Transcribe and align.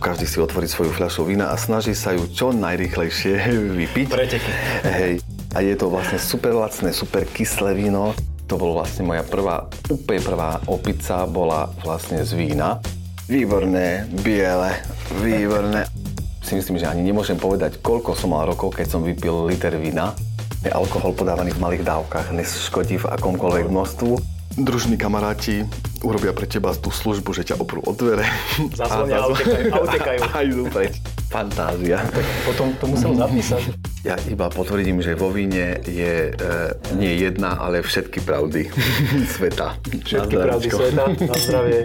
každý 0.00 0.24
si 0.24 0.40
otvorí 0.40 0.64
svoju 0.64 0.96
fľašu 0.96 1.28
vína 1.28 1.52
a 1.52 1.60
snaží 1.60 1.92
sa 1.92 2.16
ju 2.16 2.24
čo 2.32 2.56
najrychlejšie 2.56 3.36
vypiť. 3.78 4.06
Preteky. 4.08 4.50
Hej. 4.88 5.12
A 5.52 5.60
je 5.60 5.74
to 5.76 5.92
vlastne 5.92 6.16
super 6.16 6.56
lacné, 6.56 6.96
super 6.96 7.28
kyslé 7.28 7.76
víno. 7.76 8.16
To 8.48 8.56
bolo 8.58 8.80
vlastne 8.80 9.06
moja 9.06 9.22
prvá, 9.22 9.68
úplne 9.92 10.22
prvá 10.24 10.50
opica 10.66 11.22
bola 11.28 11.70
vlastne 11.84 12.24
z 12.24 12.34
vína. 12.34 12.80
Výborné, 13.30 14.10
biele, 14.24 14.74
výborné. 15.22 15.86
Si 16.42 16.58
myslím, 16.58 16.80
že 16.80 16.90
ani 16.90 17.04
nemôžem 17.06 17.38
povedať, 17.38 17.78
koľko 17.78 18.16
som 18.18 18.34
mal 18.34 18.48
rokov, 18.48 18.74
keď 18.74 18.98
som 18.98 19.06
vypil 19.06 19.46
liter 19.46 19.76
vína. 19.78 20.16
Je 20.66 20.72
alkohol 20.72 21.14
podávaný 21.14 21.54
v 21.54 21.62
malých 21.62 21.86
dávkach, 21.86 22.34
neškodí 22.34 22.98
v 22.98 23.06
akomkoľvek 23.06 23.70
množstvu 23.70 24.12
družní 24.58 24.98
kamaráti 24.98 25.62
urobia 26.00 26.32
pre 26.32 26.48
teba 26.48 26.72
tú 26.72 26.88
službu, 26.88 27.32
že 27.36 27.52
ťa 27.52 27.60
oprú 27.60 27.84
od 27.84 27.96
dvere. 27.96 28.24
Zazvonia 28.72 29.20
a 29.20 29.26
utekajú. 29.28 29.68
A 29.68 29.76
utekajú. 29.84 30.20
A 30.36 30.38
idú 30.44 30.64
preč. 30.72 30.94
Fantázia. 31.30 32.02
Potom 32.42 32.74
to 32.80 32.84
musel 32.90 33.12
zapísať. 33.14 33.62
Ja 34.02 34.16
iba 34.26 34.48
potvrdím, 34.50 34.98
že 35.04 35.14
vo 35.14 35.30
víne 35.30 35.78
je 35.84 36.32
e, 36.32 36.44
nie 36.96 37.20
jedna, 37.20 37.60
ale 37.60 37.84
všetky 37.84 38.24
pravdy 38.24 38.66
sveta. 39.36 39.76
Všetky 39.86 40.34
pravdy 40.34 40.68
sveta. 40.72 41.04
Na 41.14 41.36
zdravie. 41.36 41.80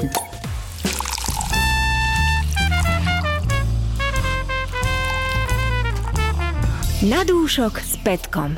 Na 7.06 7.22
dúšok 7.22 7.78
s 7.84 8.02
Petkom. 8.02 8.58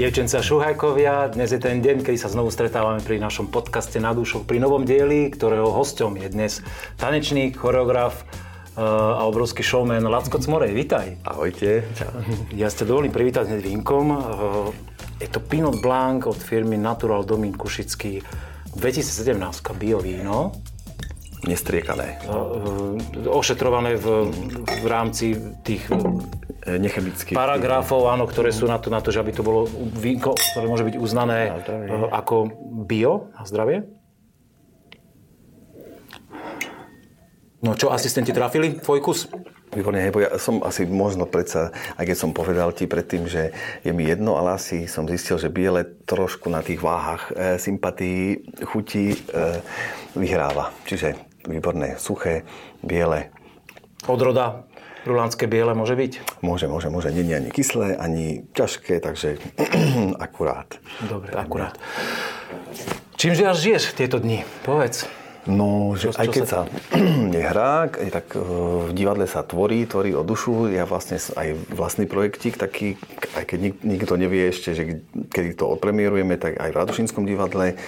Dievčenca 0.00 0.40
Šuhajkovia, 0.40 1.28
dnes 1.28 1.52
je 1.52 1.60
ten 1.60 1.84
deň, 1.84 2.00
kedy 2.00 2.16
sa 2.16 2.32
znovu 2.32 2.48
stretávame 2.48 3.04
pri 3.04 3.20
našom 3.20 3.52
podcaste 3.52 4.00
Na 4.00 4.16
dušok, 4.16 4.48
pri 4.48 4.56
novom 4.56 4.88
dieli, 4.88 5.28
ktorého 5.28 5.68
hosťom 5.68 6.16
je 6.24 6.28
dnes 6.32 6.52
tanečník, 6.96 7.52
choreograf 7.60 8.24
uh, 8.24 9.20
a 9.20 9.28
obrovský 9.28 9.60
showman 9.60 10.08
Lacko 10.08 10.40
Cmorej. 10.40 10.72
Vítaj. 10.72 11.20
Ahojte. 11.20 11.84
Čau. 12.00 12.16
Ja 12.56 12.72
ste 12.72 12.88
dovolím 12.88 13.12
privítať 13.12 13.52
hneď 13.52 13.60
vínkom. 13.60 14.06
Uh, 14.08 14.72
je 15.20 15.28
to 15.28 15.36
Pinot 15.36 15.84
Blanc 15.84 16.24
od 16.24 16.40
firmy 16.40 16.80
Natural 16.80 17.20
Domin 17.20 17.52
Kušický. 17.52 18.24
2017 18.72 19.36
bio 19.76 20.00
víno. 20.00 20.56
Nestriekané. 21.44 22.24
Uh, 22.24 22.96
ošetrované 23.28 24.00
v, 24.00 24.32
v 24.64 24.86
rámci 24.88 25.36
tých 25.60 25.92
nechemických. 26.66 27.36
Paragrafov, 27.36 28.10
áno, 28.12 28.28
ktoré 28.28 28.52
sú 28.52 28.68
na 28.68 28.76
to, 28.76 28.92
na 28.92 29.00
to, 29.00 29.08
že 29.08 29.24
aby 29.24 29.32
to 29.32 29.40
bolo 29.40 29.64
vínko, 29.96 30.36
ktoré 30.36 30.66
môže 30.68 30.84
byť 30.84 30.96
uznané 31.00 31.52
uh, 31.52 32.12
ako 32.12 32.52
bio 32.84 33.32
na 33.36 33.44
zdravie. 33.48 33.88
No 37.60 37.76
čo, 37.76 37.92
asistenti 37.92 38.32
trafili 38.32 38.80
tvoj 38.80 39.00
kus? 39.04 39.28
Výborne, 39.70 40.02
hej, 40.02 40.10
ja 40.18 40.34
som 40.40 40.64
asi 40.66 40.82
možno 40.82 41.30
predsa, 41.30 41.70
aj 41.94 42.08
keď 42.08 42.16
som 42.16 42.34
povedal 42.34 42.74
ti 42.74 42.90
predtým, 42.90 43.30
že 43.30 43.54
je 43.86 43.92
mi 43.94 44.02
jedno, 44.02 44.34
ale 44.34 44.58
asi 44.58 44.90
som 44.90 45.06
zistil, 45.06 45.38
že 45.38 45.52
biele 45.52 45.86
trošku 46.08 46.50
na 46.50 46.58
tých 46.58 46.82
váhach 46.82 47.30
e, 47.30 47.54
sympatí, 47.54 48.42
chutí 48.66 49.14
e, 49.14 49.18
vyhráva. 50.18 50.74
Čiže 50.90 51.14
výborné, 51.46 52.00
suché, 52.02 52.42
biele. 52.82 53.30
Odroda 54.10 54.66
Rulánske 55.08 55.48
biele 55.48 55.72
môže 55.72 55.96
byť? 55.96 56.42
Môže, 56.44 56.68
môže, 56.68 56.92
môže. 56.92 57.08
Nie, 57.08 57.24
nie 57.24 57.36
ani 57.40 57.50
kyslé, 57.50 57.96
ani 57.96 58.44
ťažké, 58.52 59.00
takže 59.00 59.40
akurát. 60.26 60.76
Dobre, 61.08 61.32
akurát. 61.32 61.74
Čím 63.16 63.32
žiaľ 63.36 63.56
žiješ 63.56 63.96
tieto 63.96 64.20
dni? 64.20 64.44
Povedz. 64.64 65.08
No, 65.48 65.96
že 65.96 66.12
čo, 66.12 66.20
aj 66.20 66.28
keď 66.36 66.44
sa, 66.44 66.60
sa 67.32 68.10
tak 68.20 68.36
e, 68.36 68.44
v 68.88 68.92
divadle 68.92 69.24
sa 69.24 69.40
tvorí, 69.40 69.88
tvorí 69.88 70.12
o 70.12 70.20
dušu. 70.20 70.68
Ja 70.68 70.84
vlastne 70.84 71.16
aj 71.16 71.56
vlastný 71.72 72.04
projektík 72.04 72.60
taký, 72.60 73.00
aj 73.32 73.44
keď 73.48 73.58
nik, 73.58 73.76
nikto 73.80 74.20
nevie 74.20 74.52
ešte, 74.52 74.76
že 74.76 75.00
kedy 75.32 75.56
to 75.56 75.64
odpremierujeme, 75.64 76.36
tak 76.36 76.60
aj 76.60 76.76
v 76.76 76.78
Radošinskom 76.84 77.24
divadle 77.24 77.80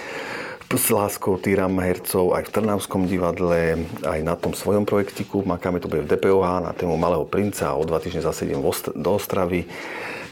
s 0.71 0.87
láskou 0.89 1.35
týram 1.37 1.75
hercov 1.83 2.33
aj 2.33 2.49
v 2.49 2.53
Trnavskom 2.53 3.05
divadle, 3.05 3.85
aj 4.03 4.19
na 4.23 4.33
tom 4.39 4.55
svojom 4.55 4.87
projektiku. 4.87 5.43
Makáme 5.43 5.83
to 5.83 5.91
bude 5.91 6.07
v 6.07 6.11
DPOH 6.15 6.63
na 6.63 6.71
tému 6.71 6.95
Malého 6.95 7.27
princa 7.27 7.71
a 7.71 7.77
o 7.77 7.83
dva 7.85 7.99
týždne 7.99 8.23
zase 8.23 8.47
idem 8.47 8.63
do 8.95 9.09
Ostravy 9.13 9.69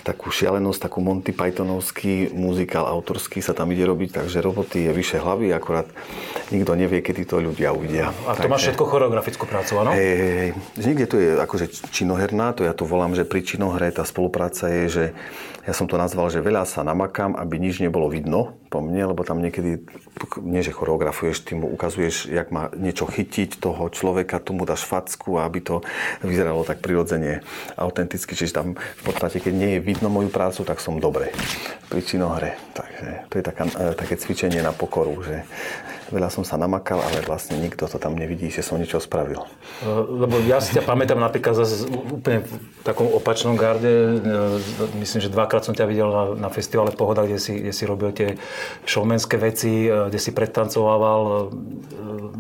takú 0.02 0.34
šialenosť, 0.34 0.90
takú 0.90 1.00
Monty 1.00 1.30
Pythonovský 1.30 2.34
muzikál 2.34 2.90
autorský 2.90 3.40
sa 3.40 3.54
tam 3.54 3.70
ide 3.70 3.86
robiť, 3.86 4.18
takže 4.18 4.42
roboty 4.42 4.90
je 4.90 4.92
vyše 4.98 5.22
hlavy, 5.22 5.54
akorát 5.54 5.86
nikto 6.50 6.74
nevie, 6.74 7.06
kedy 7.06 7.22
to 7.30 7.38
ľudia 7.38 7.70
uvidia. 7.70 8.10
A 8.26 8.34
to 8.34 8.46
takže... 8.46 8.50
máš 8.50 8.62
všetko 8.66 8.84
choreografickú 8.90 9.46
prácu, 9.46 9.72
áno? 9.78 9.94
Hej, 9.94 10.14
hej, 10.18 10.34
hej. 10.34 10.52
Niekde 10.82 11.06
to 11.06 11.16
je 11.22 11.30
akože 11.38 11.66
činoherná, 11.94 12.58
to 12.58 12.66
ja 12.66 12.74
to 12.74 12.84
volám, 12.90 13.14
že 13.14 13.30
pri 13.30 13.46
činohre 13.46 13.94
tá 13.94 14.02
spolupráca 14.02 14.74
je, 14.74 14.84
že 14.90 15.06
ja 15.70 15.74
som 15.78 15.86
to 15.86 16.02
nazval, 16.02 16.34
že 16.34 16.42
veľa 16.42 16.66
sa 16.66 16.82
namakám, 16.82 17.38
aby 17.38 17.62
nič 17.62 17.78
nebolo 17.78 18.10
vidno 18.10 18.58
po 18.72 18.80
mne, 18.80 19.12
lebo 19.12 19.28
tam 19.28 19.44
niekedy, 19.44 19.84
nie 20.40 20.64
že 20.64 20.72
choreografuješ, 20.72 21.44
ty 21.44 21.60
mu 21.60 21.68
ukazuješ, 21.68 22.32
jak 22.32 22.56
má 22.56 22.72
niečo 22.72 23.04
chytiť 23.04 23.60
toho 23.60 23.92
človeka, 23.92 24.40
tomu 24.40 24.64
dáš 24.64 24.88
facku, 24.88 25.44
aby 25.44 25.60
to 25.60 25.84
vyzeralo 26.24 26.64
tak 26.64 26.80
prirodzene, 26.80 27.44
autenticky. 27.76 28.32
Čiže 28.32 28.56
tam 28.56 28.80
v 28.80 29.04
podstate, 29.04 29.44
keď 29.44 29.54
nie 29.54 29.70
je 29.76 29.84
vidno 29.84 30.08
moju 30.08 30.32
prácu, 30.32 30.64
tak 30.64 30.80
som 30.80 31.04
dobre 31.04 31.36
pri 31.92 32.00
činohre. 32.00 32.56
Takže 32.72 33.28
to 33.28 33.34
je 33.36 33.44
taká, 33.44 33.64
e, 33.68 33.92
také 33.92 34.16
cvičenie 34.16 34.64
na 34.64 34.72
pokoru, 34.72 35.20
že 35.20 35.44
veľa 36.12 36.30
som 36.30 36.44
sa 36.44 36.60
namakal, 36.60 37.00
ale 37.00 37.24
vlastne 37.24 37.56
nikto 37.58 37.88
to 37.88 37.98
tam 37.98 38.20
nevidí, 38.20 38.52
že 38.52 38.62
som 38.62 38.78
niečo 38.78 39.00
spravil. 39.00 39.42
Eh, 39.82 39.88
lebo 39.88 40.38
ja 40.44 40.60
si 40.60 40.76
ťa 40.76 40.84
pamätám 40.84 41.18
napríklad 41.18 41.56
zase 41.56 41.88
úplne 41.90 42.44
v 42.44 42.54
takom 42.84 43.08
opačnom 43.08 43.56
garde. 43.56 44.20
Eh, 44.20 45.00
myslím, 45.00 45.24
že 45.24 45.32
dvakrát 45.32 45.64
som 45.64 45.74
ťa 45.74 45.88
videl 45.88 46.12
na, 46.12 46.24
na 46.48 46.50
festivale 46.52 46.92
Pohoda, 46.92 47.24
kde 47.24 47.40
si, 47.40 47.58
kde 47.64 47.74
si 47.74 47.84
robil 47.88 48.12
tie 48.12 48.36
showmanské 48.84 49.40
veci, 49.40 49.88
eh, 49.88 50.12
kde 50.12 50.20
si 50.20 50.36
predtancovával 50.36 51.50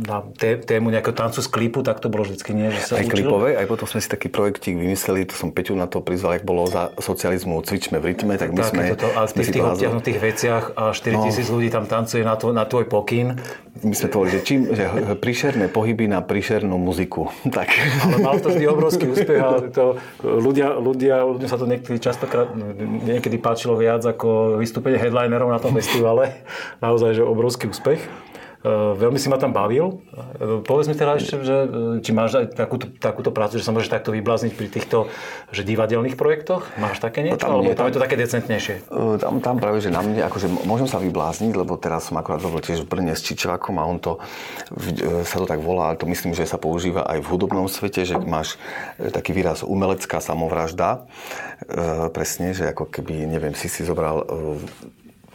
na 0.01 0.23
tému 0.39 0.89
nejakého 0.89 1.13
tancu 1.13 1.39
z 1.43 1.49
klipu, 1.51 1.79
tak 1.85 2.01
to 2.01 2.09
bolo 2.09 2.25
vždycky 2.25 2.55
nie, 2.55 2.73
že 2.73 2.81
sa 2.81 2.93
Aj 2.97 3.05
učil? 3.05 3.21
klipové, 3.21 3.59
aj 3.59 3.65
potom 3.69 3.85
sme 3.85 3.99
si 4.01 4.09
taký 4.09 4.27
projektík 4.31 4.75
vymysleli, 4.79 5.29
to 5.29 5.35
som 5.37 5.53
Peťu 5.53 5.77
na 5.77 5.85
to 5.85 6.01
prizval, 6.01 6.35
ak 6.35 6.43
bolo 6.47 6.65
za 6.65 6.89
socializmu 6.97 7.61
Cvičme 7.61 8.01
v 8.01 8.15
rytme, 8.15 8.33
tak 8.39 8.49
my 8.55 8.61
tak, 8.65 8.71
sme... 8.71 8.83
To, 8.97 9.07
a 9.13 9.29
v 9.29 9.31
tých 9.37 9.61
obťahnutých 9.61 10.17
veciach 10.17 10.63
a 10.73 10.83
4 10.95 11.13
no. 11.13 11.29
ľudí 11.29 11.69
tam 11.69 11.85
tancuje 11.85 12.25
na, 12.25 12.35
tvoj, 12.39 12.53
na 12.55 12.65
tvoj 12.65 12.85
pokyn 12.89 13.37
my 13.81 13.95
sme 13.95 14.07
to 14.11 14.19
že, 14.27 14.39
čím, 14.45 14.59
že 14.75 14.83
príšerné 15.17 15.71
pohyby 15.71 16.05
na 16.05 16.21
príšernú 16.21 16.75
muziku. 16.77 17.31
Tak. 17.51 17.67
Ale 18.07 18.17
mal 18.23 18.37
to 18.39 18.53
vždy 18.53 18.65
obrovský 18.67 19.05
úspech 19.11 19.39
a 19.41 19.59
to 19.67 19.99
ľudia, 20.23 20.77
ľudia, 20.79 21.23
ľudia 21.27 21.47
sa 21.51 21.59
to 21.59 21.67
niekedy 21.67 21.99
častokrát, 21.99 22.53
niekedy 23.03 23.35
páčilo 23.41 23.75
viac 23.75 24.05
ako 24.07 24.59
vystúpenie 24.61 24.95
headlinerov 24.95 25.51
na 25.51 25.59
tom 25.59 25.75
festivale. 25.75 26.43
Naozaj, 26.79 27.19
že 27.19 27.23
obrovský 27.25 27.67
úspech. 27.67 28.30
Eh, 28.61 28.93
veľmi 28.93 29.17
si 29.17 29.25
ma 29.25 29.41
tam 29.41 29.57
bavil. 29.57 30.05
Eh, 30.13 30.61
povedz 30.61 30.85
mi 30.85 30.93
teda 30.93 31.17
ešte, 31.17 31.41
že, 31.41 31.57
eh, 31.65 31.97
či 32.05 32.13
máš 32.13 32.37
aj 32.37 32.45
takúto, 32.53 32.93
takúto 32.93 33.33
prácu, 33.33 33.57
že 33.57 33.65
sa 33.65 33.73
môžeš 33.73 33.89
takto 33.89 34.13
vyblázniť 34.13 34.53
pri 34.53 34.67
týchto 34.69 35.09
že 35.49 35.65
divadelných 35.65 36.13
projektoch? 36.13 36.69
Máš 36.77 37.01
také 37.01 37.25
niečo? 37.25 37.41
No 37.41 37.41
tam, 37.41 37.51
alebo 37.57 37.73
tam, 37.73 37.77
tam 37.81 37.85
je 37.89 37.93
to 37.97 38.01
také 38.05 38.15
decentnejšie? 38.21 38.75
Tam, 39.17 39.41
tam 39.41 39.57
práve, 39.57 39.81
že 39.81 39.89
na 39.89 40.05
mne, 40.05 40.21
akože 40.29 40.45
môžem 40.69 40.85
sa 40.85 41.01
vyblázniť, 41.01 41.57
lebo 41.57 41.73
teraz 41.81 42.13
som 42.13 42.21
akorát 42.21 42.37
robil 42.37 42.61
tiež 42.61 42.85
v 42.85 42.87
Brne 42.93 43.17
s 43.17 43.25
Čičvakom 43.25 43.81
a 43.81 43.83
on 43.89 43.97
to, 43.97 44.21
sa 45.25 45.41
to 45.41 45.49
tak 45.49 45.57
volá, 45.57 45.89
ale 45.89 45.97
to 45.97 46.05
myslím, 46.05 46.37
že 46.37 46.45
sa 46.45 46.61
používa 46.61 47.01
aj 47.09 47.17
v 47.25 47.29
hudobnom 47.33 47.65
svete, 47.65 48.05
že 48.05 48.13
máš 48.21 48.61
taký 49.01 49.33
výraz 49.33 49.65
umelecká 49.65 50.21
samovražda. 50.21 51.09
Presne, 52.13 52.53
že 52.53 52.69
ako 52.69 52.93
keby, 52.93 53.25
neviem, 53.25 53.57
si 53.57 53.65
si 53.65 53.81
zobral 53.81 54.21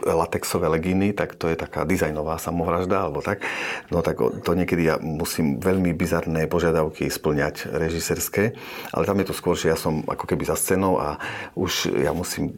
latexové 0.06 0.71
legíny, 0.71 1.11
tak 1.12 1.34
to 1.34 1.50
je 1.50 1.56
taká 1.59 1.83
dizajnová 1.83 2.39
samovražda, 2.39 3.09
alebo 3.09 3.25
tak. 3.25 3.43
No 3.91 4.03
tak 4.03 4.19
to 4.19 4.50
niekedy 4.55 4.87
ja 4.87 4.97
musím 5.03 5.59
veľmi 5.59 5.91
bizarné 5.97 6.47
požiadavky 6.47 7.10
splňať 7.10 7.71
režiserské, 7.75 8.54
ale 8.95 9.03
tam 9.07 9.19
je 9.22 9.27
to 9.27 9.34
skôr, 9.34 9.59
že 9.59 9.72
ja 9.72 9.78
som 9.78 10.07
ako 10.07 10.25
keby 10.28 10.47
za 10.47 10.54
scenou 10.54 10.98
a 11.01 11.19
už 11.59 11.91
ja 11.97 12.15
musím 12.15 12.54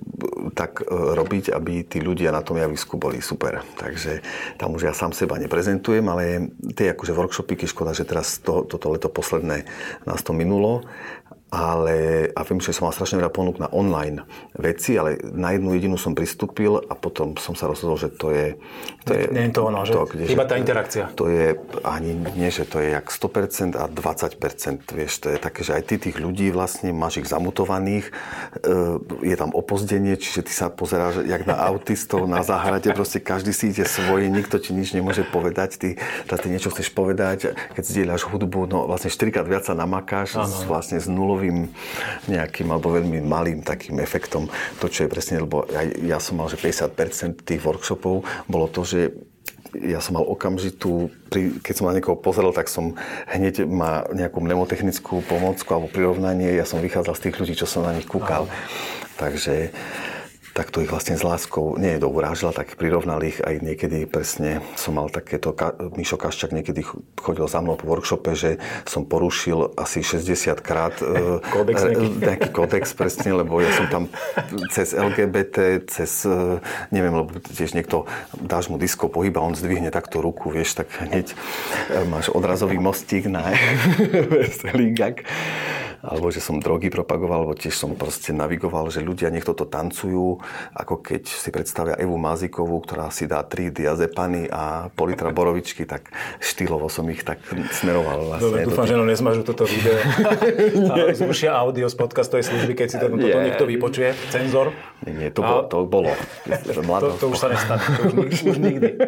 tak 0.52 0.82
e, 0.82 0.88
robiť, 0.88 1.55
aby 1.55 1.84
tí 1.87 2.05
ľudia 2.05 2.34
na 2.34 2.44
tom 2.44 2.61
javisku 2.61 3.00
boli 3.00 3.22
super. 3.22 3.64
Takže 3.78 4.20
tam 4.61 4.76
už 4.76 4.90
ja 4.90 4.93
sám 4.96 5.14
seba 5.14 5.40
neprezentujem, 5.40 6.05
ale 6.08 6.52
tie 6.75 6.93
akože 6.93 7.12
workshopy, 7.14 7.69
škoda, 7.69 7.93
že 7.93 8.08
teraz 8.08 8.40
to, 8.40 8.64
toto 8.64 8.93
leto 8.93 9.12
posledné 9.12 9.69
nás 10.06 10.25
to 10.25 10.32
minulo, 10.32 10.87
ale, 11.48 12.28
a 12.36 12.44
viem, 12.44 12.60
že 12.60 12.76
som 12.76 12.84
mal 12.84 12.92
strašne 12.92 13.16
veľa 13.24 13.32
ponúk 13.32 13.56
na 13.56 13.72
online 13.72 14.28
veci, 14.52 15.00
ale 15.00 15.16
na 15.32 15.56
jednu 15.56 15.72
jedinú 15.72 15.96
som 15.96 16.12
pristúpil 16.12 16.76
a 16.76 16.92
potom 16.92 17.40
som 17.40 17.56
sa 17.56 17.64
rozhodol, 17.64 17.96
že 17.96 18.12
to 18.12 18.28
je... 18.28 18.60
To 19.08 19.16
je 19.16 19.32
nie 19.32 19.48
je 19.48 19.56
to 19.56 19.62
ono, 19.64 19.80
že? 19.88 19.96
To, 19.96 20.04
kde, 20.04 20.28
Iba 20.28 20.44
tá 20.44 20.60
interakcia. 20.60 21.08
To 21.16 21.24
je 21.32 21.56
ani 21.88 22.12
nie, 22.36 22.52
že 22.52 22.68
to 22.68 22.84
je 22.84 22.92
jak 22.92 23.08
100% 23.08 23.80
a 23.80 23.88
20%, 23.88 24.92
vieš, 24.92 25.12
to 25.24 25.32
je 25.32 25.38
také, 25.40 25.64
že 25.64 25.72
aj 25.72 25.82
ty 25.88 25.94
tých 25.96 26.20
ľudí 26.20 26.52
vlastne 26.52 26.92
máš 26.92 27.24
ich 27.24 27.28
zamutovaných, 27.32 28.12
e, 28.12 28.12
je 29.24 29.36
tam 29.40 29.56
opozdenie, 29.56 30.20
čiže 30.20 30.44
ty 30.44 30.52
sa 30.52 30.68
pozeráš 30.68 31.24
jak 31.24 31.48
na 31.48 31.56
autistov 31.64 32.28
na 32.28 32.44
záhrade, 32.44 32.92
proste 32.92 33.24
každý 33.24 33.56
si 33.56 33.72
ide 33.72 33.88
svoje, 33.88 34.28
nikto 34.28 34.60
ti 34.60 34.76
nič 34.76 34.92
nemôže 34.92 35.24
povedať, 35.24 35.80
ty, 35.80 35.88
ty 36.28 36.46
niečo 36.52 36.68
chceš 36.68 36.92
povedať, 36.92 37.56
keď 37.72 37.84
zdieľaš 37.88 38.28
hudbu, 38.28 38.68
no 38.68 38.84
vlastne 38.84 39.08
4 39.08 39.32
krát 39.32 39.48
viac 39.48 39.64
sa 39.64 39.72
namakáš, 39.72 40.36
ano. 40.36 40.52
vlastne 40.68 41.00
z 41.00 41.08
nulou 41.08 41.38
nulovým 41.38 41.70
nejakým 42.26 42.67
alebo 42.75 42.99
veľmi 42.99 43.23
malým 43.23 43.62
takým 43.62 44.02
efektom. 44.02 44.50
To, 44.82 44.90
čo 44.90 45.06
je 45.06 45.12
presne, 45.12 45.38
lebo 45.38 45.62
ja, 45.70 45.87
ja 45.87 46.19
som 46.19 46.43
mal, 46.43 46.50
že 46.50 46.58
50% 46.58 47.46
tých 47.46 47.62
workshopov 47.62 48.26
bolo 48.50 48.67
to, 48.67 48.82
že 48.82 49.14
ja 49.79 50.00
som 50.00 50.17
mal 50.17 50.25
okamžitú, 50.25 51.12
keď 51.62 51.75
som 51.76 51.87
na 51.87 51.94
niekoho 51.94 52.17
pozrel, 52.17 52.50
tak 52.56 52.73
som 52.73 52.96
hneď 53.29 53.69
má 53.69 54.08
nejakú 54.17 54.40
mnemotechnickú 54.40 55.23
pomocku 55.29 55.69
alebo 55.70 55.93
prirovnanie. 55.93 56.56
Ja 56.56 56.64
som 56.64 56.81
vychádzal 56.81 57.14
z 57.14 57.23
tých 57.29 57.37
ľudí, 57.38 57.55
čo 57.55 57.69
som 57.69 57.84
na 57.84 57.93
nich 57.93 58.08
kúkal. 58.08 58.49
Takže 59.20 59.70
tak 60.58 60.75
to 60.75 60.82
ich 60.82 60.90
vlastne 60.90 61.14
s 61.14 61.22
láskou, 61.22 61.78
nie 61.78 61.94
je 61.94 62.02
dourážila, 62.02 62.50
tak 62.50 62.75
prirovnal 62.75 63.22
ich 63.22 63.38
aj 63.38 63.62
niekedy 63.62 64.10
presne, 64.10 64.58
som 64.75 64.99
mal 64.99 65.06
takéto, 65.06 65.55
Mišo 65.94 66.19
Kaščak 66.19 66.50
niekedy 66.50 66.82
chodil 67.14 67.46
za 67.46 67.62
mnou 67.62 67.78
po 67.78 67.87
workshope, 67.87 68.34
že 68.34 68.58
som 68.82 69.06
porušil 69.06 69.78
asi 69.78 70.02
60 70.02 70.58
krát 70.58 70.99
e, 71.06 71.38
kódex 71.55 71.87
nejaký. 71.87 72.06
nejaký 72.19 72.49
kódex 72.50 72.90
presne, 72.90 73.38
lebo 73.38 73.62
ja 73.62 73.70
som 73.70 73.87
tam 73.87 74.05
cez 74.75 74.99
LGBT, 74.99 75.87
cez, 75.87 76.26
e, 76.26 76.58
neviem, 76.90 77.14
lebo 77.14 77.38
tiež 77.38 77.78
niekto, 77.78 78.10
dáš 78.34 78.66
mu 78.66 78.82
disko 78.82 79.06
pohyba, 79.06 79.38
on 79.38 79.55
zdvihne 79.55 79.94
takto 79.94 80.19
ruku, 80.19 80.50
vieš, 80.50 80.75
tak 80.75 80.90
hneď 80.99 81.38
máš 82.10 82.34
odrazový 82.34 82.82
mostík 82.82 83.31
na 83.31 83.55
lingak 84.75 85.22
alebo 85.98 86.30
že 86.30 86.38
som 86.38 86.62
drogy 86.62 86.94
propagoval, 86.94 87.42
alebo 87.42 87.58
tiež 87.58 87.74
som 87.74 87.98
proste 87.98 88.30
navigoval, 88.30 88.86
že 88.94 89.02
ľudia 89.02 89.34
nech 89.34 89.42
toto 89.42 89.66
tancujú, 89.66 90.38
ako 90.74 90.94
keď 91.02 91.22
si 91.26 91.50
predstavia 91.50 91.98
Evu 91.98 92.14
Mazikovú, 92.14 92.78
ktorá 92.86 93.10
si 93.10 93.26
dá 93.26 93.42
tri 93.42 93.74
diazepany 93.74 94.46
a 94.46 94.94
politra 94.94 95.34
borovičky, 95.34 95.82
tak 95.82 96.14
štýlovo 96.38 96.86
som 96.86 97.06
ich 97.10 97.26
tak 97.26 97.42
smeroval. 97.74 98.30
Vlastne. 98.30 98.44
Dobre, 98.46 98.60
dúfam, 98.70 98.86
že 98.86 98.94
no 98.94 99.02
nesmažu 99.02 99.42
toto 99.42 99.66
video. 99.66 99.98
a 100.94 100.94
zrušia 101.18 101.50
audio 101.58 101.90
z 101.90 101.96
podcastovej 101.98 102.46
služby, 102.46 102.72
keď 102.78 102.86
si 102.86 102.96
to, 103.02 103.10
toto 103.10 103.38
niekto 103.42 103.66
vypočuje, 103.66 104.14
cenzor. 104.30 104.70
Nie, 105.02 105.14
nie 105.14 105.28
to, 105.34 105.42
bolo, 105.42 105.62
to 105.66 105.78
bolo. 105.86 106.10
to, 106.46 107.08
to, 107.18 107.26
už 107.30 107.38
sa 107.38 107.48
nestane, 107.50 107.82
to 107.98 108.02
už, 108.22 108.54
už 108.54 108.58
nikdy. 108.58 108.98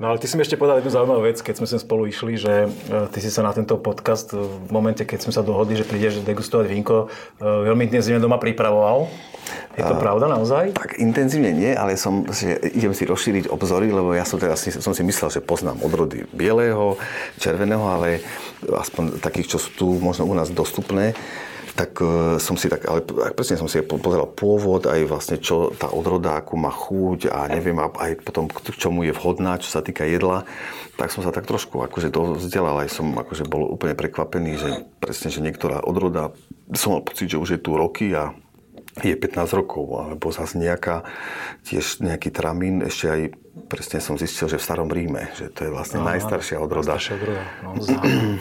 No 0.00 0.12
ale 0.12 0.16
ty 0.20 0.28
si 0.28 0.36
mi 0.36 0.44
ešte 0.44 0.56
povedal 0.56 0.80
jednu 0.80 0.92
zaujímavú 0.92 1.24
vec, 1.24 1.40
keď 1.40 1.60
sme 1.60 1.66
sem 1.68 1.80
spolu 1.80 2.08
išli, 2.08 2.40
že 2.40 2.68
e, 2.68 3.08
ty 3.12 3.18
si 3.20 3.28
sa 3.28 3.44
na 3.44 3.52
tento 3.52 3.76
podcast 3.76 4.32
v 4.32 4.68
momente, 4.72 5.04
keď 5.04 5.28
sme 5.28 5.32
sa 5.32 5.44
dohodli, 5.44 5.76
že 5.76 5.84
príde 5.84 6.09
že 6.10 6.26
degustovať 6.26 6.66
vínko, 6.68 7.06
e, 7.38 7.44
veľmi 7.70 7.86
intenzívne 7.86 8.18
doma 8.18 8.36
pripravoval. 8.36 9.10
Je 9.74 9.82
to 9.82 9.96
pravda 9.98 10.30
naozaj? 10.30 10.76
Tak 10.76 11.00
intenzívne 11.00 11.50
nie, 11.50 11.72
ale 11.74 11.98
som, 11.98 12.22
že 12.28 12.54
idem 12.70 12.94
si 12.94 13.08
rozšíriť 13.08 13.50
obzory, 13.50 13.90
lebo 13.90 14.14
ja 14.14 14.22
som 14.22 14.38
teraz 14.38 14.62
som 14.62 14.92
si 14.94 15.02
myslel, 15.02 15.30
že 15.30 15.40
poznám 15.42 15.80
odrody 15.82 16.26
bieleho, 16.30 17.00
červeného, 17.40 17.82
ale 17.82 18.22
aspoň 18.66 19.18
takých, 19.18 19.56
čo 19.56 19.58
sú 19.58 19.70
tu 19.74 19.86
možno 19.98 20.28
u 20.28 20.34
nás 20.36 20.52
dostupné 20.52 21.16
tak 21.80 21.96
uh, 22.04 22.36
som 22.36 22.60
si 22.60 22.68
tak, 22.68 22.84
ale 22.84 23.00
presne 23.32 23.56
som 23.56 23.64
si 23.64 23.80
pozeral 23.80 24.28
pôvod, 24.28 24.84
aj 24.84 25.00
vlastne 25.08 25.40
čo 25.40 25.72
tá 25.72 25.88
odroda, 25.88 26.36
akú 26.36 26.60
má 26.60 26.68
chuť 26.68 27.32
a 27.32 27.48
neviem, 27.48 27.80
aj 27.80 28.20
potom 28.20 28.52
k 28.52 28.76
čomu 28.76 29.08
je 29.08 29.16
vhodná, 29.16 29.56
čo 29.56 29.72
sa 29.72 29.80
týka 29.80 30.04
jedla, 30.04 30.44
tak 31.00 31.08
som 31.08 31.24
sa 31.24 31.32
tak 31.32 31.48
trošku 31.48 31.80
akože 31.80 32.12
vzdelal, 32.12 32.84
aj 32.84 32.92
som 32.92 33.16
akože 33.16 33.48
bol 33.48 33.64
úplne 33.64 33.96
prekvapený, 33.96 34.52
že 34.60 34.68
presne, 35.00 35.32
že 35.32 35.40
niektorá 35.40 35.80
odroda, 35.80 36.36
som 36.76 37.00
mal 37.00 37.00
pocit, 37.00 37.32
že 37.32 37.40
už 37.40 37.56
je 37.56 37.60
tu 37.64 37.72
roky 37.72 38.12
a 38.12 38.36
je 38.98 39.14
15 39.14 39.54
rokov, 39.54 39.86
alebo 40.02 40.34
zase 40.34 40.58
nejaká, 40.58 41.06
tiež 41.62 42.02
nejaký 42.02 42.34
tramín, 42.34 42.82
ešte 42.82 43.06
aj 43.06 43.20
presne 43.70 44.02
som 44.02 44.18
zistil, 44.18 44.50
že 44.50 44.58
v 44.58 44.64
starom 44.66 44.90
Ríme, 44.90 45.30
že 45.38 45.46
to 45.50 45.66
je 45.66 45.70
vlastne 45.70 46.02
no, 46.02 46.10
najstaršia 46.10 46.58
odroda. 46.58 46.98
Najstaršia 46.98 47.14
odroda, 47.22 47.42
no, 47.62 47.70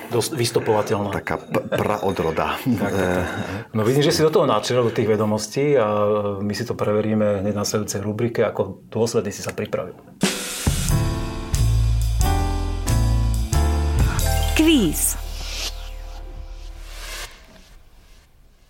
dosť 0.09 0.31
vystopovateľná. 0.33 1.09
Taká 1.13 1.37
praodroda. 1.77 2.57
tak, 2.65 2.91
tak, 2.93 3.25
No 3.77 3.85
vidím, 3.85 4.01
že 4.01 4.09
si 4.09 4.25
do 4.25 4.33
toho 4.33 4.49
načrel, 4.49 4.81
do 4.81 4.93
tých 4.93 5.05
vedomostí 5.05 5.77
a 5.77 5.85
my 6.41 6.53
si 6.57 6.65
to 6.65 6.73
preveríme 6.73 7.45
hneď 7.45 7.53
na 7.53 7.65
sledujúcej 7.65 8.01
rubrike, 8.01 8.41
ako 8.41 8.81
dôsledne 8.89 9.29
si 9.29 9.45
sa 9.45 9.53
pripravil. 9.53 9.93
Kvíz. 14.57 15.28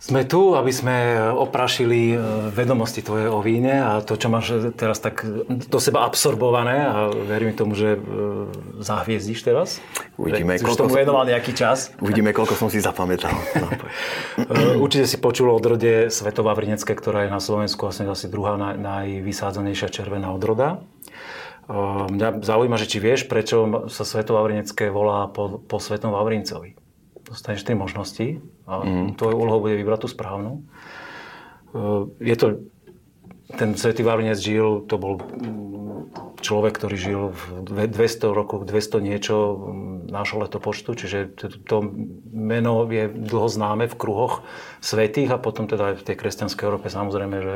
Sme 0.09 0.25
tu, 0.25 0.57
aby 0.57 0.73
sme 0.73 1.21
oprašili 1.37 2.17
e, 2.17 2.49
vedomosti 2.49 3.05
tvoje 3.05 3.29
o 3.29 3.45
víne 3.45 3.77
a 3.77 4.01
to, 4.01 4.17
čo 4.17 4.25
máš 4.25 4.73
teraz 4.73 4.97
tak 4.97 5.21
do 5.45 5.77
seba 5.77 6.01
absorbované 6.01 6.81
a 6.81 7.13
verím 7.13 7.53
tomu, 7.53 7.77
že 7.77 7.93
e, 7.93 7.99
zahviezdíš 8.81 9.45
teraz. 9.45 9.77
Uvidíme, 10.17 10.57
Už 10.57 10.65
koľko 10.65 10.89
tomu 10.89 10.97
venoval 10.97 11.29
nejaký 11.29 11.53
čas. 11.53 11.93
Uvidíme, 12.01 12.33
koľko 12.33 12.57
som 12.57 12.73
si 12.73 12.81
zapamätal. 12.81 13.37
E, 14.39 14.79
určite 14.79 15.05
si 15.05 15.19
počul 15.19 15.51
o 15.51 15.53
odrode 15.53 16.09
Svetová 16.09 16.55
Vrinecké, 16.55 16.95
ktorá 16.95 17.27
je 17.27 17.29
na 17.29 17.43
Slovensku 17.43 17.85
vlastne 17.85 18.09
asi 18.09 18.31
druhá 18.31 18.55
naj, 18.55 18.79
najvysádzanejšia 18.81 19.93
červená 19.93 20.31
odroda. 20.31 20.81
Mňa 21.69 22.41
zaujíma, 22.41 22.79
že 22.79 22.89
či 22.89 22.97
vieš, 23.03 23.27
prečo 23.29 23.85
sa 23.91 24.07
Svetová 24.07 24.41
Vrinecké 24.47 24.89
volá 24.89 25.27
po, 25.29 25.59
po 25.59 25.77
Svetom 25.77 26.15
Vavrincovi 26.15 26.88
dostaneš 27.29 27.61
tri 27.63 27.77
možnosti 27.77 28.27
a 28.65 28.73
mm. 28.81 29.15
tvojou 29.15 29.37
úlohou 29.37 29.61
bude 29.63 29.77
vybrať 29.77 29.99
tú 30.03 30.09
správnu. 30.09 30.65
Je 32.17 32.35
to, 32.35 32.65
ten 33.53 33.77
svätý 33.77 34.01
Vavrinec 34.01 34.41
žil, 34.41 34.81
to 34.89 34.97
bol 34.97 35.21
človek, 36.41 36.73
ktorý 36.79 36.95
žil 36.97 37.21
v 37.35 37.85
200 37.91 38.31
rokoch, 38.31 38.63
200 38.65 39.03
niečo 39.03 39.35
nášho 40.09 40.41
letopočtu, 40.41 40.97
čiže 40.97 41.37
to 41.67 41.77
meno 42.33 42.87
je 42.89 43.11
dlho 43.11 43.47
známe 43.51 43.85
v 43.85 43.95
kruhoch 43.99 44.41
svetých 44.81 45.29
a 45.35 45.41
potom 45.41 45.69
teda 45.69 45.93
aj 45.93 45.95
v 46.01 46.05
tej 46.09 46.15
kresťanskej 46.17 46.65
Európe 46.65 46.87
samozrejme, 46.89 47.37
že 47.43 47.55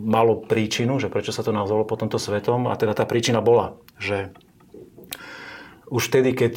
malo 0.00 0.42
príčinu, 0.42 0.98
že 0.98 1.12
prečo 1.12 1.30
sa 1.30 1.46
to 1.46 1.54
nazvalo 1.54 1.86
po 1.86 1.94
tomto 1.94 2.18
svetom 2.18 2.66
a 2.66 2.74
teda 2.74 2.96
tá 2.96 3.04
príčina 3.06 3.38
bola, 3.38 3.78
že 4.00 4.34
už 5.86 6.10
vtedy, 6.10 6.34
keď 6.34 6.52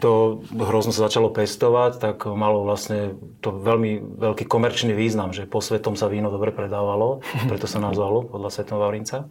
to 0.00 0.40
hrozno 0.50 0.90
sa 0.90 1.06
začalo 1.06 1.28
pestovať, 1.28 2.00
tak 2.00 2.24
malo 2.26 2.64
vlastne 2.64 3.20
to 3.44 3.52
veľmi 3.52 4.18
veľký 4.18 4.48
komerčný 4.48 4.96
význam, 4.96 5.36
že 5.36 5.44
po 5.44 5.60
svetom 5.60 5.94
sa 5.94 6.08
víno 6.08 6.32
dobre 6.32 6.50
predávalo, 6.50 7.20
preto 7.50 7.68
sa 7.68 7.78
nazvalo 7.78 8.24
podľa 8.24 8.50
Svetom 8.50 8.80
Vavrinca. 8.80 9.28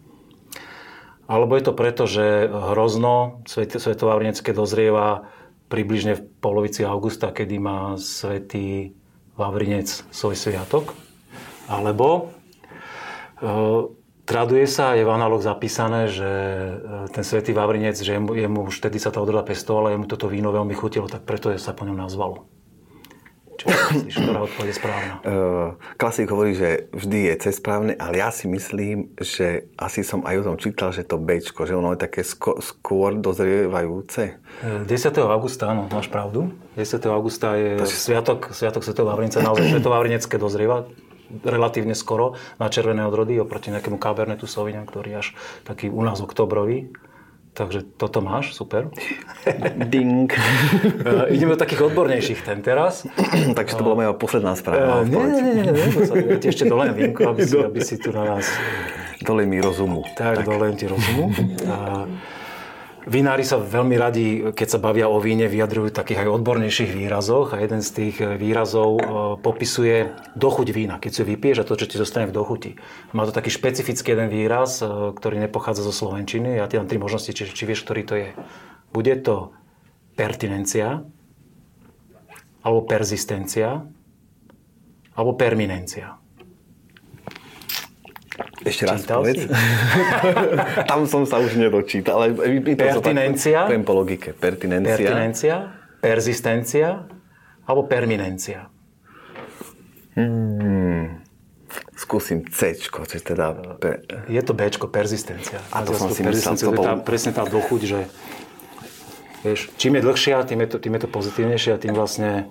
Alebo 1.30 1.54
je 1.54 1.62
to 1.62 1.78
preto, 1.78 2.10
že 2.10 2.50
hrozno 2.50 3.46
Svetovavrinecké 3.46 4.50
dozrieva 4.50 5.30
približne 5.70 6.18
v 6.18 6.26
polovici 6.42 6.82
augusta, 6.82 7.30
kedy 7.30 7.56
má 7.62 7.94
Svetý 7.94 8.98
Vavrinec 9.38 9.86
svoj 10.10 10.34
sviatok. 10.34 10.90
Alebo 11.70 12.34
e, 13.38 13.99
Traduje 14.30 14.62
sa, 14.70 14.94
je 14.94 15.02
v 15.02 15.10
analoch 15.10 15.42
zapísané, 15.42 16.06
že 16.06 16.22
e, 16.22 17.10
ten 17.10 17.26
svätý 17.26 17.50
Vavrinec, 17.50 17.98
že 17.98 18.14
jemu, 18.14 18.38
jemu 18.38 18.70
už 18.70 18.78
vtedy 18.78 19.02
sa 19.02 19.10
tá 19.10 19.18
odroda 19.18 19.42
pestovala, 19.42 19.90
jemu 19.90 20.06
toto 20.06 20.30
víno 20.30 20.54
veľmi 20.54 20.70
chutilo, 20.70 21.10
tak 21.10 21.26
preto 21.26 21.50
sa 21.58 21.74
po 21.74 21.82
ňom 21.82 21.98
nazvalo. 21.98 22.46
Čo 23.58 23.74
myslíš, 23.74 24.14
ktorá 24.22 24.40
odpoveď 24.46 24.68
je 24.70 24.76
správna? 24.78 25.14
Uh, 25.26 25.74
klasik 26.00 26.30
hovorí, 26.30 26.54
že 26.54 26.86
vždy 26.94 27.26
je 27.26 27.34
cez 27.42 27.58
správne, 27.58 27.98
ale 27.98 28.22
ja 28.22 28.30
si 28.30 28.46
myslím, 28.46 29.10
že 29.18 29.66
asi 29.74 30.06
som 30.06 30.22
aj 30.22 30.46
o 30.46 30.46
tom 30.46 30.56
čítal, 30.62 30.94
že 30.94 31.02
to 31.02 31.18
Bčko, 31.18 31.66
že 31.66 31.74
ono 31.74 31.90
je 31.92 32.06
také 32.06 32.22
sko- 32.22 32.62
skôr 32.62 33.18
dozrievajúce. 33.18 34.38
10. 34.62 34.86
E, 34.86 35.20
augusta, 35.26 35.74
áno, 35.74 35.90
máš 35.90 36.06
pravdu. 36.06 36.54
10. 36.78 37.02
augusta 37.10 37.58
je 37.58 37.82
to 37.82 37.90
sviatok, 37.90 38.54
sviatok 38.54 38.86
Sv. 38.86 38.94
Vavrinca, 38.94 39.42
naozaj 39.42 39.74
Sv. 39.74 39.82
Vavrinecké 39.82 40.38
dozrieva 40.38 40.86
relatívne 41.46 41.94
skoro 41.94 42.34
na 42.58 42.68
červené 42.68 43.06
odrody 43.06 43.38
oproti 43.38 43.70
nejakému 43.70 43.96
Cabernetu 43.96 44.50
Sauvignon, 44.50 44.86
ktorý 44.86 45.22
až 45.22 45.32
taký 45.64 45.88
u 45.88 46.02
nás 46.02 46.20
oktobrový. 46.20 46.90
Takže 47.50 47.82
toto 47.98 48.22
máš, 48.22 48.54
super. 48.54 48.94
Ding. 49.90 50.30
Uh, 50.30 51.26
ideme 51.34 51.58
do 51.58 51.60
takých 51.60 51.90
odbornejších 51.90 52.46
ten 52.46 52.62
teraz. 52.62 53.02
Takže 53.58 53.74
to 53.74 53.82
bola 53.82 53.96
moja 53.98 54.10
posledná 54.14 54.54
správa. 54.54 55.02
Uh, 55.02 55.10
nie, 55.10 55.18
nie, 55.18 55.42
nie, 55.42 55.64
nie, 55.74 56.38
ti 56.38 56.46
ešte 56.54 56.70
dolejem 56.70 56.94
vínko, 56.94 57.34
aby 57.34 57.42
si, 57.42 57.58
aby 57.58 57.80
si 57.82 57.98
tu 57.98 58.14
na 58.14 58.38
nás... 58.38 58.46
Dolej 59.20 59.50
mi 59.50 59.60
rozumu. 59.60 60.06
Tak, 60.16 60.40
tak. 60.40 60.46
dolejem 60.46 60.74
ti 60.78 60.86
rozumu. 60.88 61.34
Uh, 61.66 62.06
Vinári 63.08 63.48
sa 63.48 63.56
veľmi 63.56 63.96
radi, 63.96 64.26
keď 64.52 64.68
sa 64.76 64.78
bavia 64.78 65.08
o 65.08 65.16
víne, 65.16 65.48
vyjadrujú 65.48 65.88
takých 65.88 66.28
aj 66.28 66.36
odbornejších 66.36 66.92
výrazoch 66.92 67.56
a 67.56 67.64
jeden 67.64 67.80
z 67.80 67.90
tých 67.96 68.16
e, 68.20 68.36
výrazov 68.36 69.00
e, 69.00 69.02
popisuje 69.40 70.12
dochuť 70.36 70.68
vína, 70.68 71.00
keď 71.00 71.10
si 71.16 71.22
vypiješ 71.24 71.64
a 71.64 71.68
to, 71.68 71.80
čo 71.80 71.88
ti 71.88 71.96
zostane 71.96 72.28
v 72.28 72.36
dochuti. 72.36 72.76
Má 73.16 73.24
to 73.24 73.32
taký 73.32 73.48
špecifický 73.48 74.12
jeden 74.12 74.28
výraz, 74.28 74.84
e, 74.84 75.16
ktorý 75.16 75.40
nepochádza 75.40 75.80
zo 75.80 75.96
Slovenčiny. 75.96 76.60
Ja 76.60 76.68
ti 76.68 76.76
dám 76.76 76.92
tri 76.92 77.00
možnosti, 77.00 77.32
či, 77.32 77.48
či 77.48 77.64
vieš, 77.64 77.88
ktorý 77.88 78.02
to 78.04 78.14
je. 78.20 78.30
Bude 78.92 79.16
to 79.16 79.56
pertinencia, 80.12 81.00
alebo 82.60 82.84
persistencia, 82.84 83.80
alebo 85.16 85.32
perminencia. 85.40 86.19
Ešte 88.60 88.84
raz 88.84 89.00
Čítal 89.04 89.24
povedz. 89.24 89.48
Tam 90.90 91.08
som 91.08 91.24
sa 91.24 91.40
už 91.40 91.56
nedočítal, 91.56 92.20
ale 92.20 92.36
Pertinencia. 92.76 93.64
Poviem 93.64 93.84
po 93.84 93.94
logike. 93.96 94.36
Pertinencia. 94.36 94.96
Pertinencia, 94.96 95.54
persistencia, 96.00 97.08
alebo 97.64 97.88
perminencia. 97.88 98.68
Skúsim 101.94 102.48
C, 102.48 102.74
čo 102.74 102.90
teda... 103.04 103.76
Pe... 103.76 104.02
Je 104.26 104.40
to 104.40 104.56
Bčko, 104.56 104.88
persistencia. 104.88 105.60
A 105.70 105.84
to 105.84 105.92
som 105.92 106.08
si 106.10 106.24
myslel, 106.24 106.56
to 106.56 106.72
je 106.72 106.80
tá, 106.80 106.96
bol- 106.96 107.04
presne 107.04 107.30
tá 107.36 107.44
dochuť, 107.44 107.80
že 107.84 108.00
vieš, 109.44 109.68
čím 109.76 110.00
je 110.00 110.02
dlhšia, 110.08 110.48
tým 110.48 110.64
je, 110.64 110.68
to, 110.72 110.76
tým 110.80 110.96
je 110.96 111.00
to 111.04 111.08
pozitívnejšie 111.12 111.70
a 111.76 111.78
tým 111.78 111.92
vlastne 111.94 112.48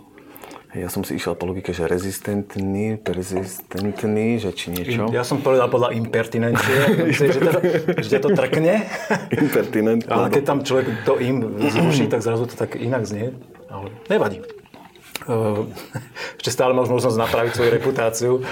Ja 0.69 0.85
som 0.85 1.01
si 1.01 1.17
išiel 1.17 1.33
po 1.33 1.49
logike, 1.49 1.73
že 1.73 1.89
rezistentný, 1.89 3.01
persistentný, 3.01 4.37
že 4.37 4.53
či 4.53 4.69
niečo. 4.69 5.09
Ja 5.09 5.25
som 5.25 5.41
povedal 5.41 5.65
podľa 5.65 5.97
impertinencie, 5.97 6.77
že, 7.17 7.25
to, 7.41 7.51
že 8.05 8.17
to 8.21 8.29
trkne, 8.37 8.85
Impertinent. 9.33 10.05
ale 10.05 10.29
keď 10.29 10.43
tam 10.45 10.59
človek 10.61 11.09
to 11.09 11.17
im 11.17 11.57
zruší, 11.73 12.05
tak 12.05 12.21
zrazu 12.21 12.45
to 12.45 12.53
tak 12.53 12.77
inak 12.77 13.01
znie. 13.09 13.33
Ale 13.65 13.89
nevadí. 14.13 14.45
Eh, 15.25 15.61
Ešte 16.37 16.53
stále 16.53 16.77
máš 16.77 16.93
možnosť 16.93 17.17
napraviť 17.17 17.51
svoju 17.57 17.71
reputáciu 17.73 18.33
eh, 18.39 18.43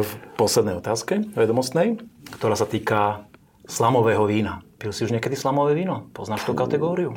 v 0.00 0.10
poslednej 0.40 0.80
otázke 0.80 1.28
vedomostnej, 1.36 2.00
ktorá 2.40 2.56
sa 2.56 2.64
týka 2.64 3.28
slamového 3.68 4.24
vína. 4.24 4.64
Pil 4.80 4.96
si 4.96 5.04
už 5.04 5.12
niekedy 5.12 5.36
slamové 5.36 5.76
víno? 5.76 6.08
Poznáš 6.16 6.48
tú 6.48 6.56
kategóriu? 6.56 7.12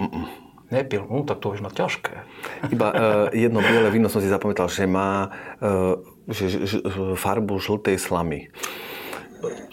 Nepil. 0.71 1.03
No, 1.09 1.27
tak 1.27 1.43
to 1.43 1.51
už 1.51 1.59
má 1.59 1.69
ťažké. 1.69 2.23
Iba 2.71 2.87
uh, 2.89 2.95
jedno 3.35 3.59
biele 3.59 3.89
víno 3.91 4.07
som 4.07 4.23
si 4.23 4.31
zapamätal, 4.31 4.71
že 4.71 4.87
má 4.87 5.31
uh, 5.59 5.99
že, 6.27 6.45
že, 6.47 6.59
že, 6.63 6.77
farbu 7.19 7.59
žltej 7.59 7.99
slamy. 7.99 8.47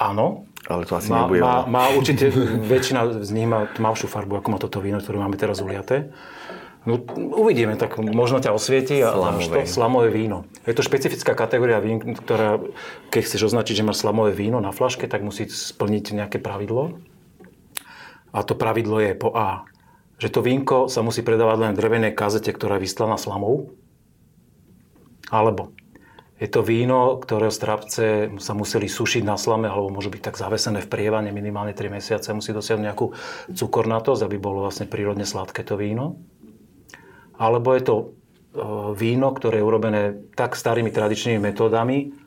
Áno. 0.03 0.51
Ale 0.67 0.87
to 0.87 0.99
asi 0.99 1.11
Má, 1.11 1.27
nebude 1.27 1.43
má, 1.43 1.67
má 1.67 1.85
určite, 1.95 2.31
väčšina 2.63 3.25
z 3.27 3.31
nich 3.33 3.49
má 3.49 3.67
tmavšiu 3.75 4.07
farbu, 4.07 4.39
ako 4.39 4.49
má 4.55 4.59
toto 4.61 4.79
víno, 4.79 5.03
ktoré 5.03 5.19
máme 5.19 5.35
teraz 5.35 5.59
uliaté. 5.65 6.15
No, 6.89 6.97
uvidíme, 7.37 7.77
tak 7.77 8.01
možno 8.01 8.41
ťa 8.41 8.57
osvieti 8.57 9.05
a 9.05 9.13
dáš 9.13 9.53
to 9.53 9.61
Slamové. 9.61 9.69
slamové 9.69 10.09
víno. 10.09 10.49
Je 10.65 10.73
to 10.73 10.81
špecifická 10.81 11.37
kategória 11.37 11.77
vín, 11.77 12.01
ktorá, 12.01 12.57
keď 13.13 13.23
chceš 13.29 13.53
označiť, 13.53 13.83
že 13.83 13.85
máš 13.85 14.01
slamové 14.01 14.33
víno 14.33 14.65
na 14.65 14.73
flaške, 14.73 15.05
tak 15.05 15.21
musí 15.21 15.45
splniť 15.45 16.17
nejaké 16.17 16.39
pravidlo. 16.41 16.97
A 18.33 18.41
to 18.47 18.57
pravidlo 18.57 18.97
je 19.03 19.13
po 19.13 19.35
A, 19.37 19.69
že 20.21 20.29
to 20.29 20.45
vínko 20.45 20.93
sa 20.93 21.01
musí 21.01 21.25
predávať 21.25 21.59
len 21.65 21.73
v 21.73 21.81
drevenej 21.81 22.13
kazete, 22.13 22.53
ktorá 22.53 22.77
je 22.77 22.85
vystlaná 22.85 23.17
slamou. 23.17 23.73
Alebo 25.33 25.73
je 26.37 26.49
to 26.49 26.61
víno, 26.61 27.17
ktoré 27.21 27.53
strapce 27.53 28.33
sa 28.37 28.53
museli 28.53 28.89
sušiť 28.89 29.25
na 29.25 29.41
slame, 29.41 29.69
alebo 29.69 29.93
môžu 29.93 30.13
byť 30.13 30.23
tak 30.25 30.37
zavesené 30.37 30.85
v 30.85 30.89
prievane 30.93 31.33
minimálne 31.33 31.73
3 31.73 31.89
mesiace. 31.89 32.37
Musí 32.37 32.53
dosiahnuť 32.53 32.85
nejakú 32.85 33.07
cukornatosť, 33.53 34.25
aby 34.25 34.37
bolo 34.37 34.65
vlastne 34.65 34.89
prírodne 34.89 35.25
sladké 35.25 35.65
to 35.65 35.81
víno. 35.81 36.21
Alebo 37.41 37.73
je 37.77 37.83
to 37.85 37.97
e, 37.97 38.05
víno, 38.97 39.33
ktoré 39.33 39.61
je 39.61 39.69
urobené 39.69 40.03
tak 40.37 40.57
starými 40.57 40.93
tradičnými 40.93 41.41
metódami, 41.41 42.20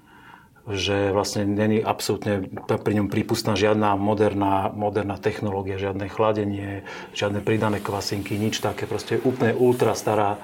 že 0.64 1.12
vlastne 1.12 1.44
není 1.44 1.84
absolútne 1.84 2.48
pri 2.68 2.94
ňom 2.96 3.12
prípustná 3.12 3.52
žiadna 3.60 4.00
moderná, 4.00 4.72
moderná 4.72 5.20
technológia, 5.20 5.76
žiadne 5.76 6.08
chladenie, 6.08 6.88
žiadne 7.12 7.44
pridané 7.44 7.84
kvasinky, 7.84 8.40
nič 8.40 8.64
také. 8.64 8.88
Proste 8.88 9.20
úplne 9.20 9.52
ultra 9.52 9.92
stará, 9.92 10.40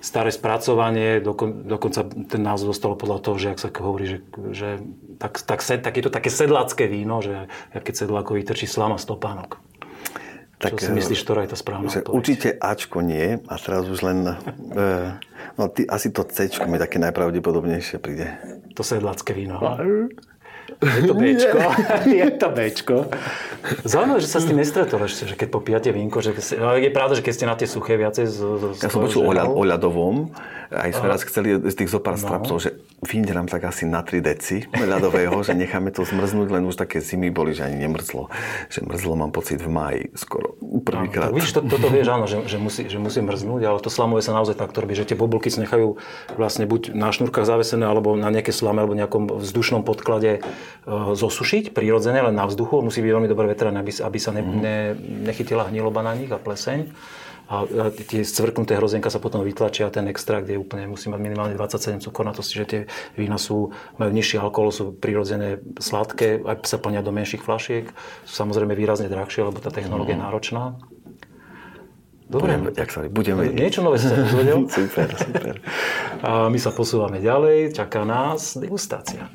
staré 0.00 0.32
spracovanie, 0.32 1.20
dokon, 1.20 1.68
dokonca 1.68 2.00
ten 2.08 2.40
názov 2.40 2.72
dostalo 2.72 2.96
podľa 2.96 3.18
toho, 3.20 3.36
že 3.36 3.48
ak 3.52 3.60
sa 3.60 3.68
hovorí, 3.68 4.06
že, 4.08 4.18
že 4.56 4.68
tak, 5.20 5.36
tak, 5.44 5.60
sed, 5.60 5.84
tak 5.84 6.00
je 6.00 6.04
to 6.08 6.12
také 6.16 6.32
sedlácké 6.32 6.88
víno, 6.88 7.20
že 7.20 7.52
keď 7.76 7.94
sedláko 8.08 8.40
vytrčí 8.40 8.64
slama 8.64 8.96
stopánok. 8.96 9.67
Tak, 10.58 10.74
Čo 10.74 10.90
si 10.90 10.92
myslíš, 10.98 11.22
ktorá 11.22 11.46
je 11.46 11.54
tá 11.54 11.58
správna 11.58 11.86
že 11.86 12.02
odpoveď? 12.02 12.16
určite 12.18 12.48
Ačko 12.58 12.98
nie 12.98 13.38
a 13.46 13.54
teraz 13.62 13.86
už 13.86 14.02
len... 14.02 14.18
Uh, 14.74 15.14
no 15.54 15.70
ty, 15.70 15.86
asi 15.86 16.10
to 16.10 16.26
Cčko 16.26 16.66
mi 16.66 16.82
také 16.82 16.98
najpravdepodobnejšie 16.98 18.02
príde. 18.02 18.34
To 18.74 18.82
sedlácké 18.82 19.38
víno. 19.38 19.62
Je 20.78 21.02
to 21.10 21.14
Bčko. 21.14 21.58
je 22.22 22.28
to 22.38 22.48
Bčko. 22.54 22.96
Zaujímavé, 23.82 24.22
že 24.22 24.30
sa 24.30 24.38
s 24.38 24.46
tým 24.46 24.62
nestretol 24.62 25.02
ešte, 25.02 25.26
že 25.26 25.34
keď 25.34 25.48
popíjate 25.50 25.90
vínko, 25.90 26.22
že 26.22 26.38
ale 26.54 26.86
je 26.86 26.94
pravda, 26.94 27.18
že 27.18 27.26
keď 27.26 27.32
ste 27.34 27.46
na 27.50 27.56
tie 27.58 27.66
suché 27.66 27.98
viacej 27.98 28.24
z, 28.30 28.36
z, 28.78 28.86
Ja 28.86 28.90
som 28.90 29.02
počul 29.02 29.26
o, 29.26 29.34
ľad, 29.34 29.50
o 29.50 29.62
ľadovom, 29.66 30.30
aj 30.70 30.90
sme 30.94 31.06
raz 31.08 31.24
chceli 31.24 31.56
z 31.58 31.74
tých 31.74 31.88
No. 31.88 31.98
zopár 31.98 32.20
strapcov, 32.20 32.60
že 32.60 32.76
vyjde 33.00 33.32
nám 33.32 33.48
tak 33.48 33.64
asi 33.64 33.88
na 33.88 34.04
3 34.04 34.20
deci 34.20 34.68
ľadového, 34.70 35.40
že 35.40 35.56
necháme 35.56 35.88
to 35.90 36.04
zmrznúť, 36.04 36.48
len 36.52 36.62
už 36.68 36.76
také 36.76 37.00
zimy 37.00 37.32
boli, 37.32 37.56
že 37.56 37.64
ani 37.64 37.88
nemrzlo. 37.88 38.28
Že 38.68 38.84
mrzlo 38.86 39.12
mám 39.16 39.32
pocit 39.32 39.64
v 39.64 39.70
máji 39.72 40.02
skoro, 40.12 40.60
prvýkrát. 40.84 41.32
Tak 41.32 41.40
vidíš, 41.40 41.56
to, 41.56 41.60
toto 41.64 41.88
vieš, 41.88 42.12
áno, 42.12 42.28
že, 42.28 42.44
že, 42.44 42.60
musí, 42.60 42.84
že 42.84 43.00
musí 43.00 43.24
mrznúť, 43.24 43.62
ale 43.64 43.78
to 43.80 43.88
slamové 43.88 44.20
sa 44.20 44.36
naozaj 44.36 44.60
takto 44.60 44.84
robí, 44.84 44.92
že 44.92 45.08
tie 45.08 45.16
bobulky 45.16 45.48
si 45.48 45.58
nechajú 45.64 45.96
vlastne 46.36 46.68
buď 46.68 46.92
na 46.92 47.08
šnúrkach 47.10 47.48
zavesené, 47.48 47.88
alebo 47.88 48.12
na 48.14 48.28
nejaké 48.28 48.52
slame, 48.52 48.84
alebo 48.84 48.92
nejakom 48.92 49.40
vzdušnom 49.40 49.82
podklade 49.88 50.44
zosušiť 50.88 51.72
prirodzene, 51.72 52.20
len 52.20 52.34
na 52.36 52.48
vzduchu. 52.48 52.80
Musí 52.80 53.00
byť 53.04 53.12
veľmi 53.12 53.28
dobre 53.28 53.50
vetrané, 53.50 53.80
aby, 53.80 53.92
aby 53.92 54.18
sa 54.18 54.30
ne, 54.32 54.42
ne, 54.42 54.76
nechytila 55.28 55.68
hniloba 55.68 56.00
na 56.04 56.12
nich 56.16 56.30
a 56.32 56.38
pleseň. 56.40 56.80
A 57.48 57.64
a 57.64 57.88
tie 57.88 58.28
scvrknuté 58.28 58.76
hrozienka 58.76 59.08
sa 59.08 59.16
potom 59.24 59.40
vytlačia 59.40 59.88
a 59.88 59.94
ten 59.94 60.04
extrakt 60.12 60.44
je 60.52 60.60
úplne, 60.60 60.84
musí 60.84 61.08
mať 61.08 61.16
minimálne 61.16 61.56
27 61.56 62.04
cukornatosti, 62.04 62.54
že 62.60 62.66
tie 62.68 62.80
vína 63.16 63.40
sú, 63.40 63.72
majú 63.96 64.12
nižší 64.12 64.36
alkohol, 64.36 64.68
sú 64.68 64.92
prirodzené 64.92 65.64
sladké, 65.80 66.44
aj 66.44 66.68
sa 66.68 66.76
plnia 66.76 67.00
do 67.00 67.08
menších 67.08 67.40
flašiek, 67.40 67.88
sú 68.28 68.32
samozrejme 68.36 68.76
výrazne 68.76 69.08
drahšie, 69.08 69.48
lebo 69.48 69.64
tá 69.64 69.72
technológia 69.72 70.20
je 70.20 70.24
náročná. 70.28 70.76
Dobre, 72.28 72.60
Budem, 72.60 72.76
jak 72.76 72.90
sa 72.92 72.96
hovorí, 73.00 73.08
budem 73.08 73.36
vedieť. 73.40 73.56
niečo 73.56 73.80
nové 73.80 73.96
dozvedel. 73.96 74.68
super, 74.76 75.08
super. 75.16 75.54
A 76.20 76.52
my 76.52 76.58
sa 76.60 76.76
posúvame 76.76 77.24
ďalej, 77.24 77.72
čaká 77.72 78.04
nás 78.04 78.60
degustácia. 78.60 79.32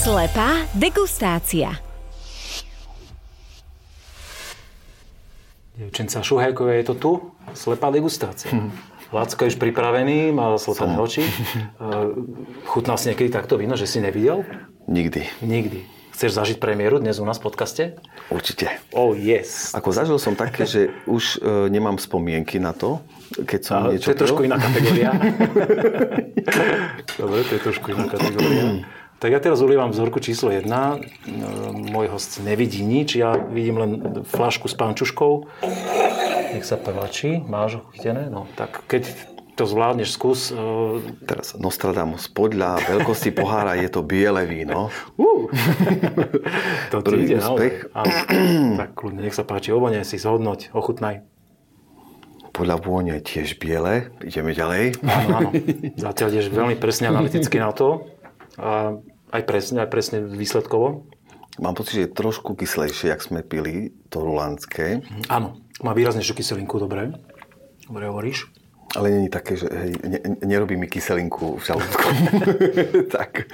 Slepá 0.00 0.64
degustácia. 0.72 1.76
Devčenca 5.76 6.24
Šuhajkové 6.24 6.80
je 6.80 6.84
to 6.88 6.94
tu, 6.96 7.12
slepá 7.52 7.92
degustácia. 7.92 8.48
Lacko 9.12 9.44
je 9.44 9.52
už 9.52 9.60
pripravený, 9.60 10.32
má 10.32 10.56
slepené 10.56 10.96
oči. 10.96 11.20
E, 11.28 11.88
Chutnal 12.64 12.96
si 12.96 13.12
niekedy 13.12 13.28
takto 13.28 13.60
víno, 13.60 13.76
že 13.76 13.84
si 13.84 14.00
nevidel? 14.00 14.40
Nikdy, 14.88 15.44
Nikdy. 15.44 15.84
Chceš 16.16 16.32
zažiť 16.32 16.56
premiéru 16.56 16.96
dnes 16.96 17.20
u 17.20 17.28
nás 17.28 17.36
v 17.36 17.52
podcaste? 17.52 18.00
určite. 18.32 18.72
Oh 18.96 19.12
yes. 19.12 19.76
Ako 19.76 19.92
zažil 19.92 20.16
som 20.16 20.32
také, 20.32 20.64
že 20.64 20.88
už 21.04 21.44
e, 21.44 21.68
nemám 21.68 22.00
spomienky 22.00 22.56
na 22.56 22.72
to, 22.72 23.04
keď 23.36 23.60
som 23.60 23.76
Ale 23.84 24.00
niečo 24.00 24.08
to 24.08 24.12
je 24.16 24.20
trošku 24.24 24.48
iná 24.48 24.56
kategória. 24.56 25.12
Dobre, 27.20 27.40
to 27.44 27.52
je 27.52 27.60
trošku 27.60 27.92
iná 27.92 28.08
kategória. 28.08 28.80
Tak 29.20 29.28
ja 29.28 29.36
teraz 29.36 29.60
ulievam 29.60 29.92
vzorku 29.92 30.16
číslo 30.16 30.48
1. 30.48 30.64
Môj 31.92 32.06
host 32.08 32.40
nevidí 32.40 32.80
nič, 32.80 33.20
ja 33.20 33.36
vidím 33.36 33.76
len 33.76 33.90
flašku 34.24 34.64
s 34.64 34.72
pánčuškou. 34.72 35.44
Nech 36.56 36.64
sa 36.64 36.80
páči, 36.80 37.36
máš 37.44 37.78
ho 37.78 37.82
chytené? 37.92 38.32
No, 38.32 38.48
tak 38.56 38.80
keď 38.88 39.12
to 39.60 39.68
zvládneš, 39.68 40.16
skús. 40.16 40.48
Uh, 40.48 41.04
Teraz 41.28 41.52
Nostradamus, 41.60 42.32
podľa 42.32 42.80
veľkosti 42.80 43.36
pohára 43.36 43.76
je 43.76 43.92
to 43.92 44.00
biele 44.00 44.40
víno. 44.48 44.88
uh, 45.20 45.44
to 46.96 47.04
ti 47.04 47.28
ide 47.28 47.44
úspech. 47.44 47.92
tak 48.80 48.90
kľudne, 48.96 49.20
nech 49.20 49.36
sa 49.36 49.44
páči, 49.44 49.68
ovonie 49.68 50.00
si, 50.00 50.16
zhodnoť, 50.16 50.72
ochutnaj. 50.72 51.28
Podľa 52.56 52.76
vône 52.80 53.20
tiež 53.20 53.60
biele. 53.60 54.08
Ideme 54.24 54.56
ďalej. 54.56 54.96
Áno, 55.04 55.28
áno. 55.28 55.50
Zatiaľ 56.08 56.28
ideš 56.32 56.48
veľmi 56.48 56.80
presne 56.80 57.12
analyticky 57.12 57.60
na 57.60 57.76
to. 57.76 58.08
A 58.58 58.96
aj 59.30 59.42
presne, 59.46 59.82
aj 59.82 59.90
presne 59.90 60.18
výsledkovo. 60.22 61.06
Mám 61.58 61.74
pocit, 61.76 61.98
že 61.98 62.04
je 62.06 62.16
trošku 62.16 62.54
kyslejšie, 62.54 63.10
jak 63.10 63.20
sme 63.20 63.42
pili 63.42 63.92
to 64.08 64.22
rulandské. 64.22 65.02
Áno, 65.28 65.60
má 65.82 65.92
výraznejšiu 65.92 66.34
kyselinku, 66.38 66.78
dobre. 66.78 67.14
Dobre 67.84 68.06
hovoríš. 68.06 68.48
Ale 68.96 69.10
není 69.10 69.30
také, 69.30 69.54
že 69.54 69.70
hej, 69.70 69.92
ne, 70.02 70.18
nerobí 70.42 70.74
mi 70.74 70.90
kyselinku 70.90 71.58
v 71.58 71.62
žalúdku. 71.62 72.06
tak. 73.16 73.46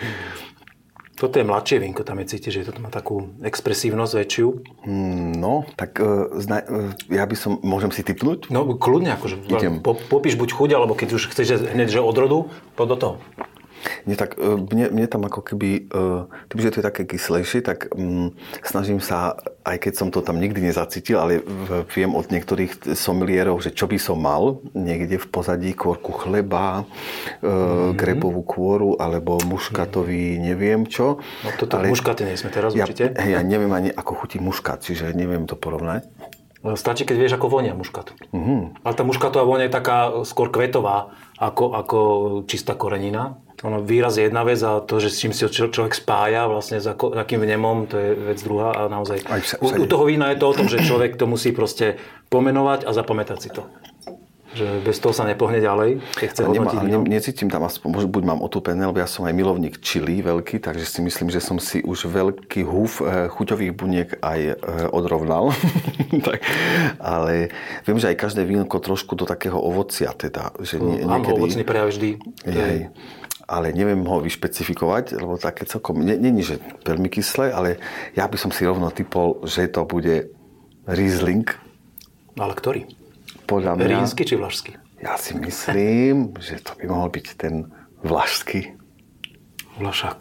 Toto 1.16 1.40
je 1.40 1.49
mladšie 1.49 1.80
vínko, 1.80 2.04
tam 2.04 2.21
je 2.21 2.37
cítiť, 2.37 2.61
že 2.61 2.66
toto 2.68 2.85
má 2.85 2.92
takú 2.92 3.33
expresívnosť 3.40 4.12
väčšiu. 4.21 4.49
Mm, 4.85 5.40
No, 5.40 5.64
tak 5.73 5.97
uh, 5.97 6.28
zna, 6.37 6.61
uh, 6.61 6.92
ja 7.09 7.25
by 7.25 7.37
som, 7.37 7.56
môžem 7.64 7.88
si 7.88 8.04
typnúť? 8.04 8.52
No 8.52 8.68
kľudne, 8.76 9.16
akože 9.16 9.49
Idem. 9.49 9.80
po, 9.80 9.97
popíš 9.97 10.37
buď 10.37 10.52
chuť, 10.52 10.71
alebo 10.76 10.92
keď 10.92 11.16
už 11.16 11.33
chceš 11.33 11.73
hneď, 11.73 11.88
že 11.88 12.04
odrodu, 12.04 12.52
poď 12.76 12.87
do 12.92 12.97
toho. 13.00 13.14
Nie, 14.04 14.16
tak 14.18 14.38
uh, 14.38 14.58
mne, 14.58 14.90
mne 14.92 15.06
tam 15.06 15.24
ako 15.26 15.40
keby, 15.42 15.88
tým, 16.50 16.60
že 16.60 16.72
to 16.72 16.78
je 16.80 16.88
také 16.88 17.02
kyslejšie, 17.06 17.60
tak 17.62 17.90
um, 17.94 18.34
snažím 18.62 18.98
sa, 18.98 19.38
aj 19.66 19.82
keď 19.82 19.92
som 19.94 20.08
to 20.10 20.22
tam 20.22 20.38
nikdy 20.38 20.62
nezacítil, 20.62 21.18
ale 21.18 21.42
viem 21.94 22.14
od 22.14 22.30
niektorých 22.30 22.94
somilierov, 22.94 23.62
že 23.62 23.74
čo 23.74 23.90
by 23.90 23.98
som 23.98 24.18
mal 24.18 24.62
niekde 24.74 25.18
v 25.18 25.26
pozadí, 25.26 25.70
kôrku 25.74 26.14
chleba, 26.14 26.86
mm-hmm. 27.42 27.98
grebovú 27.98 28.42
kôru, 28.46 28.90
alebo 28.98 29.38
muškatový 29.42 30.38
neviem 30.38 30.86
čo. 30.86 31.18
No 31.42 31.50
toto 31.58 31.78
ale... 31.78 31.90
muškaty 31.90 32.26
nie 32.26 32.38
sme 32.38 32.50
teraz 32.54 32.72
ja, 32.74 32.86
určite. 32.86 33.14
ja 33.14 33.40
neviem 33.42 33.70
ani 33.74 33.90
ako 33.90 34.24
chutí 34.24 34.38
muškat, 34.38 34.82
čiže 34.86 35.14
neviem 35.14 35.46
to 35.46 35.58
porovnať. 35.58 36.06
Stačí, 36.74 37.06
keď 37.06 37.16
vieš, 37.20 37.34
ako 37.38 37.46
vonia 37.46 37.78
muškat. 37.78 38.34
Mhm. 38.34 38.42
Mm. 38.42 38.64
Ale 38.82 38.94
tá 38.98 39.02
muškatová 39.06 39.44
vonia 39.46 39.70
je 39.70 39.76
taká 39.78 40.10
skôr 40.26 40.50
kvetová, 40.50 41.14
ako, 41.38 41.64
ako 41.78 41.98
čistá 42.50 42.74
korenina. 42.74 43.38
Ono, 43.64 43.80
výraz 43.80 44.20
je 44.20 44.28
jedna 44.28 44.44
vec 44.44 44.60
a 44.60 44.84
to, 44.84 45.00
že 45.00 45.08
s 45.08 45.16
čím 45.16 45.32
si 45.32 45.48
človek 45.48 45.96
spája, 45.96 46.44
vlastne 46.44 46.76
s 46.76 46.84
ako, 46.84 47.16
akým 47.16 47.40
vnemom, 47.40 47.88
to 47.88 47.96
je 47.96 48.10
vec 48.12 48.38
druhá 48.44 48.76
a 48.76 48.82
naozaj. 48.92 49.25
U, 49.64 49.72
u 49.80 49.86
toho 49.88 50.04
vína 50.04 50.28
je 50.34 50.40
to 50.40 50.46
o 50.52 50.56
tom, 50.56 50.68
že 50.68 50.84
človek 50.84 51.16
to 51.16 51.25
musí 51.25 51.56
proste 51.56 51.96
pomenovať 52.28 52.84
a 52.84 52.92
zapamätať 52.92 53.38
si 53.40 53.48
to. 53.48 53.64
Že 54.56 54.88
bez 54.88 54.96
toho 55.00 55.12
sa 55.12 55.28
nepohne 55.28 55.60
ďalej, 55.60 56.00
keď 56.16 56.26
chce 56.32 56.40
nemá, 56.48 56.72
ne, 56.80 56.96
necítim 57.04 57.48
tam, 57.52 57.68
aspoň, 57.68 58.08
buď 58.08 58.22
mám 58.25 58.40
otúpené, 58.40 58.88
lebo 58.88 58.96
ja 58.96 59.04
som 59.04 59.28
aj 59.28 59.36
milovník 59.36 59.84
čili 59.84 60.25
veľký, 60.25 60.64
takže 60.64 60.84
si 60.88 61.04
myslím, 61.04 61.28
že 61.28 61.44
som 61.44 61.60
si 61.60 61.84
už 61.84 62.08
veľký 62.08 62.64
húf 62.64 63.04
e, 63.04 63.28
chuťových 63.28 63.72
buniek 63.76 64.16
aj 64.25 64.40
e, 64.40 64.54
odrovnal. 64.96 65.52
tak, 66.28 66.40
ale 66.96 67.52
viem, 67.84 68.00
že 68.00 68.08
aj 68.12 68.16
každé 68.16 68.48
vínko 68.48 68.80
trošku 68.80 69.12
do 69.12 69.28
takého 69.28 69.60
ovocia 69.60 70.16
teda, 70.16 70.56
že 70.64 70.80
nie, 70.80 71.04
niekedy... 71.04 71.36
ovocný 71.36 71.64
prejav 71.64 71.92
vždy. 71.92 72.10
To 72.16 72.48
je- 72.48 72.56
Hej. 72.56 72.80
Ale 73.46 73.70
neviem 73.70 74.02
ho 74.02 74.18
vyšpecifikovať, 74.18 75.22
lebo 75.22 75.38
také 75.38 75.70
celkom... 75.70 76.02
Nie, 76.02 76.18
že 76.42 76.58
veľmi 76.82 77.06
kyslé, 77.06 77.54
ale 77.54 77.78
ja 78.18 78.26
by 78.26 78.34
som 78.34 78.50
si 78.50 78.66
rovno 78.66 78.90
typol, 78.90 79.38
že 79.46 79.70
to 79.70 79.86
bude 79.86 80.34
Riesling. 80.82 81.46
Ale 82.34 82.58
ktorý? 82.58 82.90
Podľa 83.46 83.78
mňa... 83.78 84.02
Rínsky 84.02 84.26
či 84.26 84.34
vlašský? 84.34 84.72
Ja 84.98 85.14
si 85.14 85.38
myslím, 85.38 86.34
že 86.42 86.58
to 86.58 86.74
by 86.74 86.90
mohol 86.90 87.06
byť 87.06 87.26
ten 87.38 87.70
vlašský. 88.02 88.74
Vlašák. 89.78 90.18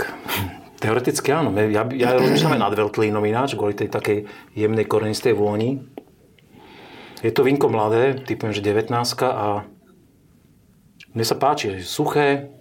Teoreticky 0.77 1.33
áno. 1.33 1.49
Ja, 1.55 1.87
ja 1.97 2.13
rozmýšľam 2.19 2.59
aj 2.59 2.61
nad 2.61 2.73
Veltlínom 2.77 3.25
ináč, 3.25 3.57
kvôli 3.57 3.73
tej 3.73 3.89
takej 3.89 4.29
jemnej 4.53 4.85
korenistej 4.85 5.33
vôni. 5.33 5.81
Je 7.25 7.33
to 7.33 7.41
vínko 7.41 7.73
mladé, 7.73 8.21
typujem, 8.21 8.53
že 8.53 8.61
19 8.61 8.93
a 9.25 9.65
mne 11.15 11.25
sa 11.25 11.39
páči, 11.39 11.79
je 11.79 11.87
suché, 11.87 12.53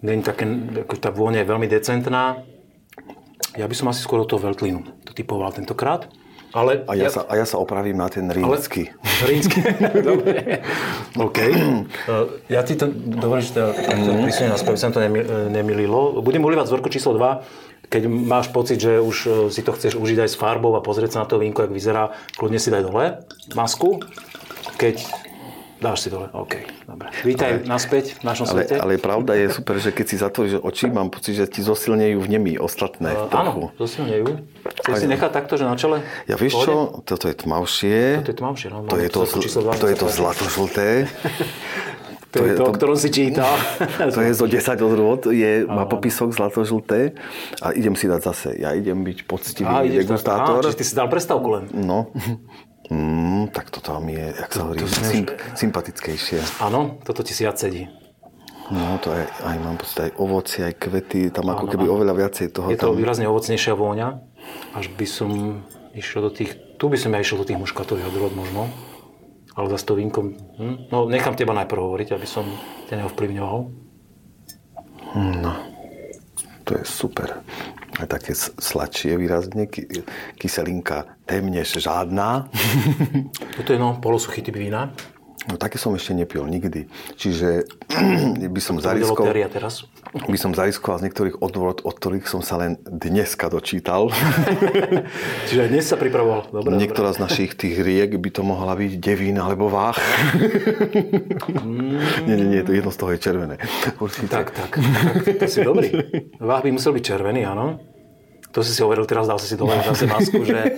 není 0.00 0.22
také, 0.22 0.44
ako 0.78 0.94
tá 0.96 1.10
vôňa 1.10 1.42
je 1.42 1.48
veľmi 1.48 1.66
decentná. 1.66 2.42
Ja 3.54 3.66
by 3.66 3.74
som 3.74 3.88
asi 3.88 4.00
skôr 4.00 4.18
do 4.18 4.28
toho 4.28 4.40
Veltlínu 4.40 5.02
to 5.02 5.12
typoval 5.12 5.50
tentokrát. 5.50 6.06
Ale 6.48 6.80
A 6.88 6.96
ja, 6.96 7.12
sa, 7.12 7.28
a 7.28 7.36
ja 7.36 7.44
sa 7.44 7.60
opravím 7.60 8.00
na 8.00 8.08
ten 8.08 8.24
rínsky. 8.24 8.88
Rínsky. 9.28 9.60
Dobre. 10.08 10.64
OK. 11.12 11.38
Uh, 12.08 12.24
Ja 12.48 12.64
ti 12.64 12.72
to 12.72 12.88
dovolím, 12.88 13.44
že 13.44 13.52
Mhm. 13.60 14.24
prísne 14.24 14.46
naspäť, 14.48 14.72
aby 14.72 14.80
sa 14.80 14.88
to 14.88 14.98
nemi- 14.98 15.20
e, 15.20 15.52
nemililo. 15.52 16.24
Budem 16.24 16.40
ulívať 16.40 16.64
vzorku 16.64 16.88
číslo 16.88 17.12
2. 17.12 17.44
Keď 17.88 18.02
máš 18.04 18.48
pocit, 18.48 18.80
že 18.80 18.96
už 18.96 19.16
e, 19.18 19.30
si 19.50 19.60
to 19.60 19.76
chceš 19.76 19.92
užiť 19.94 20.24
aj 20.24 20.30
s 20.32 20.36
farbou 20.36 20.72
a 20.72 20.80
pozrieť 20.80 21.10
sa 21.14 21.18
na 21.20 21.28
to 21.28 21.36
vínko, 21.36 21.62
jak 21.62 21.72
vyzerá, 21.72 22.02
kľudne 22.32 22.56
si 22.56 22.68
daj 22.68 22.80
dole 22.80 23.20
masku. 23.52 24.00
Keď 24.76 25.04
dáš 25.78 26.06
si 26.06 26.08
dole, 26.10 26.26
OK. 26.34 26.58
Dobre. 26.86 27.08
Vítaj 27.22 27.62
naspäť 27.64 28.18
v 28.18 28.22
našom 28.26 28.46
Ale, 28.50 28.66
svete. 28.66 28.74
ale 28.82 28.98
pravda 28.98 29.32
je 29.38 29.46
super, 29.50 29.78
že 29.78 29.94
keď 29.94 30.06
si 30.06 30.16
zatvoríš 30.18 30.54
oči, 30.60 30.90
mám 30.90 31.08
pocit, 31.08 31.38
že 31.38 31.46
ti 31.46 31.62
zosilnejú 31.62 32.18
vnemy 32.18 32.58
ostatné 32.58 33.10
Uh, 33.14 33.30
áno, 33.32 33.72
zosilnejú. 33.78 34.42
Chceš 34.84 34.94
si 35.00 35.08
nechať 35.08 35.30
takto, 35.32 35.54
že 35.56 35.64
na 35.64 35.74
čele? 35.78 36.02
Ja 36.28 36.36
vieš 36.36 36.60
čo, 36.60 37.02
toto 37.02 37.30
je 37.30 37.34
tmavšie. 37.34 38.26
To 38.26 38.30
je 38.30 38.36
tmavšie, 38.36 38.68
no. 38.68 38.84
To 38.86 38.98
je 39.00 39.08
to, 39.08 39.20
vzorku 39.24 39.38
zl- 39.38 39.44
číslo 39.46 39.60
2, 39.70 39.80
to, 39.80 39.86
je 39.88 39.96
to 39.96 40.06
zlatožlté. 40.10 40.88
To 42.28 42.44
je 42.44 42.60
to, 42.60 42.68
o 42.68 42.72
ktorom 42.76 42.92
si 42.92 43.08
čítal. 43.08 43.48
To 44.14 44.20
je 44.20 44.36
zo 44.36 44.44
10 44.44 44.60
odrôd, 44.84 45.32
je, 45.32 45.64
má 45.64 45.88
popisok 45.88 46.36
zlatožlté. 46.36 47.16
A 47.64 47.72
idem 47.72 47.96
si 47.96 48.04
dať 48.04 48.20
zase, 48.20 48.48
ja 48.60 48.76
idem 48.76 49.00
byť 49.00 49.24
poctivý 49.24 49.64
ideš 49.88 50.04
degustátor. 50.04 50.60
Á, 50.60 50.64
čiže 50.68 50.76
ty 50.76 50.84
si 50.84 50.92
dal 50.92 51.08
prestávku 51.08 51.48
len. 51.56 51.64
No, 51.72 52.12
mm, 52.90 53.52
tak 53.52 53.70
toto 53.70 53.96
mi 54.00 54.16
je, 54.16 54.26
jak 54.34 54.50
sa 54.50 54.60
hovorí, 54.64 54.84
symp- 55.12 55.36
sympatickejšie. 55.54 56.40
Áno, 56.60 57.00
toto 57.04 57.22
ti 57.22 57.32
si 57.32 57.44
viac 57.44 57.56
sedí. 57.56 57.88
No, 58.68 59.00
to 59.00 59.16
je, 59.16 59.24
aj 59.24 59.56
mám 59.64 59.80
pocit, 59.80 59.96
aj 59.96 60.10
ovoci, 60.20 60.60
aj 60.60 60.76
kvety, 60.76 61.32
tam 61.32 61.48
ako 61.48 61.72
keby 61.72 61.88
oveľa 61.88 62.14
viacej 62.20 62.52
toho 62.52 62.68
Je 62.68 62.76
to 62.76 62.92
tam. 62.92 63.00
výrazne 63.00 63.24
ovocnejšia 63.24 63.72
vôňa. 63.72 64.20
Až 64.76 64.92
by 64.92 65.06
som 65.08 65.30
išiel 65.96 66.28
do 66.28 66.32
tých... 66.32 66.52
Tu 66.76 66.84
by 66.84 67.00
som 67.00 67.16
ja 67.16 67.24
išiel 67.24 67.40
do 67.40 67.48
tých 67.48 67.56
muškatových 67.56 68.12
odrôd 68.12 68.36
možno. 68.36 68.68
Ale 69.56 69.72
zase 69.72 69.88
to 69.88 69.96
vínko... 69.96 70.36
Hm? 70.60 70.92
No, 70.92 71.08
nechám 71.08 71.32
teba 71.32 71.56
najprv 71.56 71.80
hovoriť, 71.80 72.08
aby 72.12 72.28
som 72.28 72.44
ťa 72.92 73.00
neovplyvňoval. 73.00 73.58
No, 75.16 75.52
to 76.68 76.76
je 76.76 76.84
super. 76.84 77.40
Aj 77.96 78.04
také 78.04 78.36
sladšie 78.36 79.16
výrazne, 79.16 79.66
ky- 79.66 79.88
kyselinka 80.36 81.16
témnež 81.24 81.80
žádná. 81.80 82.44
Toto 83.56 83.72
je 83.72 83.78
no, 83.80 83.96
polosuchý 84.02 84.44
typ 84.44 84.56
vína. 84.56 84.92
No 85.48 85.56
také 85.56 85.80
som 85.80 85.96
ešte 85.96 86.12
nepil 86.12 86.44
nikdy. 86.44 86.92
Čiže 87.16 87.64
by 88.54 88.60
som 88.60 88.76
zariskoval, 88.76 89.32
teraz. 89.48 89.88
by 90.12 90.36
som 90.36 90.52
zariskoval 90.52 91.00
z 91.00 91.08
niektorých 91.08 91.40
odvorod, 91.40 91.80
od 91.88 91.96
ktorých 91.96 92.28
som 92.28 92.44
sa 92.44 92.60
len 92.60 92.76
dneska 92.84 93.48
dočítal. 93.48 94.12
Čiže 95.48 95.72
dnes 95.72 95.88
sa 95.88 95.96
pripravoval. 95.96 96.52
Dobre, 96.52 96.76
Niektorá 96.76 97.16
z 97.16 97.24
našich 97.24 97.56
tých 97.56 97.80
riek 97.80 98.20
by 98.20 98.28
to 98.28 98.44
mohla 98.44 98.76
byť 98.76 98.92
devín 99.00 99.40
alebo 99.40 99.72
váh. 99.72 99.96
nie, 102.28 102.36
nie, 102.36 102.48
nie, 102.52 102.60
to 102.60 102.76
jedno 102.76 102.92
z 102.92 102.98
toho 103.00 103.10
je 103.16 103.18
červené. 103.24 103.56
Určite. 103.96 104.28
Tak, 104.28 104.52
tak, 104.52 104.76
tak, 104.76 105.24
to 105.24 105.44
si 105.48 105.64
dobrý. 105.64 105.88
Váh 106.36 106.60
by 106.60 106.76
musel 106.76 106.92
byť 106.92 107.04
červený, 107.08 107.48
áno. 107.48 107.80
To 108.52 108.60
si 108.60 108.76
si 108.76 108.80
overil 108.84 109.08
teraz, 109.08 109.28
dal 109.28 109.40
si 109.40 109.48
si 109.48 109.56
dole 109.56 109.76
zase 109.80 110.04
masku, 110.08 110.44
že 110.44 110.76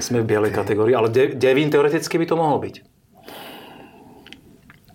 sme 0.00 0.22
v 0.22 0.26
bielej 0.28 0.52
kategórii. 0.54 0.94
Ale 0.94 1.08
de, 1.12 1.34
devín 1.34 1.68
teoreticky 1.68 2.18
by 2.18 2.26
to 2.26 2.36
mohol 2.36 2.58
byť. 2.62 2.74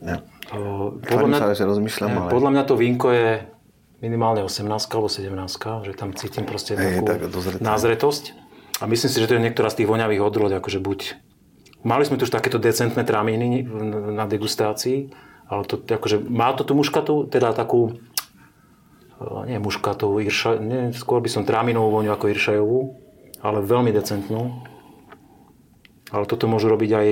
Ne. 0.03 0.15
O, 0.51 0.99
Tvarím 0.99 1.33
sa, 1.33 1.55
že 1.55 1.65
rozmýšľam, 1.65 2.09
ne, 2.11 2.19
ale... 2.27 2.29
podľa 2.29 2.49
mňa 2.53 2.63
to 2.67 2.75
vínko 2.75 3.07
je 3.15 3.29
minimálne 4.03 4.43
18 4.43 4.67
alebo 4.67 5.07
17, 5.07 5.31
že 5.87 5.91
tam 5.95 6.11
cítim 6.11 6.43
proste 6.43 6.75
Hej, 6.75 6.99
takú 6.99 7.05
tak 7.07 7.63
názretosť. 7.63 8.35
A 8.81 8.89
myslím 8.91 9.09
si, 9.09 9.17
že 9.23 9.29
to 9.31 9.39
je 9.39 9.45
niektorá 9.47 9.71
z 9.71 9.83
tých 9.83 9.89
voňavých 9.89 10.19
odrôd, 10.19 10.51
akože 10.51 10.83
buď... 10.83 10.99
Mali 11.87 12.03
sme 12.03 12.19
tu 12.19 12.27
už 12.27 12.35
takéto 12.35 12.59
decentné 12.59 13.03
tramíny 13.07 13.63
na 14.11 14.27
degustácii, 14.27 15.11
ale 15.47 15.63
to 15.67 15.79
akože 15.79 16.19
má 16.27 16.51
to 16.55 16.63
tú 16.67 16.75
muškatu, 16.75 17.27
teda 17.27 17.51
takú 17.51 17.91
e, 17.91 19.51
nie 19.51 19.59
muškatovú, 19.59 20.23
irša, 20.23 20.63
nie, 20.63 20.95
skôr 20.95 21.19
by 21.19 21.29
som 21.31 21.43
tráminovú 21.43 21.91
voňu 21.91 22.15
ako 22.15 22.31
iršajovú, 22.31 22.79
ale 23.43 23.59
veľmi 23.63 23.91
decentnú. 23.91 24.63
Ale 26.13 26.29
toto 26.29 26.45
môžu 26.45 26.69
robiť 26.69 26.91
aj 26.93 27.07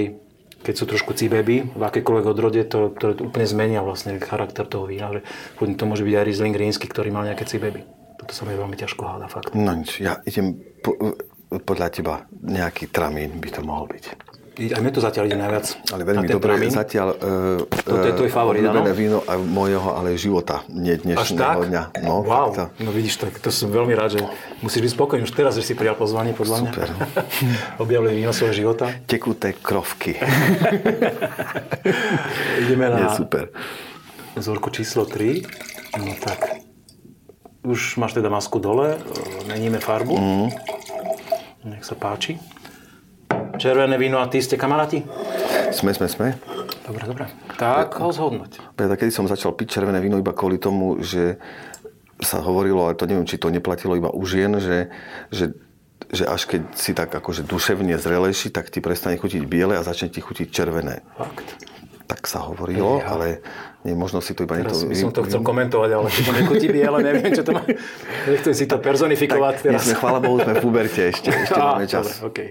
keď 0.62 0.76
sú 0.78 0.86
trošku 0.86 1.18
cibeby, 1.18 1.74
v 1.74 1.82
akékoľvek 1.82 2.26
odrode, 2.30 2.62
to, 2.70 2.94
to 2.94 3.18
úplne 3.18 3.50
zmenia 3.50 3.82
vlastne 3.82 4.22
charakter 4.22 4.62
toho 4.70 4.86
vína. 4.86 5.10
Že 5.10 5.74
to 5.74 5.86
môže 5.90 6.06
byť 6.06 6.14
aj 6.14 6.26
Riesling 6.30 6.54
rínsky, 6.54 6.86
ktorý 6.86 7.10
mal 7.10 7.26
nejaké 7.26 7.50
cibeby. 7.50 7.82
Toto 8.22 8.38
sa 8.38 8.46
mi 8.46 8.54
veľmi 8.54 8.78
ťažko 8.78 9.02
háda, 9.02 9.26
fakt. 9.26 9.58
No 9.58 9.74
nič, 9.74 9.98
ja 9.98 10.22
idem 10.22 10.62
po, 10.86 10.94
podľa 11.66 11.88
teba 11.90 12.14
nejaký 12.46 12.94
tramín 12.94 13.42
by 13.42 13.50
to 13.50 13.62
mohol 13.66 13.90
byť. 13.90 14.31
Aj 14.52 14.84
mne 14.84 14.92
to 14.92 15.00
zatiaľ 15.00 15.32
ide 15.32 15.40
najviac. 15.40 15.80
Ale 15.96 16.04
veľmi 16.04 16.28
dobre, 16.28 16.60
zatiaľ 16.68 17.16
uh, 17.16 17.64
Toto 17.72 18.04
je 18.04 18.12
tvoj 18.20 18.28
favorit, 18.28 18.68
áno? 18.68 18.84
Víno 18.92 19.24
aj 19.24 19.40
mojho, 19.40 19.96
ale 19.96 20.20
života, 20.20 20.68
nie 20.68 21.00
dnešného 21.00 21.72
dňa. 21.72 21.84
No, 22.04 22.20
wow. 22.20 22.52
tak 22.52 22.76
No 22.84 22.92
vidíš, 22.92 23.24
tak 23.24 23.40
to 23.40 23.48
som 23.48 23.72
veľmi 23.72 23.96
rád, 23.96 24.20
že 24.20 24.22
musíš 24.60 24.92
byť 24.92 24.92
spokojný 24.92 25.24
už 25.24 25.32
teraz, 25.32 25.56
že 25.56 25.64
si 25.64 25.72
prijal 25.72 25.96
pozvanie, 25.96 26.36
podľa 26.36 26.68
mňa. 26.68 26.72
Super. 26.76 26.90
Objavili 27.84 28.20
víno 28.20 28.36
svojho 28.36 28.52
života. 28.52 28.92
tekuté 29.08 29.56
krovky. 29.56 30.20
Ideme 32.68 32.92
Je 32.92 33.08
na 33.08 33.16
super. 33.16 33.56
vzorku 34.36 34.68
číslo 34.68 35.08
3. 35.08 35.48
No 35.96 36.12
tak. 36.20 36.60
Už 37.64 37.96
máš 37.96 38.20
teda 38.20 38.28
masku 38.28 38.60
dole, 38.60 39.00
e, 39.00 39.48
meníme 39.48 39.80
farbu. 39.80 40.16
Mhm. 40.20 40.48
Nech 41.72 41.88
sa 41.88 41.96
páči. 41.96 42.36
Červené 43.62 43.94
víno 44.02 44.18
a 44.18 44.26
ty 44.26 44.42
ste 44.42 44.58
kamaráti? 44.58 45.06
Sme, 45.70 45.94
sme, 45.94 46.10
sme. 46.10 46.34
Dobre, 46.82 47.06
dobre. 47.06 47.26
Tak 47.62 47.94
ho 48.02 48.10
zhodnoť. 48.10 48.58
Ja 48.58 48.98
kedy 48.98 49.14
som 49.14 49.30
začal 49.30 49.54
piť 49.54 49.78
červené 49.78 50.02
víno 50.02 50.18
iba 50.18 50.34
kvôli 50.34 50.58
tomu, 50.58 50.98
že 50.98 51.38
sa 52.18 52.42
hovorilo, 52.42 52.90
ale 52.90 52.98
to 52.98 53.06
neviem, 53.06 53.30
či 53.30 53.38
to 53.38 53.54
neplatilo 53.54 53.94
iba 53.94 54.10
u 54.10 54.26
žien, 54.26 54.58
že, 54.58 54.90
že, 55.30 55.54
že 56.10 56.26
až 56.26 56.50
keď 56.50 56.74
si 56.74 56.98
tak 56.98 57.14
akože 57.14 57.46
duševne 57.46 58.02
zrelejší, 58.02 58.50
tak 58.50 58.74
ti 58.74 58.82
prestane 58.82 59.22
chutiť 59.22 59.46
biele 59.46 59.78
a 59.78 59.86
začne 59.86 60.10
ti 60.10 60.26
chutiť 60.26 60.50
červené. 60.50 61.06
Fakt. 61.14 61.46
Tak 62.10 62.26
sa 62.26 62.42
hovorilo, 62.42 62.98
Ja. 62.98 63.14
ale 63.14 63.46
nie, 63.86 63.94
možno 63.94 64.26
si 64.26 64.34
to 64.34 64.42
iba 64.42 64.58
Teraz 64.58 64.82
niekto... 64.82 64.90
by 64.90 64.96
som 64.98 65.12
to 65.14 65.22
chcel 65.30 65.42
komentovať, 65.46 65.90
ale 66.02 66.08
keď 66.10 66.26
nechutí 66.34 66.66
biele, 66.66 66.98
neviem, 67.06 67.30
čo 67.30 67.46
to 67.46 67.54
má. 67.54 67.62
Nechcem 68.26 68.54
si 68.58 68.66
to 68.66 68.82
personifikovať 68.82 69.54
tak, 69.62 69.64
teraz. 69.70 69.86
my 69.86 69.86
sme, 69.86 69.96
chvála 70.02 70.20
Bohu, 70.22 70.38
sme 70.42 70.54
v 70.58 70.66
puberte 70.66 71.14
ešte, 71.14 71.30
ešte 71.30 71.62
máme 71.62 71.86
čas. 71.86 72.22
Dobre, 72.22 72.26
okay. 72.26 72.50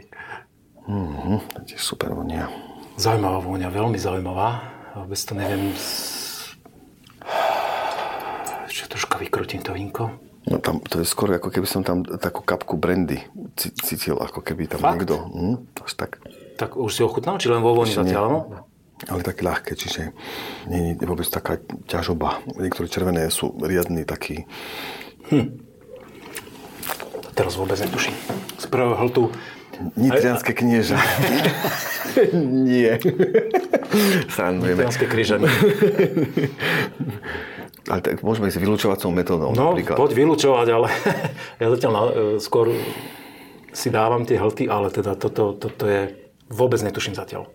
Mhm, 0.90 1.62
tiež 1.70 1.79
super 1.79 2.11
vonia. 2.18 2.50
Zaujímavá 2.98 3.38
vôňa, 3.38 3.70
veľmi 3.70 3.94
zaujímavá. 3.94 4.66
Vôbec 4.98 5.20
to 5.22 5.38
neviem... 5.38 5.70
Ešte 8.66 8.98
troška 8.98 9.22
vykrutím 9.22 9.62
to 9.62 9.70
vínko. 9.70 10.11
No 10.50 10.59
tam, 10.59 10.83
to 10.83 10.98
je 10.98 11.07
skoro 11.07 11.37
ako 11.38 11.53
keby 11.53 11.68
som 11.68 11.87
tam 11.87 12.03
takú 12.03 12.42
kapku 12.42 12.74
brandy 12.74 13.22
cítil, 13.55 14.18
ako 14.18 14.42
keby 14.42 14.66
tam 14.66 14.83
Fakt? 14.83 15.07
niekto... 15.07 15.16
Hm, 15.31 15.57
až 15.79 15.92
tak. 15.94 16.18
Tak 16.59 16.74
už 16.74 16.90
si 16.90 17.07
ochutnal, 17.07 17.38
či 17.38 17.46
len 17.46 17.62
vo 17.62 17.70
nie. 17.87 17.94
zatiaľ, 17.94 18.26
no? 18.26 18.40
Ale 19.09 19.24
také 19.24 19.46
ľahké, 19.46 19.72
čiže 19.79 20.12
nie 20.68 20.92
je 20.98 21.07
vôbec 21.09 21.24
taká 21.31 21.57
ťažoba. 21.88 22.44
Niektoré 22.59 22.90
červené 22.90 23.31
sú 23.31 23.55
riadny 23.62 24.05
taký... 24.05 24.44
Teraz 27.33 27.57
vôbec 27.57 27.81
netuším. 27.81 28.12
Z 28.61 28.68
prvého 28.68 28.98
hltu 29.00 29.33
Nitrianské 29.97 30.53
knieža. 30.53 31.01
nie. 32.66 32.93
Srandujeme. 34.29 34.85
Nitrianské 34.85 35.07
križanie. 35.09 35.49
Ale 37.90 38.01
tak 38.05 38.23
môžeme 38.23 38.47
ísť 38.47 38.61
vylúčovacou 38.61 39.11
metódou 39.11 39.51
No, 39.51 39.73
napríklad. 39.75 39.97
poď 39.99 40.11
vylúčovať, 40.14 40.66
ale 40.69 40.88
ja 41.62 41.66
zatiaľ 41.75 41.90
na, 41.90 42.03
skôr 42.38 42.71
si 43.73 43.88
dávam 43.90 44.23
tie 44.23 44.38
hlty, 44.38 44.69
ale 44.71 44.93
teda 44.93 45.16
toto, 45.19 45.57
toto 45.57 45.88
je... 45.88 46.12
Vôbec 46.51 46.79
netuším 46.83 47.14
zatiaľ. 47.14 47.47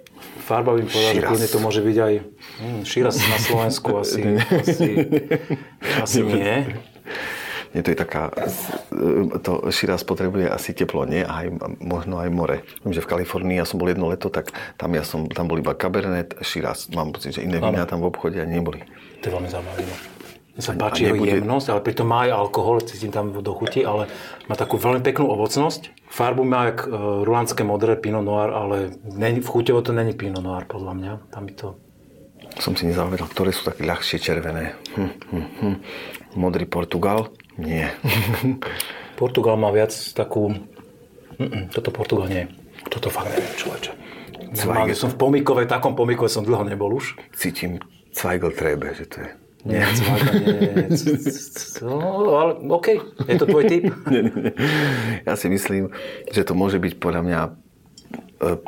Farba 0.43 0.71
by 0.75 0.83
mi 0.83 0.89
povedala, 0.89 1.13
že 1.13 1.23
kľudne 1.23 1.49
to 1.51 1.59
môže 1.61 1.81
byť 1.83 1.97
aj... 1.99 2.13
Hm, 2.59 2.81
širaz 2.83 3.15
na 3.21 3.37
Slovensku 3.37 3.89
asi, 3.95 4.19
asi, 4.39 4.87
asi 5.99 6.19
nie. 6.23 6.55
Nie, 7.75 7.83
to 7.83 7.91
je 7.91 7.99
taká... 7.99 8.31
To 9.43 9.67
Širaz 9.67 10.07
potrebuje 10.07 10.47
asi 10.47 10.71
teplo, 10.71 11.03
nie? 11.03 11.27
A 11.27 11.43
aj, 11.43 11.59
možno 11.83 12.23
aj 12.23 12.31
more. 12.31 12.63
Viem, 12.87 12.95
že 12.95 13.03
v 13.03 13.11
Kalifornii 13.11 13.59
ja 13.59 13.67
som 13.67 13.83
bol 13.83 13.91
jedno 13.91 14.07
leto, 14.07 14.31
tak 14.31 14.55
tam 14.79 14.95
ja 14.95 15.03
som, 15.03 15.27
tam 15.27 15.51
bol 15.51 15.59
iba 15.59 15.75
Cabernet, 15.75 16.39
Širaz. 16.39 16.87
Mám 16.95 17.11
pocit, 17.19 17.35
že 17.35 17.43
iné 17.43 17.59
vína 17.59 17.83
tam 17.83 17.99
v 17.99 18.15
obchode 18.15 18.39
ani 18.39 18.63
neboli. 18.63 18.79
To 19.19 19.27
je 19.27 19.31
veľmi 19.35 19.49
zaujímavé. 19.51 19.83
Mne 20.55 20.63
sa 20.63 20.71
páči 20.71 21.03
jeho 21.03 21.19
nebude- 21.19 21.35
jemnosť, 21.35 21.67
ale 21.67 21.81
pritom 21.83 22.07
má 22.07 22.23
aj 22.23 22.31
alkohol, 22.31 22.79
cítim 22.87 23.11
tam 23.11 23.35
do 23.35 23.51
chuti, 23.51 23.83
ale 23.83 24.07
má 24.47 24.55
takú 24.55 24.79
veľmi 24.79 25.03
peknú 25.03 25.27
ovocnosť. 25.35 26.07
Farbu 26.07 26.47
má 26.47 26.71
jak 26.71 26.87
uh, 26.87 27.27
rulandské 27.27 27.67
modré 27.67 27.99
Pinot 27.99 28.23
Noir, 28.23 28.55
ale 28.55 28.95
v 29.19 29.43
chuťovo 29.43 29.83
to 29.83 29.91
není 29.91 30.15
Pinot 30.15 30.39
Noir, 30.39 30.63
podľa 30.63 30.93
mňa. 30.95 31.11
Tam 31.27 31.43
by 31.43 31.53
to... 31.59 31.75
Som 32.63 32.79
si 32.79 32.87
nezavedal, 32.87 33.27
ktoré 33.27 33.51
sú 33.51 33.67
také 33.67 33.83
ľahšie 33.83 34.15
červené. 34.15 34.79
Hm, 34.95 35.11
hm, 35.27 35.47
hm. 35.59 35.75
Modrý 36.39 36.63
Portugal? 36.71 37.35
Nie. 37.57 37.91
Portugal 39.19 39.55
má 39.55 39.71
viac 39.71 39.95
takú... 40.15 40.55
Toto 41.71 41.91
Portugal 41.91 42.27
nie. 42.31 42.47
Toto 42.87 43.11
fakt 43.11 43.31
neviem, 43.31 43.55
človeče. 43.55 43.91
Normálne 44.55 44.95
som 44.95 45.11
v 45.11 45.17
pomikove, 45.19 45.67
takom 45.67 45.95
pomikove 45.95 46.31
som 46.31 46.47
dlho 46.47 46.63
nebol 46.63 46.95
už. 46.95 47.19
Cítim 47.35 47.79
Zweigl 48.15 48.55
Trebe, 48.55 48.95
že 48.95 49.05
to 49.07 49.17
je... 49.23 49.29
Nie, 49.65 49.81
cvajka, 49.97 50.31
nie, 50.45 50.85
No, 51.89 51.97
ale 52.37 52.51
OK, 52.69 53.01
je 53.25 53.35
to 53.41 53.49
tvoj 53.49 53.65
typ. 53.65 53.89
Nie, 54.13 54.21
nie, 54.29 54.33
nie. 54.37 54.53
Ja 55.25 55.33
si 55.33 55.49
myslím, 55.49 55.89
že 56.29 56.45
to 56.45 56.53
môže 56.53 56.77
byť 56.77 57.01
podľa 57.01 57.21
mňa 57.25 57.41
e, 57.41 57.51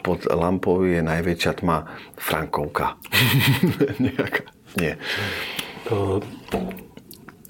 pod 0.01 0.25
lampou 0.25 0.81
je 0.81 1.05
najväčšia 1.05 1.61
tma 1.61 1.85
Frankovka. 2.17 2.97
Nejaká. 4.01 4.49
Nie. 4.81 4.97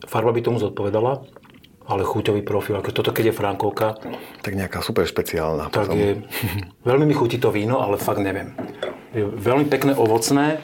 Farba 0.08 0.32
by 0.32 0.42
tomu 0.42 0.58
zodpovedala, 0.58 1.22
ale 1.88 2.04
chuťový 2.04 2.44
profil, 2.44 2.80
ako 2.80 2.92
toto 2.92 3.16
keď 3.16 3.32
je 3.32 3.36
Frankovka, 3.36 3.96
Tak 4.44 4.54
nejaká 4.56 4.84
super 4.84 5.08
špeciálna. 5.08 5.72
tak 5.72 5.92
potom. 5.92 6.00
je... 6.00 6.10
Veľmi 6.90 7.06
mi 7.08 7.16
chutí 7.16 7.40
to 7.40 7.52
víno, 7.52 7.80
ale 7.80 8.00
fakt 8.00 8.20
neviem. 8.20 8.56
Je 9.16 9.24
veľmi 9.24 9.72
pekné 9.72 9.96
ovocné. 9.96 10.60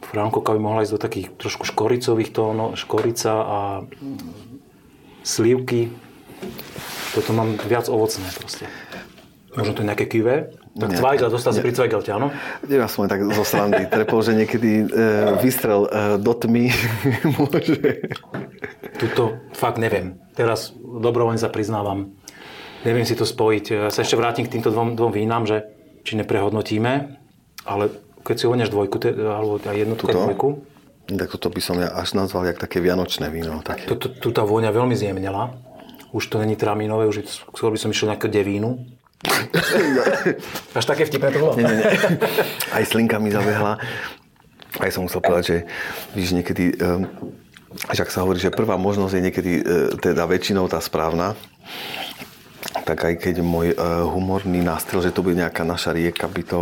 Frankovka 0.00 0.56
by 0.56 0.60
mohla 0.60 0.80
ísť 0.84 0.94
do 0.96 1.00
takých 1.00 1.26
trošku 1.36 1.64
škoricových 1.68 2.32
tónov, 2.32 2.74
škorica 2.74 3.32
a 3.32 3.58
slivky. 5.22 5.92
Toto 7.14 7.30
mám 7.36 7.60
viac 7.68 7.86
ovocné 7.86 8.26
proste. 8.34 8.66
Možno 9.52 9.76
to 9.76 9.84
je 9.84 9.88
nejaké 9.92 10.06
kivé. 10.08 10.56
Tak 10.72 10.88
Nie. 10.88 10.98
Zweigel, 11.04 11.28
dostal 11.28 11.52
si 11.52 11.60
pri 11.60 11.76
Zweigelte, 11.76 12.16
áno? 12.16 12.32
Ja 12.64 12.88
som 12.88 13.04
len 13.04 13.12
tak 13.12 13.20
zo 13.28 13.44
srandy 13.44 13.84
trepol, 13.92 14.24
že 14.24 14.32
niekedy 14.32 14.88
e, 14.88 14.96
vystrel 15.44 15.84
e, 15.84 16.16
do 16.16 16.32
tmy 16.32 16.72
môže... 17.36 18.08
Tuto 18.96 19.36
fakt 19.52 19.76
neviem. 19.76 20.16
Teraz 20.32 20.72
dobrovoľne 20.80 21.36
sa 21.36 21.52
priznávam. 21.52 22.16
Neviem 22.88 23.04
si 23.04 23.12
to 23.12 23.28
spojiť. 23.28 23.64
Ja 23.68 23.88
sa 23.92 24.00
ešte 24.00 24.16
vrátim 24.16 24.48
k 24.48 24.52
týmto 24.56 24.72
dvom, 24.72 24.96
dvom 24.96 25.12
vínam, 25.12 25.44
že 25.44 25.68
či 26.08 26.16
neprehodnotíme, 26.16 27.20
ale 27.68 27.84
keď 28.24 28.34
si 28.40 28.44
uvonieš 28.48 28.72
dvojku, 28.72 28.96
te, 28.96 29.12
alebo 29.12 29.60
aj 29.60 29.76
jednotku, 29.76 30.08
Tuto? 30.08 30.24
dvojku, 30.24 30.48
Tak 31.12 31.28
toto 31.36 31.52
by 31.52 31.60
som 31.60 31.76
ja 31.84 31.92
až 31.92 32.16
nazval 32.16 32.48
jak 32.48 32.56
také 32.56 32.80
vianočné 32.80 33.28
víno. 33.28 33.60
Také. 33.60 33.84
tu, 33.92 34.28
tá 34.32 34.42
vôňa 34.46 34.72
veľmi 34.72 34.96
zjemnela. 34.96 35.52
Už 36.16 36.32
to 36.32 36.40
není 36.40 36.56
tramínové, 36.56 37.08
už 37.08 37.28
skôr 37.52 37.72
by 37.72 37.80
som 37.80 37.92
išiel 37.92 38.08
nejakého 38.08 38.32
devínu. 38.32 39.01
Až 40.78 40.84
také 40.84 41.06
vtipné 41.06 41.30
to 41.30 41.38
bolo. 41.38 41.54
Nie, 41.54 41.64
nie, 41.66 41.76
nie. 41.78 41.86
Aj 42.74 42.82
slinka 42.82 43.22
mi 43.22 43.30
zabehla. 43.30 43.78
Aj 44.80 44.90
som 44.90 45.06
musel 45.06 45.22
povedať, 45.22 45.44
že 45.44 45.56
víš, 46.16 46.32
niekedy, 46.34 46.74
um, 46.80 47.06
že 47.92 48.02
ak 48.02 48.10
sa 48.10 48.24
hovorí, 48.24 48.40
že 48.40 48.50
prvá 48.50 48.74
možnosť 48.80 49.14
je 49.14 49.22
niekedy 49.22 49.52
uh, 49.60 49.94
teda 50.00 50.24
väčšinou 50.26 50.66
tá 50.66 50.80
správna, 50.80 51.36
tak 52.74 52.98
aj 53.02 53.14
keď 53.18 53.34
môj 53.38 53.72
uh, 53.72 54.02
humorný 54.04 54.58
nástrel, 54.58 55.00
že 55.00 55.10
to 55.10 55.20
bude 55.20 55.34
nejaká 55.34 55.60
naša 55.62 55.92
rieka, 55.92 56.24
by 56.24 56.42
to 56.42 56.60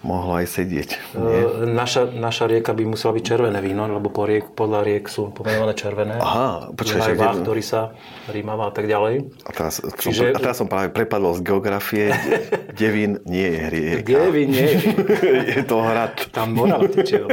mohlo 0.00 0.34
aj 0.34 0.46
sedieť. 0.48 0.88
Nie? 1.14 1.42
E, 1.62 1.66
Naša, 1.68 2.06
naša 2.08 2.44
rieka 2.44 2.70
by 2.70 2.84
musela 2.84 3.10
byť 3.12 3.24
červené 3.24 3.58
víno, 3.58 3.84
lebo 3.84 4.06
po 4.06 4.22
riek, 4.22 4.50
podľa 4.52 4.82
riek 4.82 5.06
sú 5.06 5.30
pomenované 5.30 5.72
červené. 5.72 6.14
Aha, 6.16 6.70
počkaj, 6.70 6.98
Aj 6.98 7.06
že 7.06 7.14
kde- 7.14 7.42
ktorý 7.42 7.62
sa 7.62 7.80
rímava 8.26 8.68
a 8.68 8.72
tak 8.72 8.86
ďalej. 8.86 9.14
A 9.42 9.50
teraz, 9.50 9.78
som, 9.78 9.90
Čiže- 9.92 10.32
a 10.32 10.38
teraz 10.40 10.56
som 10.56 10.66
práve 10.66 10.90
prepadol 10.90 11.32
z 11.32 11.42
geografie. 11.42 12.10
Devín 12.78 13.22
nie 13.24 13.46
je 13.48 13.62
rieka. 13.68 14.02
Devín 14.04 14.50
nie 14.50 14.66
je. 14.66 14.78
je 15.56 15.62
to 15.62 15.78
hrad. 15.78 16.14
Tam 16.30 16.52
Morava 16.52 16.86
tečie. 16.86 17.22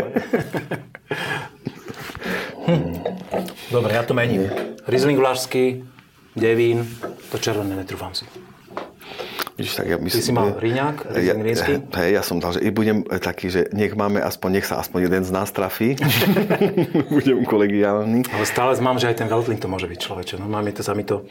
Hm. 2.64 2.96
Dobre, 3.68 3.92
ja 3.92 4.04
to 4.04 4.16
mením. 4.16 4.48
Riesling 4.88 5.20
vlašský, 5.20 5.84
Devín, 6.34 6.82
to 7.30 7.38
červené 7.38 7.78
netrúfam 7.78 8.14
si. 8.18 8.26
Vidíš, 9.54 9.78
tak 9.78 9.86
ja 9.86 10.02
myslím, 10.02 10.24
si 10.26 10.34
mal 10.34 10.58
Riňák, 10.58 11.14
ja, 11.22 11.38
hej, 12.02 12.10
ja 12.18 12.26
som 12.26 12.42
dal, 12.42 12.58
že 12.58 12.62
i 12.66 12.74
budem 12.74 13.06
taký, 13.06 13.54
že 13.54 13.70
nech 13.70 13.94
máme 13.94 14.18
aspoň, 14.18 14.50
nech 14.50 14.66
sa 14.66 14.82
aspoň 14.82 15.06
jeden 15.06 15.22
z 15.22 15.30
nás 15.30 15.54
trafí. 15.54 15.94
budem 17.14 17.46
kolegiálny. 17.46 18.26
Ale 18.34 18.46
stále 18.50 18.74
mám, 18.82 18.98
že 18.98 19.14
aj 19.14 19.22
ten 19.22 19.30
Veltlin 19.30 19.62
to 19.62 19.70
môže 19.70 19.86
byť 19.86 20.00
človeče. 20.02 20.34
No 20.42 20.50
máme 20.50 20.74
to 20.74 20.82
sa 20.82 20.98
mi 20.98 21.06
to... 21.06 21.30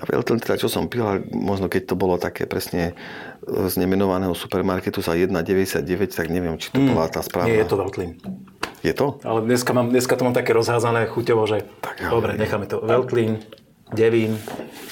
Ja 0.00 0.08
veľmi 0.08 0.40
teda, 0.40 0.56
čo 0.56 0.72
som 0.72 0.88
pil, 0.88 1.04
možno 1.28 1.68
keď 1.68 1.92
to 1.92 1.94
bolo 2.00 2.16
také 2.16 2.48
presne 2.48 2.96
e, 3.44 3.68
z 3.68 3.74
nemenovaného 3.76 4.32
supermarketu 4.32 5.04
za 5.04 5.12
1,99, 5.12 5.84
tak 6.08 6.32
neviem, 6.32 6.56
či 6.56 6.72
to 6.72 6.80
bola 6.80 7.12
tá 7.12 7.20
správna. 7.20 7.52
Nie 7.52 7.60
je 7.60 7.68
to 7.68 7.76
Veltlin. 7.76 8.16
Je 8.80 8.96
to? 8.96 9.20
Ale 9.28 9.44
dneska, 9.44 9.76
mám, 9.76 9.92
dneska 9.92 10.16
to 10.16 10.24
mám 10.24 10.32
také 10.32 10.56
rozházané 10.56 11.04
chuťovo, 11.04 11.44
že... 11.44 11.68
Tak 11.84 12.00
Dobre, 12.08 12.40
necháme 12.40 12.64
to. 12.64 12.80
Veltlin, 12.80 13.44
Devín, 13.88 14.36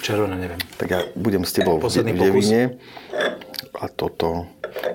červené, 0.00 0.36
neviem. 0.36 0.60
Tak 0.76 0.88
ja 0.88 1.00
budem 1.12 1.44
s 1.44 1.52
tebou 1.52 1.76
Posledný 1.76 2.16
v 2.16 2.20
Devine. 2.20 2.60
A 3.76 3.92
toto... 3.92 4.48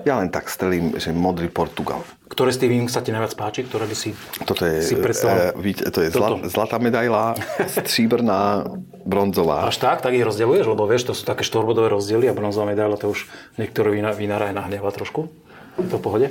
Ja 0.06 0.18
len 0.18 0.30
tak 0.30 0.46
strelím, 0.46 0.94
že 0.94 1.10
modrý 1.10 1.50
Portugal. 1.50 2.02
Ktoré 2.26 2.54
z 2.54 2.64
tých 2.64 2.70
vín 2.70 2.86
sa 2.86 3.02
ti 3.02 3.10
najviac 3.10 3.34
páči? 3.34 3.66
Ktoré 3.66 3.86
by 3.86 3.96
si... 3.98 4.14
Toto 4.46 4.62
je, 4.62 4.78
Si 4.82 4.94
predstav- 4.94 5.54
e, 5.54 5.58
víte, 5.58 5.82
to 5.90 6.02
je 6.02 6.10
Toto. 6.10 6.38
zla, 6.42 6.46
zlatá 6.46 6.78
medaila, 6.78 7.34
stříbrná, 7.66 8.62
bronzová. 9.02 9.66
Až 9.66 9.82
tak, 9.82 10.02
tak 10.02 10.14
ich 10.14 10.22
rozdeľuješ? 10.22 10.66
Lebo 10.70 10.86
vieš, 10.86 11.10
to 11.10 11.14
sú 11.18 11.26
také 11.26 11.42
štorbodové 11.42 11.90
rozdiely 11.90 12.30
a 12.30 12.34
bronzová 12.34 12.70
medaila 12.70 12.94
to 12.94 13.10
už 13.10 13.26
niektoré 13.58 13.90
vína, 13.90 14.14
vinára 14.14 14.50
aj 14.50 14.54
nahneva 14.54 14.90
trošku. 14.94 15.30
To 15.72 15.96
v 15.96 16.02
pohode? 16.04 16.26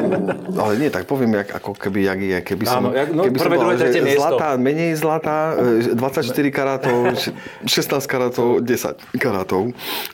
Ale 0.62 0.72
nie, 0.78 0.86
tak 0.88 1.10
poviem, 1.10 1.34
jak, 1.34 1.58
ako 1.58 1.74
keby, 1.74 2.06
jak 2.06 2.18
je, 2.22 2.38
keby 2.40 2.64
som, 2.64 2.82
Áno, 2.86 2.94
jak- 2.94 3.10
no, 3.10 3.26
keby 3.26 3.34
som 3.34 3.42
prvé, 3.42 3.56
povedal, 3.58 3.66
druhé, 3.74 3.82
tretie 3.82 4.00
miesto. 4.00 4.20
zlatá, 4.22 4.48
menej 4.54 4.90
zlatá, 4.94 5.38
e, 5.58 5.98
24 5.98 6.54
karátov, 6.54 6.98
16 7.66 8.06
karátov, 8.06 8.48
10 8.62 8.94
karátov. 9.18 9.62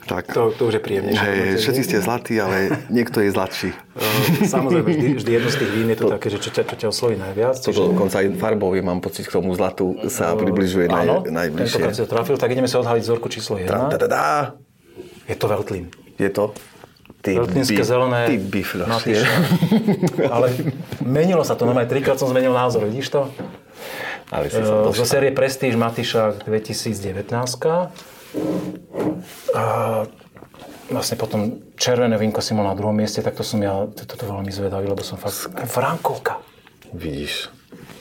Tak, 0.09 0.33
To, 0.33 0.57
to 0.57 0.73
už 0.73 0.81
je 0.81 0.83
príjemnejšie. 0.83 1.21
hej, 1.21 1.61
všetci 1.61 1.83
ste 1.85 1.97
zlatí, 2.01 2.35
ale 2.41 2.57
niekto 2.89 3.21
je 3.21 3.29
zlatší. 3.29 3.71
Samozrejme, 4.57 4.89
vždy, 4.89 5.07
vždy 5.21 5.31
jedno 5.31 5.49
z 5.53 5.57
tých 5.61 5.71
vín 5.71 5.89
je 5.93 5.99
to 6.01 6.07
také, 6.09 6.27
že 6.33 6.39
čo 6.41 6.51
ťa, 6.51 6.63
čo 6.65 6.77
ťa 6.81 6.87
osloví 6.89 7.21
najviac. 7.21 7.61
Toto 7.61 7.93
dokonca 7.93 8.25
aj 8.25 8.27
farbou 8.41 8.73
mám 8.81 9.05
pocit, 9.05 9.29
k 9.29 9.37
tomu 9.37 9.53
zlatu 9.53 10.01
sa 10.09 10.33
približuje 10.33 10.89
naj, 10.89 11.05
Áno, 11.05 11.17
najbližšie. 11.23 11.77
tentokrát 11.77 11.93
si 11.93 12.01
to 12.01 12.09
trafil, 12.09 12.37
tak 12.41 12.49
ideme 12.49 12.67
sa 12.67 12.81
odhaliť 12.81 13.03
vzorku 13.05 13.29
číslo 13.29 13.61
1. 13.61 13.69
Tá, 13.69 13.93
tá, 13.93 13.97
tá, 14.01 14.09
tá. 14.09 14.27
Je 15.29 15.37
to 15.37 15.45
Veltlín. 15.45 15.93
Je 16.17 16.33
to? 16.33 16.57
Ty 17.23 17.39
Veltlínske 17.39 17.79
bi- 17.79 17.87
zelené 17.87 18.21
Ty 18.27 18.37
bifľaš. 18.39 18.89
Matyša. 18.91 19.31
Ale 20.27 20.47
menilo 21.07 21.47
sa 21.47 21.55
to, 21.55 21.63
normálne 21.63 21.87
trikrát 21.87 22.19
som 22.19 22.27
zmenil 22.27 22.51
názor, 22.51 22.83
vidíš 22.83 23.15
to? 23.15 23.31
Ale 24.35 24.51
si 24.51 24.59
sa 24.59 24.91
Zo 24.91 25.07
série 25.07 25.31
Prestige 25.31 25.79
Matiša 25.79 26.43
2019. 26.45 27.23
A 29.55 29.65
vlastne 30.89 31.17
potom 31.21 31.63
červené 31.79 32.17
vínko 32.19 32.41
si 32.41 32.57
mal 32.57 32.67
na 32.67 32.75
druhom 32.75 32.97
mieste, 32.97 33.23
tak 33.23 33.37
to 33.39 33.45
som 33.45 33.61
ja, 33.63 33.87
toto 33.93 34.25
veľmi 34.25 34.51
zvedavý, 34.51 34.89
lebo 34.89 35.05
som 35.05 35.21
fakt... 35.21 35.53
Frankovka. 35.69 36.41
Vidíš. 36.91 37.49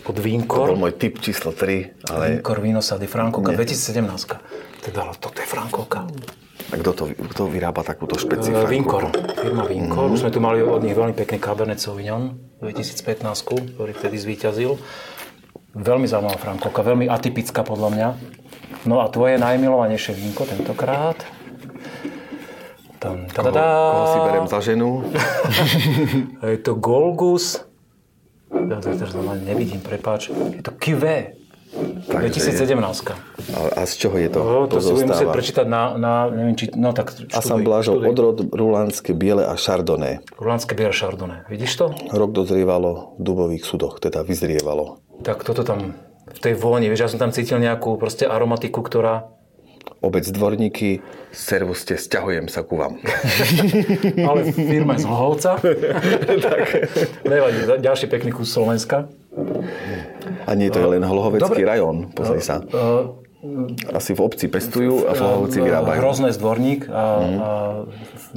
Od 0.01 0.17
To 0.17 0.17
bol 0.17 0.23
Vínkor. 0.25 0.67
môj 0.75 0.97
typ 0.97 1.21
číslo 1.21 1.53
3, 1.53 2.09
ale 2.09 2.41
Vínkor 2.41 2.57
Víno 2.59 2.81
Sady 2.81 3.05
Frankovka 3.05 3.53
2017. 3.53 4.01
Teda, 4.81 5.13
toto 5.15 5.37
je 5.37 5.47
Frankovka. 5.47 6.09
A 6.71 6.79
kto, 6.79 6.91
to, 6.95 7.03
kto 7.11 7.41
vyrába 7.51 7.83
takúto 7.83 8.15
Eh, 8.15 8.23
špecifiku? 8.23 8.71
Vínkor, 8.71 9.03
firma 9.35 9.67
Vínkor. 9.67 10.07
Už 10.07 10.23
sme 10.23 10.31
tu 10.31 10.39
mali 10.39 10.63
od 10.63 10.79
nich 10.79 10.95
veľmi 10.95 11.11
pekný 11.11 11.37
Cabernet 11.43 11.83
Sauvignon 11.83 12.39
2015, 12.63 13.75
ktorý 13.75 13.91
vtedy 13.91 14.15
zvíťazil. 14.15 14.79
Veľmi 15.75 16.07
zaujímavá 16.07 16.39
Frankovka, 16.39 16.83
veľmi 16.83 17.11
atypická 17.11 17.63
podľa 17.67 17.89
mňa. 17.91 18.07
No 18.87 19.03
a 19.03 19.11
tvoje 19.11 19.35
najmilovanejšie 19.35 20.15
vínko 20.15 20.47
tentokrát. 20.47 21.19
Tam, 23.01 23.25
Koho, 23.33 23.49
koho 23.49 24.05
si 24.13 24.19
berem 24.21 24.45
za 24.45 24.59
ženu? 24.61 24.89
Je 26.53 26.59
to 26.61 26.77
Golgus. 26.77 27.65
Ja 28.51 28.77
to 28.77 28.93
teraz 28.93 29.15
nevidím, 29.41 29.81
prepáč. 29.81 30.29
Je 30.29 30.61
to 30.61 30.69
Cuvée. 31.71 32.27
2017. 32.27 33.15
A, 33.55 33.79
a 33.79 33.81
z 33.87 33.93
čoho 33.95 34.15
je 34.19 34.27
to? 34.27 34.39
No, 34.43 34.67
to, 34.67 34.83
si 34.83 34.91
budem 34.91 35.07
musieť 35.07 35.31
prečítať 35.31 35.65
na, 35.67 35.95
na 35.95 36.27
neviem, 36.27 36.55
či, 36.59 36.67
no 36.75 36.91
tak 36.91 37.15
študuj, 37.15 37.31
Asamblážov 37.31 37.95
odrod 38.03 38.43
rulánske 38.51 39.15
biele 39.15 39.47
a 39.47 39.55
šardone. 39.55 40.19
Rulánske 40.35 40.75
biele 40.75 40.91
Chardonnay. 40.91 41.47
Vidíš 41.47 41.71
to? 41.79 41.85
Rok 42.11 42.35
dozrievalo 42.35 43.15
v 43.15 43.21
dubových 43.23 43.63
sudoch, 43.63 44.03
teda 44.03 44.27
vyzrievalo. 44.27 44.99
Tak 45.23 45.47
toto 45.47 45.63
tam 45.63 45.95
v 46.27 46.39
tej 46.39 46.53
vôni, 46.59 46.91
vieš, 46.91 47.07
ja 47.07 47.11
som 47.11 47.19
tam 47.23 47.31
cítil 47.31 47.59
nejakú 47.63 47.95
proste 47.95 48.27
aromatiku, 48.27 48.83
ktorá... 48.83 49.31
Obec 50.01 50.25
dvorníky, 50.25 51.01
servuste, 51.29 51.93
sťahujem 51.97 52.49
sa 52.49 52.65
ku 52.65 52.77
vám. 52.77 52.97
Ale 54.29 54.49
firma 54.49 54.97
je 54.97 55.05
z 55.05 55.07
Hlohovca. 55.07 55.51
Nevadí, 57.31 57.59
ďalší 57.79 58.05
pekný 58.09 58.33
kus 58.33 58.49
Slovenska. 58.49 59.09
A 60.45 60.51
nie 60.59 60.67
to 60.67 60.83
je 60.83 60.87
len 60.97 61.03
Hlohovecký 61.03 61.63
Dobre. 61.63 61.67
rajón, 61.67 62.11
pozri 62.11 62.43
sa. 62.43 62.59
Uh, 62.59 63.15
Asi 63.95 64.13
v 64.13 64.21
obci 64.21 64.45
pestujú 64.51 65.07
a 65.09 65.15
v 65.15 65.19
Hlohovci 65.23 65.59
vyrábajú. 65.65 65.97
Hrozné 65.97 66.29
z 66.29 66.37
Dvorník 66.37 66.85
a, 66.85 66.93
a 66.93 67.03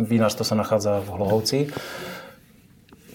vinárstvo 0.00 0.48
sa 0.48 0.54
nachádza 0.56 1.02
v 1.04 1.08
Hlohovci. 1.12 1.58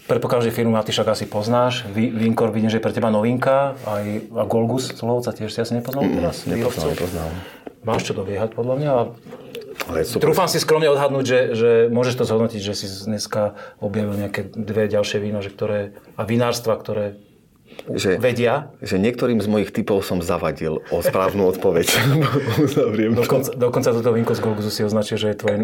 Predpokladám, 0.06 0.50
že 0.50 0.54
firmu 0.54 0.74
Matišak 0.74 1.06
asi 1.06 1.30
poznáš. 1.30 1.86
Vínkor 1.94 2.50
vidím, 2.50 2.70
že 2.74 2.82
je 2.82 2.86
pre 2.86 2.94
teba 2.94 3.14
novinka. 3.14 3.78
Aj, 3.86 4.06
a 4.38 4.44
Golgus 4.50 4.90
z 4.90 5.00
Hlohovca 5.02 5.34
tiež 5.34 5.54
si 5.54 5.62
asi 5.62 5.78
nepoznal 5.78 6.10
teraz? 6.10 6.50
Nepoznám, 6.50 6.58
výrobcov? 6.58 6.90
nepoznám. 6.98 7.32
Máš 7.86 8.02
čo 8.10 8.14
dobiehať 8.18 8.50
podľa 8.58 8.76
mňa. 8.82 8.90
A 8.90 9.02
Ale 9.88 10.00
super. 10.06 10.30
Trúfam 10.30 10.50
si 10.50 10.58
skromne 10.58 10.90
odhadnúť, 10.90 11.26
že, 11.26 11.40
že 11.54 11.70
môžeš 11.94 12.22
to 12.22 12.24
zhodnotiť, 12.26 12.62
že 12.62 12.74
si 12.74 12.86
dneska 13.06 13.54
objavil 13.80 14.18
nejaké 14.18 14.50
dve 14.50 14.90
ďalšie 14.90 15.22
víno, 15.22 15.40
že 15.46 15.54
ktoré, 15.54 15.94
a 16.18 16.26
vinárstva, 16.26 16.74
ktoré 16.74 17.18
že, 17.88 18.20
vedia. 18.20 18.74
že 18.84 19.00
niektorým 19.00 19.40
z 19.40 19.48
mojich 19.48 19.70
typov 19.72 20.04
som 20.04 20.20
zavadil 20.20 20.84
o 20.92 20.98
správnu 21.00 21.48
odpoveď. 21.56 21.88
Dokonca, 23.20 23.52
dokonca 23.56 23.90
toto 23.94 24.12
vínko 24.14 24.34
z 24.36 24.42
Golgusu 24.44 24.72
si 24.72 24.82
označil, 24.84 25.18
že 25.20 25.34
je 25.34 25.36
tvoje 25.38 25.58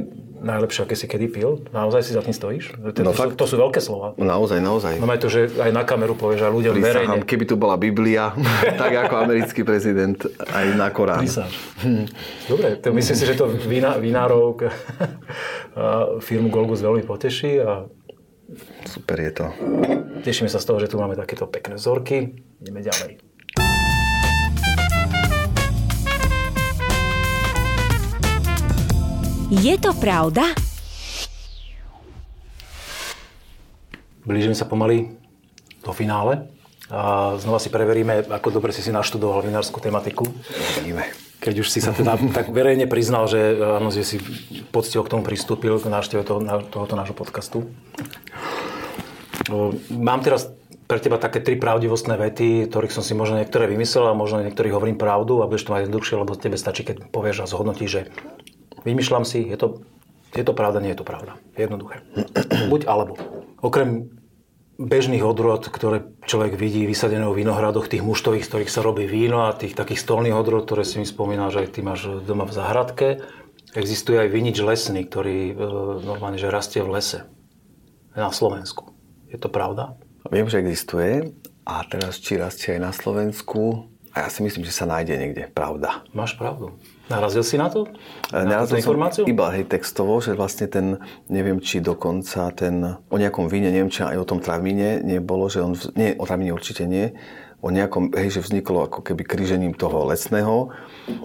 najlepšie, 0.45 0.86
aké 0.86 0.95
si 0.95 1.06
kedy 1.10 1.28
pil. 1.32 1.51
Naozaj 1.73 2.01
si 2.06 2.12
za 2.13 2.21
tým 2.21 2.36
stojíš? 2.36 2.78
To, 2.78 3.01
No 3.01 3.12
to, 3.12 3.17
sú, 3.17 3.21
fakt. 3.25 3.36
to 3.36 3.45
sú 3.49 3.56
veľké 3.58 3.80
slova. 3.82 4.13
Naozaj, 4.15 4.60
naozaj. 4.62 4.93
No 5.01 5.10
to, 5.17 5.28
že 5.28 5.49
aj 5.58 5.71
na 5.73 5.82
kameru 5.82 6.13
povieš 6.13 6.45
a 6.45 6.49
ľuďom 6.54 6.73
verejne. 6.78 7.17
Keby 7.25 7.43
tu 7.49 7.56
bola 7.58 7.75
Biblia, 7.80 8.32
tak 8.82 8.93
ako 9.10 9.25
americký 9.25 9.65
prezident, 9.65 10.19
aj 10.54 10.65
na 10.78 10.88
Korán. 10.93 11.25
Dobre, 12.45 12.78
to 12.78 12.93
myslím 12.93 13.15
si, 13.17 13.25
že 13.25 13.34
to 13.34 13.49
vína, 13.49 13.97
vinárov 13.97 14.60
firmu 16.28 16.54
Golgus 16.54 16.86
veľmi 16.86 17.04
poteší 17.04 17.63
a 17.65 17.89
Super 18.86 19.17
je 19.19 19.31
to. 19.31 19.45
tešíme 20.21 20.49
sa 20.49 20.62
z 20.62 20.65
toho, 20.69 20.77
že 20.79 20.89
tu 20.89 21.01
máme 21.01 21.17
takéto 21.17 21.49
pekné 21.49 21.81
vzorky. 21.81 22.38
Ideme 22.62 22.86
ďalej. 22.86 23.17
Je 29.53 29.75
to 29.77 29.93
pravda? 29.97 30.51
Blížime 34.25 34.58
sa 34.58 34.65
pomaly 34.65 35.13
do 35.86 35.93
finále. 35.93 36.49
A 36.89 37.34
znova 37.41 37.58
si 37.58 37.73
preveríme, 37.73 38.29
ako 38.29 38.62
dobre 38.62 38.69
si 38.69 38.86
si 38.86 38.93
naštudoval 38.93 39.41
vinárskú 39.41 39.81
tematiku. 39.81 40.25
Vidíme. 40.81 41.24
Keď 41.45 41.55
už 41.62 41.67
si 41.69 41.77
sa 41.77 41.93
teda 41.93 42.17
tak 42.38 42.49
verejne 42.49 42.89
priznal, 42.89 43.29
že 43.29 43.53
áno, 43.62 43.93
že 43.93 44.01
si 44.01 44.17
poctivo 44.73 45.05
k 45.05 45.12
tomu 45.13 45.21
pristúpil 45.21 45.77
k 45.77 45.86
návšteve 45.86 46.25
toho, 46.25 46.41
tohoto 46.73 46.97
nášho 46.97 47.13
podcastu. 47.13 47.69
Mám 49.93 50.25
teraz 50.25 50.49
pre 50.89 50.97
teba 51.01 51.21
také 51.21 51.41
tri 51.41 51.58
pravdivostné 51.58 52.17
vety, 52.17 52.69
ktorých 52.69 52.93
som 52.93 53.05
si 53.05 53.17
možno 53.17 53.41
niektoré 53.41 53.65
vymyslel 53.69 54.10
a 54.10 54.17
možno 54.17 54.45
niektorých 54.45 54.73
hovorím 54.73 54.97
pravdu 54.97 55.41
a 55.41 55.49
budeš 55.49 55.69
to 55.69 55.73
mať 55.73 55.81
jednoduchšie, 55.89 56.15
lebo 56.17 56.38
tebe 56.38 56.58
stačí, 56.58 56.81
keď 56.86 57.10
povieš 57.10 57.45
a 57.45 57.49
zhodnotíš, 57.49 57.89
že 57.89 58.01
vymýšľam 58.86 59.25
si, 59.25 59.45
je 59.45 59.58
to, 59.58 59.81
je 60.34 60.45
to 60.45 60.53
pravda, 60.53 60.81
nie 60.81 60.93
je 60.93 60.99
to 61.01 61.05
pravda. 61.05 61.38
Jednoduché. 61.58 62.05
Buď 62.71 62.86
alebo. 62.86 63.17
Okrem 63.65 64.13
bežných 64.75 65.23
odrod, 65.23 65.63
ktoré 65.67 66.03
človek 66.27 66.59
vidí 66.59 66.83
vysadené 66.83 67.23
v 67.27 67.43
vinohradoch, 67.43 67.88
tých 67.88 68.03
muštových, 68.03 68.43
z 68.43 68.49
ktorých 68.51 68.71
sa 68.71 68.83
robí 68.83 69.07
víno 69.07 69.47
a 69.47 69.55
tých 69.55 69.75
takých 69.75 70.03
stolných 70.03 70.35
odrod, 70.35 70.67
ktoré 70.67 70.83
si 70.83 70.99
mi 70.99 71.07
spomínal, 71.07 71.51
že 71.51 71.63
aj 71.63 71.69
ty 71.71 71.79
máš 71.79 72.07
doma 72.27 72.43
v 72.43 72.55
záhradke, 72.55 73.07
existuje 73.75 74.19
aj 74.19 74.29
vinič 74.31 74.57
lesný, 74.59 75.07
ktorý 75.07 75.51
e, 75.51 75.53
normálne 76.03 76.39
že 76.39 76.51
rastie 76.51 76.83
v 76.83 76.95
lese 76.95 77.19
na 78.15 78.31
Slovensku. 78.31 78.95
Je 79.31 79.39
to 79.39 79.51
pravda? 79.51 79.95
Viem, 80.31 80.47
že 80.47 80.63
existuje 80.63 81.35
a 81.67 81.83
teraz 81.88 82.19
či 82.19 82.39
rastie 82.39 82.75
aj 82.75 82.81
na 82.81 82.91
Slovensku 82.95 83.91
a 84.15 84.27
ja 84.27 84.29
si 84.31 84.43
myslím, 84.43 84.63
že 84.63 84.75
sa 84.75 84.88
nájde 84.88 85.19
niekde, 85.19 85.43
pravda. 85.51 86.07
Máš 86.15 86.39
pravdu. 86.39 86.75
Narazil 87.05 87.45
si 87.45 87.55
na 87.61 87.69
to? 87.69 87.85
E, 88.33 88.41
Na 88.41 88.65
Narazil 88.65 88.81
som 88.81 88.97
informáciu? 88.97 89.23
iba 89.29 89.53
hej, 89.53 89.69
textovo, 89.69 90.17
že 90.17 90.33
vlastne 90.33 90.65
ten, 90.65 90.97
neviem, 91.29 91.61
či 91.61 91.77
dokonca 91.77 92.49
ten, 92.57 92.97
o 92.97 93.15
nejakom 93.15 93.45
víne, 93.45 93.69
neviem, 93.69 93.93
či 93.93 94.01
aj 94.01 94.17
o 94.17 94.25
tom 94.25 94.41
travine 94.41 95.05
nebolo, 95.05 95.45
že 95.45 95.61
on, 95.61 95.77
nie, 95.93 96.17
o 96.17 96.25
travine 96.25 96.49
určite 96.49 96.89
nie, 96.89 97.13
o 97.65 97.73
nejakom, 97.73 98.13
hej, 98.13 98.37
že 98.37 98.45
vzniklo 98.45 98.85
ako 98.85 99.01
keby 99.01 99.25
krížením 99.25 99.73
toho 99.73 100.05
lesného, 100.05 100.69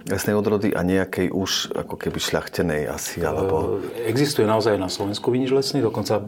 lesnej 0.08 0.36
odrody 0.36 0.72
a 0.72 0.80
nejakej 0.80 1.28
už 1.28 1.76
ako 1.76 2.00
keby 2.00 2.16
šľachtenej 2.16 2.88
asi, 2.88 3.20
alebo... 3.20 3.80
Existuje 4.08 4.48
naozaj 4.48 4.80
na 4.80 4.88
Slovensku 4.88 5.28
vinič 5.28 5.52
lesný, 5.52 5.84
dokonca 5.84 6.20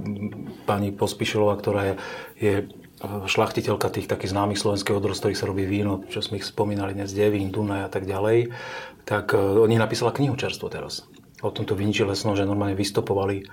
pani 0.68 0.92
Pospišilová, 0.92 1.56
ktorá 1.60 1.80
je, 1.88 1.94
je 2.40 2.54
šlachtiteľka 3.02 3.90
tých 3.90 4.06
takých 4.06 4.30
známych 4.30 4.62
slovenských 4.62 4.94
odrod, 4.94 5.18
z 5.18 5.22
ktorých 5.26 5.40
sa 5.40 5.50
robí 5.50 5.66
víno, 5.66 6.06
čo 6.06 6.22
sme 6.22 6.38
ich 6.38 6.46
spomínali 6.46 6.94
dnes, 6.94 7.10
Devín, 7.10 7.50
Dunaj 7.50 7.86
a 7.86 7.90
tak 7.90 8.06
ďalej, 8.06 8.54
tak 9.02 9.34
e, 9.34 9.38
o 9.38 9.66
nich 9.66 9.82
napísala 9.82 10.14
knihu 10.14 10.38
čerstvo 10.38 10.70
teraz. 10.70 11.06
O 11.42 11.50
tomto 11.50 11.74
viniči 11.74 12.06
lesnom, 12.06 12.38
že 12.38 12.46
normálne 12.46 12.78
vystopovali, 12.78 13.42
e, 13.42 13.44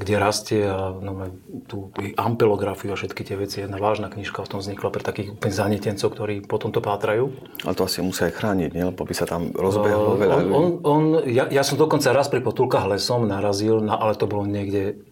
kde 0.00 0.14
rastie 0.16 0.64
a 0.64 0.96
normálne 0.96 1.36
tú 1.68 1.92
ampelografiu 2.16 2.96
a 2.96 2.98
všetky 2.98 3.22
tie 3.28 3.36
veci. 3.36 3.60
Jedna 3.60 3.76
vážna 3.76 4.08
knižka 4.08 4.40
o 4.40 4.48
tom 4.48 4.64
vznikla 4.64 4.88
pre 4.88 5.04
takých 5.04 5.36
úplne 5.36 5.52
zanietencov, 5.52 6.08
ktorí 6.16 6.48
po 6.48 6.56
tomto 6.56 6.80
pátrajú. 6.80 7.28
Ale 7.68 7.76
to 7.76 7.84
asi 7.84 8.00
musia 8.00 8.32
aj 8.32 8.40
chrániť, 8.40 8.70
nie? 8.72 8.88
Lebo 8.88 9.04
by 9.04 9.12
sa 9.12 9.28
tam 9.28 9.52
rozbehlo 9.52 10.16
veľa... 10.16 10.34
On, 10.48 10.48
on, 10.48 10.66
on, 10.80 11.02
ja, 11.28 11.44
ja 11.52 11.60
som 11.60 11.76
dokonca 11.76 12.08
raz 12.16 12.32
pri 12.32 12.40
potulkách 12.40 12.88
lesom 12.88 13.28
narazil, 13.28 13.84
na, 13.84 14.00
ale 14.00 14.16
to 14.16 14.24
bolo 14.24 14.48
niekde 14.48 15.04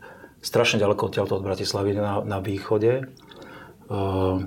strašne 0.43 0.83
ďaleko 0.83 1.09
odtiaľto 1.09 1.39
od 1.39 1.47
Bratislavy 1.47 1.95
na, 1.95 2.21
na 2.27 2.39
východe. 2.43 3.09
Uh, 3.87 4.45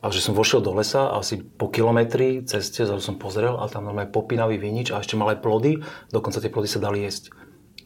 a 0.00 0.12
že 0.12 0.20
som 0.20 0.36
vošiel 0.36 0.60
do 0.60 0.76
lesa 0.76 1.08
asi 1.12 1.40
po 1.40 1.72
kilometri 1.72 2.44
ceste, 2.44 2.84
zrazu 2.84 3.02
som 3.02 3.16
pozrel 3.16 3.56
a 3.56 3.66
tam 3.66 3.88
normálne 3.88 4.12
popínavý 4.12 4.60
vinič 4.60 4.92
a 4.92 5.00
ešte 5.00 5.16
mal 5.16 5.32
aj 5.34 5.40
plody, 5.40 5.82
dokonca 6.12 6.38
tie 6.38 6.52
plody 6.52 6.68
sa 6.68 6.78
dali 6.78 7.02
jesť. 7.04 7.32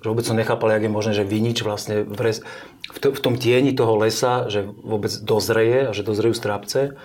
Že 0.01 0.07
vôbec 0.17 0.25
som 0.25 0.37
nechápal, 0.37 0.75
jak 0.75 0.85
je 0.89 0.93
možné, 0.93 1.13
že 1.13 1.29
vinič 1.29 1.61
vlastne 1.61 2.09
v, 2.09 2.21
res, 2.21 2.41
v, 2.89 2.99
to, 2.99 3.13
v 3.13 3.21
tom 3.21 3.35
tieni 3.37 3.77
toho 3.77 4.01
lesa, 4.01 4.49
že 4.49 4.65
vôbec 4.65 5.13
dozreje 5.23 5.87
a 5.89 5.93
že 5.93 6.03
dozrejú 6.03 6.33
strápce. 6.33 6.97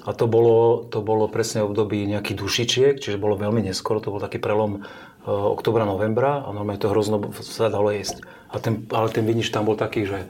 A 0.00 0.10
to 0.16 0.24
bolo, 0.24 0.88
to 0.88 1.04
bolo 1.04 1.28
presne 1.28 1.62
období 1.62 2.08
nejakých 2.08 2.36
dušičiek, 2.40 2.94
čiže 2.98 3.20
bolo 3.20 3.36
veľmi 3.36 3.60
neskoro, 3.60 4.00
to 4.00 4.10
bol 4.10 4.18
taký 4.18 4.40
prelom 4.40 4.80
e, 4.80 5.28
oktobra, 5.28 5.84
novembra 5.84 6.40
a 6.40 6.48
normálne 6.50 6.80
to 6.80 6.88
hrozno 6.88 7.20
sa 7.44 7.68
dalo 7.68 7.92
jesť. 7.92 8.24
A 8.50 8.58
ten, 8.58 8.86
ale 8.90 9.08
ten 9.08 9.22
vinič 9.22 9.48
tam 9.48 9.64
bol 9.64 9.78
taký, 9.78 10.04
že 10.04 10.26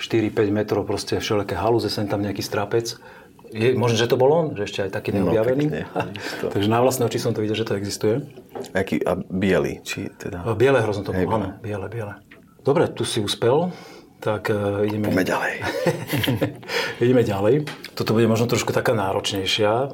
4-5 0.00 0.32
metrov, 0.48 0.86
proste 0.86 1.18
všelijaké 1.18 1.54
halúze, 1.54 1.90
sem 1.90 2.06
tam 2.06 2.22
nejaký 2.22 2.40
strapec. 2.40 2.96
Je, 3.48 3.72
možno, 3.72 3.96
že 3.96 4.06
to 4.06 4.20
bol 4.20 4.28
on, 4.28 4.46
že 4.52 4.68
ešte 4.68 4.80
aj 4.84 4.90
taký 4.92 5.10
No, 5.12 5.24
neobjavený. 5.24 5.64
pekne, 5.72 5.82
Takže 6.52 6.68
na 6.68 6.84
vlastné 6.84 7.08
oči 7.08 7.16
som 7.16 7.32
to 7.32 7.40
videl, 7.40 7.56
že 7.56 7.64
to 7.64 7.80
existuje. 7.80 8.20
Aký, 8.76 9.00
a 9.00 9.16
biely, 9.16 9.80
či 9.80 10.12
teda... 10.20 10.44
Biele 10.52 10.84
hrozno 10.84 11.02
to 11.02 11.16
bolo, 11.16 11.28
áno, 11.32 11.48
biele, 11.58 11.88
biele. 11.88 12.20
Dobre, 12.60 12.92
tu 12.92 13.08
si 13.08 13.24
uspel, 13.24 13.72
tak 14.18 14.50
uh, 14.50 14.82
ideme... 14.82 15.14
Poďme 15.14 15.22
ďalej. 15.22 15.52
ideme 17.06 17.22
ďalej. 17.22 17.54
Toto 17.94 18.14
bude 18.18 18.26
možno 18.26 18.50
trošku 18.50 18.74
taká 18.74 18.90
náročnejšia 18.98 19.70
uh, 19.70 19.90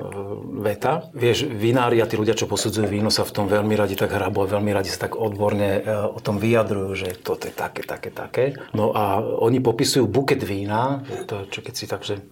veta. 0.65 1.13
Vieš, 1.13 1.53
vinári 1.53 2.01
a 2.01 2.09
tí 2.09 2.17
ľudia, 2.17 2.33
čo 2.33 2.49
posudzujú 2.49 2.89
víno, 2.89 3.13
sa 3.13 3.29
v 3.29 3.37
tom 3.37 3.47
veľmi 3.53 3.77
radi 3.77 4.01
tak 4.01 4.17
hrabu 4.17 4.49
a 4.49 4.53
veľmi 4.57 4.73
radi 4.73 4.89
sa 4.89 5.05
tak 5.09 5.21
odborne 5.21 5.85
uh, 5.85 6.09
o 6.09 6.21
tom 6.25 6.41
vyjadrujú, 6.41 6.91
že 6.97 7.09
toto 7.21 7.45
je 7.45 7.55
také, 7.55 7.85
také, 7.85 8.09
také. 8.09 8.45
No 8.73 8.97
a 8.97 9.21
oni 9.21 9.61
popisujú 9.61 10.09
buket 10.09 10.41
vína, 10.41 11.05
to, 11.29 11.45
čo 11.53 11.61
keď 11.61 11.75
si 11.77 11.85
takže 11.85 12.25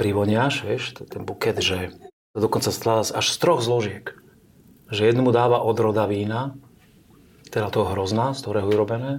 privoniaš, 0.00 0.64
vieš, 0.64 0.96
to, 0.96 1.04
ten 1.04 1.28
buket, 1.28 1.60
že 1.60 1.92
to 2.32 2.44
dokonca 2.44 2.72
skladá 2.72 3.04
až 3.12 3.26
z 3.28 3.36
troch 3.36 3.60
zložiek. 3.60 4.12
Že 4.88 5.12
jednomu 5.12 5.36
dáva 5.36 5.60
odroda 5.60 6.08
vína, 6.08 6.56
teda 7.50 7.72
toho 7.72 7.92
hrozná, 7.92 8.36
z 8.36 8.44
ktorého 8.44 8.68
je 8.68 8.74
urobené. 8.76 9.12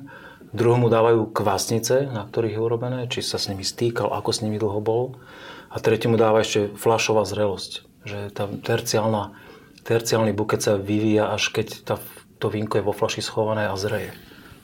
Druhomu 0.55 0.87
dávajú 0.87 1.35
kvasnice, 1.35 2.07
na 2.07 2.23
ktorých 2.23 2.55
je 2.55 2.63
urobené, 2.63 2.99
či 3.11 3.19
sa 3.19 3.35
s 3.35 3.51
nimi 3.51 3.67
stýkal, 3.67 4.07
ako 4.15 4.29
s 4.31 4.39
nimi 4.39 4.55
dlho 4.55 4.79
bol. 4.79 5.19
A 5.67 5.83
tretiemu 5.83 6.15
dáva 6.15 6.39
ešte 6.39 6.71
flašová 6.79 7.27
zrelosť. 7.27 7.83
Že 8.07 8.19
tá 8.31 8.47
terciálna, 8.47 9.35
terciálny 9.83 10.31
buket 10.31 10.63
sa 10.63 10.79
vyvíja, 10.79 11.35
až 11.35 11.51
keď 11.51 11.67
tá, 11.83 11.95
to 12.39 12.47
vínko 12.47 12.79
je 12.79 12.87
vo 12.87 12.95
flaši 12.95 13.19
schované 13.19 13.67
a 13.67 13.75
zreje. 13.75 14.15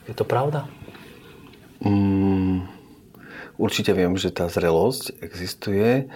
Je 0.08 0.16
to 0.16 0.24
pravda? 0.24 0.72
Mm, 1.84 2.64
určite 3.60 3.92
viem, 3.92 4.16
že 4.16 4.32
tá 4.32 4.48
zrelosť 4.48 5.20
existuje 5.20 6.08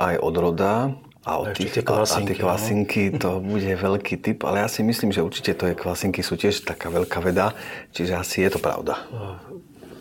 aj 0.00 0.14
od 0.24 0.34
roda 0.40 0.96
a 1.22 1.54
ešte 1.54 1.54
tých, 1.54 1.72
tie 1.78 1.82
a, 1.82 1.86
a 1.86 1.90
kvasinky, 1.94 2.34
tie 2.34 2.42
kvasinky, 2.42 3.02
to 3.14 3.38
bude 3.38 3.70
veľký 3.78 4.14
typ, 4.18 4.42
ale 4.42 4.66
ja 4.66 4.68
si 4.68 4.82
myslím, 4.82 5.14
že 5.14 5.22
určite 5.22 5.54
to 5.54 5.70
je 5.70 5.74
kvasinky 5.78 6.18
sú 6.18 6.34
tiež 6.34 6.66
taká 6.66 6.90
veľká 6.90 7.22
veda, 7.22 7.54
čiže 7.94 8.18
asi 8.18 8.42
je 8.42 8.50
to 8.50 8.58
pravda. 8.58 8.98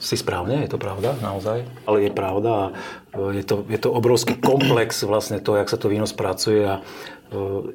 Si 0.01 0.17
správne, 0.17 0.65
je 0.65 0.69
to 0.73 0.81
pravda, 0.81 1.13
naozaj. 1.21 1.61
Ale 1.85 2.09
je 2.09 2.09
pravda 2.09 2.49
a 2.49 2.65
e, 3.13 3.37
je 3.37 3.45
to, 3.45 3.61
je 3.69 3.77
to 3.77 3.93
obrovský 3.93 4.33
komplex 4.41 5.05
vlastne 5.05 5.37
to, 5.37 5.61
jak 5.61 5.69
sa 5.69 5.77
to 5.77 5.93
víno 5.93 6.09
spracuje 6.09 6.65
a 6.65 6.81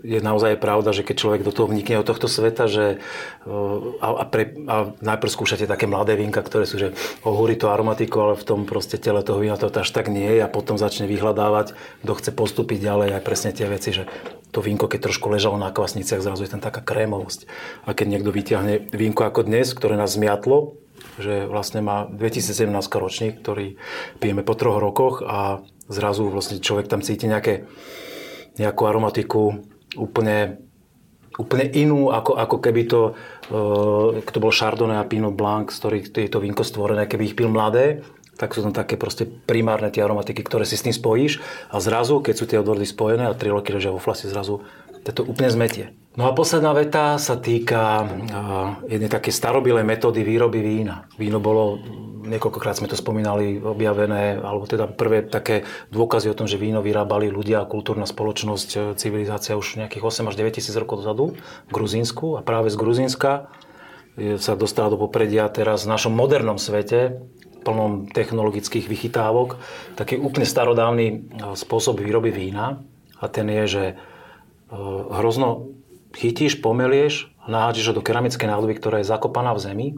je 0.04 0.20
naozaj 0.20 0.60
pravda, 0.60 0.92
že 0.92 1.00
keď 1.00 1.16
človek 1.16 1.40
do 1.40 1.52
toho 1.52 1.72
vnikne 1.72 2.04
do 2.04 2.04
tohto 2.04 2.28
sveta, 2.28 2.68
že 2.68 3.00
e, 3.48 3.52
a, 4.04 4.08
a, 4.20 4.24
pre, 4.28 4.52
a 4.68 4.92
najprv 5.00 5.30
skúšate 5.32 5.64
také 5.64 5.88
mladé 5.88 6.12
vínka, 6.20 6.44
ktoré 6.44 6.68
sú, 6.68 6.76
že 6.76 6.92
ohúri 7.24 7.56
to 7.56 7.72
aromatiku, 7.72 8.20
ale 8.20 8.34
v 8.36 8.44
tom 8.44 8.60
proste 8.68 9.00
tele 9.00 9.24
toho 9.24 9.40
vína 9.40 9.56
to 9.56 9.72
až 9.72 9.88
tak 9.88 10.12
nie 10.12 10.28
je 10.28 10.44
a 10.44 10.52
potom 10.52 10.76
začne 10.76 11.08
vyhľadávať, 11.08 11.72
kto 12.04 12.12
chce 12.20 12.30
postúpiť 12.36 12.84
ďalej 12.84 13.16
aj 13.16 13.22
presne 13.24 13.50
tie 13.56 13.64
veci, 13.64 13.96
že 13.96 14.04
to 14.52 14.60
vínko, 14.60 14.92
keď 14.92 15.08
trošku 15.08 15.32
ležalo 15.32 15.56
na 15.56 15.72
kvasniciach, 15.72 16.20
zrazu 16.20 16.44
je 16.44 16.52
tam 16.52 16.60
taká 16.60 16.84
krémovosť. 16.84 17.48
A 17.88 17.96
keď 17.96 18.06
niekto 18.12 18.30
vyťahne 18.32 18.92
vínko 18.92 19.24
ako 19.24 19.48
dnes, 19.48 19.72
ktoré 19.72 19.96
nás 19.96 20.16
zmiatlo, 20.16 20.76
že 21.16 21.48
vlastne 21.48 21.80
má 21.80 22.04
2017 22.12 22.68
ročník, 22.96 23.40
ktorý 23.40 23.80
pijeme 24.20 24.44
po 24.44 24.52
troch 24.52 24.80
rokoch 24.80 25.24
a 25.24 25.64
zrazu 25.88 26.28
vlastne 26.28 26.60
človek 26.60 26.88
tam 26.92 27.00
cíti 27.00 27.24
nejaké, 27.24 27.64
nejakú 28.56 28.82
aromatiku 28.88 29.60
úplne, 29.96 30.60
úplne 31.36 31.66
inú, 31.72 32.12
ako, 32.12 32.36
ako 32.36 32.56
keby 32.60 32.82
to, 32.88 33.00
uh, 33.52 34.16
to 34.20 34.38
bol 34.42 34.52
Chardonnay 34.52 35.00
a 35.00 35.08
Pinot 35.08 35.36
Blanc, 35.36 35.72
z 35.72 35.78
ktorých 35.80 36.04
je 36.12 36.30
to 36.32 36.42
vínko 36.42 36.64
stvorené, 36.64 37.08
keby 37.08 37.32
ich 37.32 37.36
pil 37.36 37.52
mladé, 37.52 38.04
tak 38.36 38.52
sú 38.52 38.60
tam 38.60 38.76
také 38.76 39.00
proste 39.00 39.24
primárne 39.24 39.88
tie 39.88 40.04
aromatiky, 40.04 40.44
ktoré 40.44 40.68
si 40.68 40.76
s 40.76 40.84
tým 40.84 40.92
spojíš 40.92 41.40
a 41.72 41.80
zrazu, 41.80 42.20
keď 42.20 42.34
sú 42.36 42.44
tie 42.44 42.60
odrody 42.60 42.84
spojené 42.84 43.32
a 43.32 43.32
3 43.32 43.56
roky 43.56 43.72
ležia 43.72 43.92
vo 43.92 44.00
flasi, 44.00 44.28
zrazu 44.28 44.60
to 45.06 45.22
úplne 45.22 45.48
zmetie. 45.48 45.94
No 46.16 46.24
a 46.24 46.32
posledná 46.32 46.72
veta 46.72 47.20
sa 47.20 47.36
týka 47.36 48.00
uh, 48.00 48.08
jednej 48.88 49.12
také 49.12 49.28
starobilej 49.28 49.84
metódy 49.84 50.24
výroby 50.24 50.64
vína. 50.64 51.04
Víno 51.20 51.44
bolo, 51.44 51.76
niekoľkokrát 52.24 52.80
sme 52.80 52.88
to 52.88 52.96
spomínali, 52.96 53.60
objavené, 53.60 54.40
alebo 54.40 54.64
teda 54.64 54.88
prvé 54.88 55.28
také 55.28 55.68
dôkazy 55.92 56.32
o 56.32 56.38
tom, 56.38 56.48
že 56.48 56.56
víno 56.56 56.80
vyrábali 56.80 57.28
ľudia, 57.28 57.68
kultúrna 57.68 58.08
spoločnosť, 58.08 58.96
civilizácia 58.96 59.60
už 59.60 59.76
nejakých 59.76 60.24
8 60.24 60.32
až 60.32 60.40
9 60.40 60.56
tisíc 60.56 60.72
rokov 60.72 61.04
dozadu 61.04 61.36
v 61.68 61.72
Gruzínsku 61.76 62.40
a 62.40 62.40
práve 62.40 62.72
z 62.72 62.80
Gruzínska 62.80 63.52
sa 64.16 64.56
dostala 64.56 64.88
do 64.88 64.96
popredia 64.96 65.44
teraz 65.52 65.84
v 65.84 65.92
našom 65.92 66.16
modernom 66.16 66.56
svete, 66.56 67.20
plnom 67.60 68.08
technologických 68.08 68.88
vychytávok, 68.88 69.60
taký 70.00 70.16
úplne 70.16 70.48
starodávny 70.48 71.36
spôsob 71.52 72.00
výroby 72.00 72.32
vína 72.32 72.80
a 73.20 73.28
ten 73.28 73.52
je, 73.52 73.64
že 73.68 73.84
hrozno 75.12 75.76
chytíš, 76.16 76.64
pomelieš 76.64 77.36
nahádžeš 77.46 77.94
ho 77.94 77.94
do 77.98 78.02
keramickej 78.02 78.50
nádoby, 78.50 78.74
ktorá 78.76 79.00
je 79.00 79.10
zakopaná 79.10 79.54
v 79.54 79.62
zemi 79.62 79.88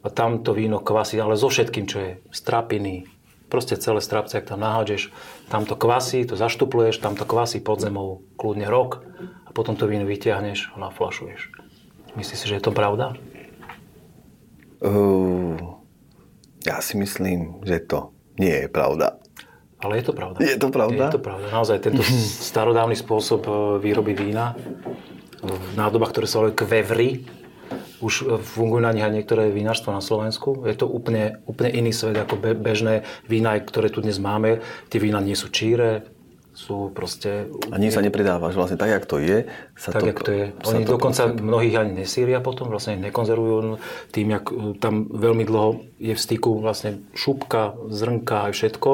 a 0.00 0.08
tam 0.08 0.40
to 0.40 0.56
víno 0.56 0.80
kvasí, 0.80 1.20
ale 1.20 1.36
so 1.36 1.52
všetkým, 1.52 1.84
čo 1.84 1.98
je 2.00 2.10
strapiny, 2.32 3.04
proste 3.52 3.76
celé 3.76 4.00
strapce, 4.00 4.40
ak 4.40 4.48
tam 4.48 4.64
nahádžeš, 4.64 5.12
tam 5.52 5.68
to 5.68 5.76
kvasí, 5.76 6.24
to 6.24 6.40
zaštupluješ, 6.40 7.04
tam 7.04 7.18
to 7.18 7.28
kvasí 7.28 7.60
pod 7.60 7.84
zemou 7.84 8.24
kľudne 8.40 8.64
rok 8.70 9.04
a 9.44 9.50
potom 9.52 9.76
to 9.76 9.84
víno 9.84 10.08
vyťahneš 10.08 10.72
a 10.72 10.80
naflašuješ. 10.80 11.52
Myslíš 12.16 12.38
si, 12.40 12.46
že 12.48 12.56
je 12.58 12.64
to 12.64 12.72
pravda? 12.72 13.12
Uh, 14.80 15.76
ja 16.64 16.80
si 16.80 16.96
myslím, 16.96 17.60
že 17.68 17.84
to 17.84 18.16
nie 18.40 18.64
je 18.64 18.68
pravda. 18.72 19.19
Ale 19.80 19.96
je 19.96 20.04
to 20.04 20.12
pravda. 20.12 20.38
Je 20.44 20.56
to 20.60 20.68
pravda? 20.68 21.08
Je 21.08 21.14
to 21.16 21.22
pravda. 21.24 21.46
Naozaj 21.48 21.76
tento 21.80 22.04
starodávny 22.52 22.96
spôsob 22.96 23.42
e, 23.48 23.52
výroby 23.80 24.12
vína 24.12 24.52
v 25.40 25.72
nádobách, 25.72 26.12
ktoré 26.12 26.26
sa 26.28 26.44
volajú 26.44 26.54
kvevry, 26.60 27.24
už 28.04 28.14
e, 28.28 28.36
fungujú 28.36 28.84
na 28.84 28.92
nich 28.92 29.04
aj 29.04 29.12
niektoré 29.16 29.48
vinárstva 29.48 29.96
na 29.96 30.04
Slovensku. 30.04 30.68
Je 30.68 30.76
to 30.76 30.84
úplne, 30.84 31.40
úplne 31.48 31.72
iný 31.72 31.96
svet 31.96 32.16
ako 32.20 32.36
bežné 32.60 33.08
vína, 33.24 33.56
ktoré 33.56 33.88
tu 33.88 34.04
dnes 34.04 34.20
máme. 34.20 34.60
Tie 34.92 35.00
vína 35.00 35.24
nie 35.24 35.36
sú 35.36 35.48
číre, 35.48 36.04
sú 36.50 36.92
proste... 36.92 37.48
A 37.72 37.80
nie 37.80 37.88
sa 37.88 38.04
nepridáva, 38.04 38.52
že 38.52 38.60
vlastne 38.60 38.76
tak, 38.76 38.90
jak 38.90 39.04
to 39.08 39.16
je, 39.16 39.48
sa 39.78 39.96
tak, 39.96 40.02
to, 40.02 40.06
jak 40.12 40.20
to 40.20 40.32
je. 40.34 40.44
Oni 40.68 40.84
to 40.84 41.00
dokonca 41.00 41.32
proste- 41.32 41.40
mnohých 41.40 41.76
ani 41.78 41.92
nesíria 42.04 42.44
potom, 42.44 42.68
vlastne 42.68 43.00
nekonzervujú 43.00 43.80
tým, 44.12 44.28
jak 44.28 44.44
e, 44.52 44.76
tam 44.76 45.08
veľmi 45.08 45.48
dlho 45.48 45.80
je 45.96 46.12
v 46.12 46.20
styku 46.20 46.60
vlastne 46.60 47.00
šupka, 47.16 47.80
zrnka 47.88 48.50
aj 48.50 48.52
všetko, 48.52 48.90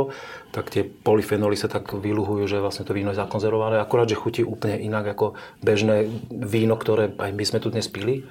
tak 0.52 0.72
tie 0.72 0.82
polyfenoly 0.84 1.56
sa 1.58 1.68
tak 1.68 1.90
vyluhujú, 1.92 2.48
že 2.48 2.62
vlastne 2.62 2.86
to 2.86 2.96
víno 2.96 3.12
je 3.12 3.20
zakonzervované. 3.20 3.76
Akurát, 3.78 4.08
že 4.08 4.18
chutí 4.18 4.40
úplne 4.40 4.80
inak 4.80 5.16
ako 5.16 5.36
bežné 5.60 6.08
víno, 6.30 6.74
ktoré 6.80 7.12
aj 7.12 7.30
my 7.34 7.44
sme 7.44 7.58
tu 7.60 7.68
dnes 7.68 7.84
pili. 7.86 8.24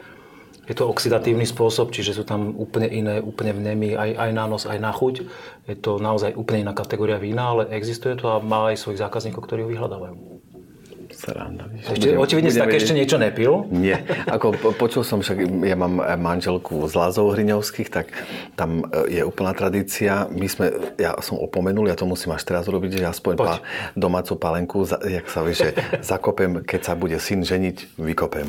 Je 0.65 0.73
to 0.73 0.89
oxidatívny 0.89 1.45
spôsob, 1.45 1.93
čiže 1.93 2.17
sú 2.17 2.23
tam 2.25 2.57
úplne 2.57 2.89
iné, 2.89 3.21
úplne 3.21 3.53
vnemy 3.53 3.93
aj, 3.93 4.09
aj 4.17 4.31
na 4.33 4.45
nos, 4.49 4.65
aj 4.65 4.81
na 4.81 4.89
chuť. 4.89 5.15
Je 5.69 5.77
to 5.77 6.01
naozaj 6.01 6.33
úplne 6.33 6.65
iná 6.65 6.73
kategória 6.73 7.21
vína, 7.21 7.53
ale 7.53 7.69
existuje 7.69 8.17
to 8.17 8.33
a 8.33 8.41
má 8.41 8.73
aj 8.73 8.81
svojich 8.81 9.05
zákazníkov, 9.05 9.45
ktorí 9.45 9.61
ho 9.61 9.69
vyhľadávajú. 9.69 10.34
Sranda. 11.25 11.65
Ešte, 11.81 12.13
očividne 12.13 12.49
si 12.49 12.61
vedieť- 12.61 12.77
ešte 12.77 12.93
niečo 12.93 13.17
nepil. 13.17 13.65
Nie. 13.67 13.97
Ako 14.29 14.53
po- 14.53 14.73
počul 14.73 15.01
som, 15.01 15.19
však 15.19 15.41
ja 15.65 15.73
mám 15.73 15.97
manželku 16.15 16.85
z 16.85 16.93
Lázov 16.93 17.33
Hriňovských, 17.33 17.89
tak 17.89 18.13
tam 18.53 18.85
e, 18.85 19.11
je 19.11 19.21
úplná 19.21 19.51
tradícia. 19.51 20.29
My 20.29 20.45
sme, 20.45 20.69
ja 20.95 21.17
som 21.19 21.35
opomenul, 21.35 21.89
ja 21.89 21.97
to 21.97 22.05
musím 22.05 22.31
až 22.31 22.45
teraz 22.45 22.69
urobiť, 22.69 23.01
že 23.01 23.09
aspoň 23.09 23.33
Poď. 23.35 23.47
pá, 23.47 23.55
domácu 23.97 24.33
palenku, 24.35 24.77
jak 24.85 25.25
sa 25.25 25.41
vie, 25.41 25.57
že 25.57 25.73
zakopem, 26.05 26.61
keď 26.61 26.81
sa 26.83 26.93
bude 26.93 27.17
syn 27.17 27.41
ženiť, 27.41 27.97
vykopem. 27.97 28.45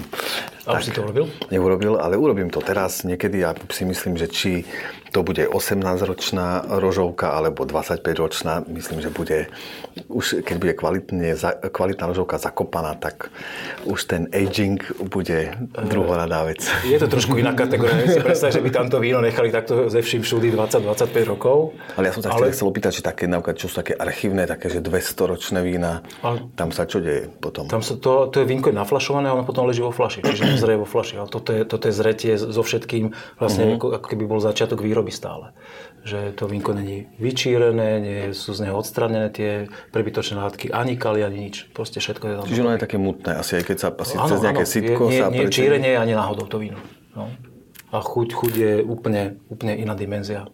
A 0.66 0.82
už 0.82 0.90
si 0.90 0.92
to 0.92 1.06
urobil? 1.06 1.30
Neurobil, 1.54 1.94
ale 1.94 2.18
urobím 2.18 2.50
to 2.50 2.58
teraz. 2.58 3.06
Niekedy 3.06 3.46
ja 3.46 3.54
si 3.70 3.86
myslím, 3.86 4.18
že 4.18 4.26
či 4.26 4.66
to 5.14 5.22
bude 5.22 5.48
18-ročná 5.48 6.76
rožovka 6.76 7.32
alebo 7.32 7.64
25-ročná, 7.64 8.68
myslím, 8.68 9.00
že 9.00 9.08
bude, 9.08 9.48
už 10.12 10.44
keď 10.44 10.56
bude 10.60 10.74
kvalitne, 10.76 11.32
kvalitná 11.72 12.04
rožovka 12.10 12.36
zakopaná, 12.36 12.98
tak 13.00 13.32
už 13.88 13.98
ten 14.04 14.28
aging 14.34 14.82
bude 15.08 15.56
druhoradá 15.88 16.44
vec. 16.44 16.60
Je 16.84 17.00
to 17.00 17.08
trošku 17.08 17.38
iná 17.40 17.56
kategória. 17.56 18.04
Si 18.10 18.20
predstaviť, 18.20 18.60
že 18.60 18.64
by 18.66 18.70
tamto 18.74 19.00
víno 19.00 19.24
nechali 19.24 19.48
takto 19.48 19.88
ze 19.88 20.04
vším 20.04 20.20
všudy 20.20 20.52
20-25 20.52 21.32
rokov. 21.32 21.72
Ale 21.96 22.10
ja 22.10 22.12
som 22.12 22.20
sa 22.20 22.36
ale... 22.36 22.52
chcel 22.52 22.68
opýtať, 22.68 23.00
či 23.00 23.02
také, 23.06 23.24
napríklad, 23.24 23.56
čo 23.56 23.72
sú 23.72 23.80
také 23.80 23.96
archívne, 23.96 24.44
také, 24.44 24.68
že 24.68 24.84
200-ročné 24.84 25.64
vína, 25.64 26.04
ale... 26.20 26.44
tam 26.58 26.74
sa 26.74 26.84
čo 26.84 27.00
deje 27.00 27.32
potom? 27.40 27.70
Tam 27.70 27.80
sa 27.80 27.96
to, 27.96 28.28
to 28.28 28.42
je 28.42 28.46
vínko 28.46 28.68
je 28.68 28.76
naflašované 28.76 29.30
a 29.30 29.38
ono 29.38 29.48
potom 29.48 29.64
leží 29.64 29.80
vo 29.80 29.94
flaši, 29.94 30.20
čiže 30.20 30.55
zrie 30.58 30.76
vo 30.80 30.88
flaši. 30.88 31.20
Ale 31.20 31.28
toto 31.28 31.52
je, 31.52 31.62
toto 31.68 31.88
je 31.88 31.94
zretie 31.94 32.32
so 32.40 32.62
všetkým, 32.64 33.12
vlastne 33.36 33.64
uh-huh. 33.64 33.76
ako, 33.76 33.86
ako 34.00 34.06
keby 34.12 34.24
bol 34.24 34.40
začiatok 34.40 34.80
výroby 34.80 35.12
stále 35.12 35.52
že 36.06 36.30
to 36.38 36.46
vínko 36.46 36.70
není 36.70 37.10
vyčírené, 37.18 37.98
nie 37.98 38.20
sú 38.30 38.54
z 38.54 38.70
neho 38.70 38.78
odstranené 38.78 39.26
tie 39.34 39.66
prebytočné 39.90 40.38
látky, 40.38 40.70
ani 40.70 40.94
kali, 40.94 41.26
ani 41.26 41.50
nič. 41.50 41.66
Proste 41.74 41.98
všetko 41.98 42.24
je 42.30 42.34
tam. 42.38 42.46
Čiže 42.46 42.62
ono 42.62 42.74
je 42.78 42.82
také 42.86 42.96
mutné, 42.96 43.34
asi 43.34 43.58
aj 43.58 43.64
keď 43.66 43.76
sa 43.82 43.88
asi 43.90 44.14
ano, 44.14 44.30
cez 44.30 44.38
nejaké 44.38 44.64
ano, 44.64 44.72
sitko 44.72 45.02
nie, 45.10 45.18
sa... 45.18 45.26
Nie, 45.34 45.42
nie 45.42 45.50
čírenie 45.50 45.98
ani 45.98 46.14
náhodou 46.14 46.46
to 46.46 46.62
víno. 46.62 46.78
No. 47.18 47.26
A 47.90 47.98
chuť, 47.98 48.28
chuť 48.38 48.52
je 48.54 48.72
úplne, 48.86 49.42
úplne 49.50 49.74
iná 49.74 49.98
dimenzia. 49.98 50.46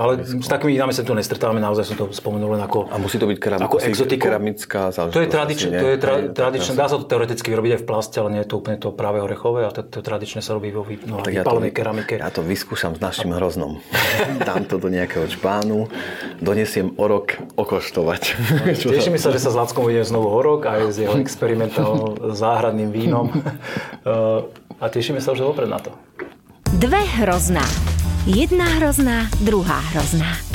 Ale 0.00 0.24
s 0.24 0.48
takými 0.48 0.80
vínami 0.80 0.96
sa 0.96 1.04
tu 1.04 1.12
nestretávame, 1.12 1.60
naozaj 1.60 1.92
som 1.92 1.96
to 2.00 2.08
spomenul 2.08 2.56
len 2.56 2.64
ako 2.64 2.88
A 2.88 2.96
musí 2.96 3.20
to 3.20 3.28
byť 3.28 3.36
keram, 3.36 3.60
ako 3.60 3.84
exotiku. 3.84 4.32
keramická 4.32 4.88
záležitosť. 4.88 5.12
To 5.12 5.20
je 5.20 5.28
tradičné, 5.28 5.76
to 5.76 5.88
je 5.92 5.98
tra, 6.00 6.14
tradičné, 6.32 6.72
dá 6.72 6.88
sa 6.88 6.96
to 6.96 7.04
teoreticky 7.04 7.52
vyrobiť 7.52 7.72
aj 7.76 7.80
v 7.84 7.86
plaste, 7.86 8.16
ale 8.16 8.28
nie 8.32 8.40
je 8.40 8.48
to 8.48 8.56
úplne 8.56 8.80
to 8.80 8.88
práve 8.96 9.20
orechové 9.20 9.68
a 9.68 9.70
to, 9.76 9.84
to 9.84 10.00
tradične 10.00 10.40
sa 10.40 10.56
robí 10.56 10.72
vo 10.72 10.88
no, 10.88 11.20
tak 11.20 11.36
ja 11.36 11.44
to, 11.44 11.60
keramike. 11.60 12.16
Ja 12.16 12.32
to 12.32 12.40
vyskúšam 12.40 12.96
s 12.96 13.00
našim 13.04 13.36
hroznom. 13.36 13.84
Dám 14.48 14.64
to 14.64 14.80
do 14.80 14.88
nejakého 14.88 15.28
čbánu, 15.28 15.92
donesiem 16.40 16.96
o 16.96 17.04
rok 17.04 17.36
okoštovať. 17.60 18.22
No, 18.56 18.88
teším 18.96 19.20
sa, 19.20 19.28
že 19.36 19.44
sa 19.44 19.52
s 19.52 19.56
Lackom 19.60 19.84
uvidíme 19.84 20.08
znovu 20.08 20.32
o 20.32 20.40
rok 20.40 20.64
aj 20.64 20.96
s 20.96 20.96
jeho 20.96 21.20
experimentálnym 21.24 22.32
záhradným 22.32 22.88
vínom. 22.88 23.28
a 24.80 24.84
tešíme 24.88 25.20
sa 25.20 25.36
už 25.36 25.44
vopred 25.44 25.68
na 25.68 25.76
to. 25.76 25.92
Dve 26.80 27.04
hrozná. 27.20 27.99
Jedna 28.26 28.64
hrozná, 28.64 29.30
druhá 29.40 29.78
hrozná. 29.78 30.49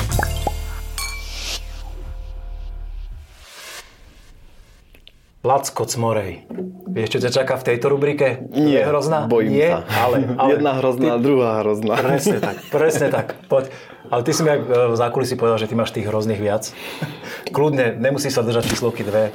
Lacko 5.46 5.86
Cmorej. 5.86 6.42
Vieš, 6.90 7.08
čo 7.12 7.18
ťa 7.22 7.30
čaká 7.30 7.54
v 7.54 7.66
tejto 7.70 7.86
rubrike? 7.92 8.50
Nie, 8.50 8.82
je 8.82 8.88
hrozná? 8.90 9.30
bojím 9.30 9.54
Nie, 9.54 9.78
sa. 9.78 10.08
Ale, 10.08 10.16
ale, 10.42 10.50
Jedna 10.58 10.72
hrozná, 10.82 11.12
ty... 11.14 11.22
druhá 11.22 11.52
hrozná. 11.62 11.94
Presne 12.02 12.38
tak, 12.42 12.56
presne 12.74 13.06
tak. 13.14 13.26
Poď. 13.46 13.70
Ale 14.06 14.22
ty 14.22 14.30
si 14.30 14.46
mi 14.46 14.54
v 14.62 14.94
zákulisí 14.94 15.34
povedal, 15.34 15.58
že 15.58 15.66
ty 15.66 15.74
máš 15.74 15.90
tých 15.90 16.06
hrozných 16.06 16.38
viac. 16.38 16.70
Kľudne, 17.54 17.98
nemusí 17.98 18.30
sa 18.30 18.46
držať 18.46 18.70
číslovky 18.70 19.02
dve. 19.02 19.34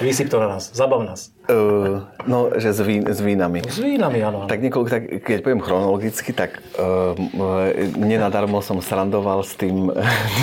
Vysyp 0.00 0.32
to 0.32 0.40
na 0.40 0.48
nás, 0.48 0.72
zabav 0.72 1.04
nás. 1.04 1.32
Uh, 1.48 2.04
no, 2.28 2.52
že 2.56 2.76
s, 2.76 2.80
vín, 2.84 3.08
s 3.08 3.20
vínami. 3.24 3.64
S 3.64 3.80
vínami, 3.80 4.20
áno. 4.20 4.44
Tak 4.48 4.60
niekoľko, 4.64 4.88
tak, 4.88 5.02
keď 5.24 5.38
poviem 5.40 5.64
chronologicky, 5.64 6.36
tak 6.36 6.60
uh, 6.76 7.16
nenadarmo 7.96 8.60
som 8.60 8.80
srandoval 8.84 9.40
s 9.44 9.56
tým 9.56 9.88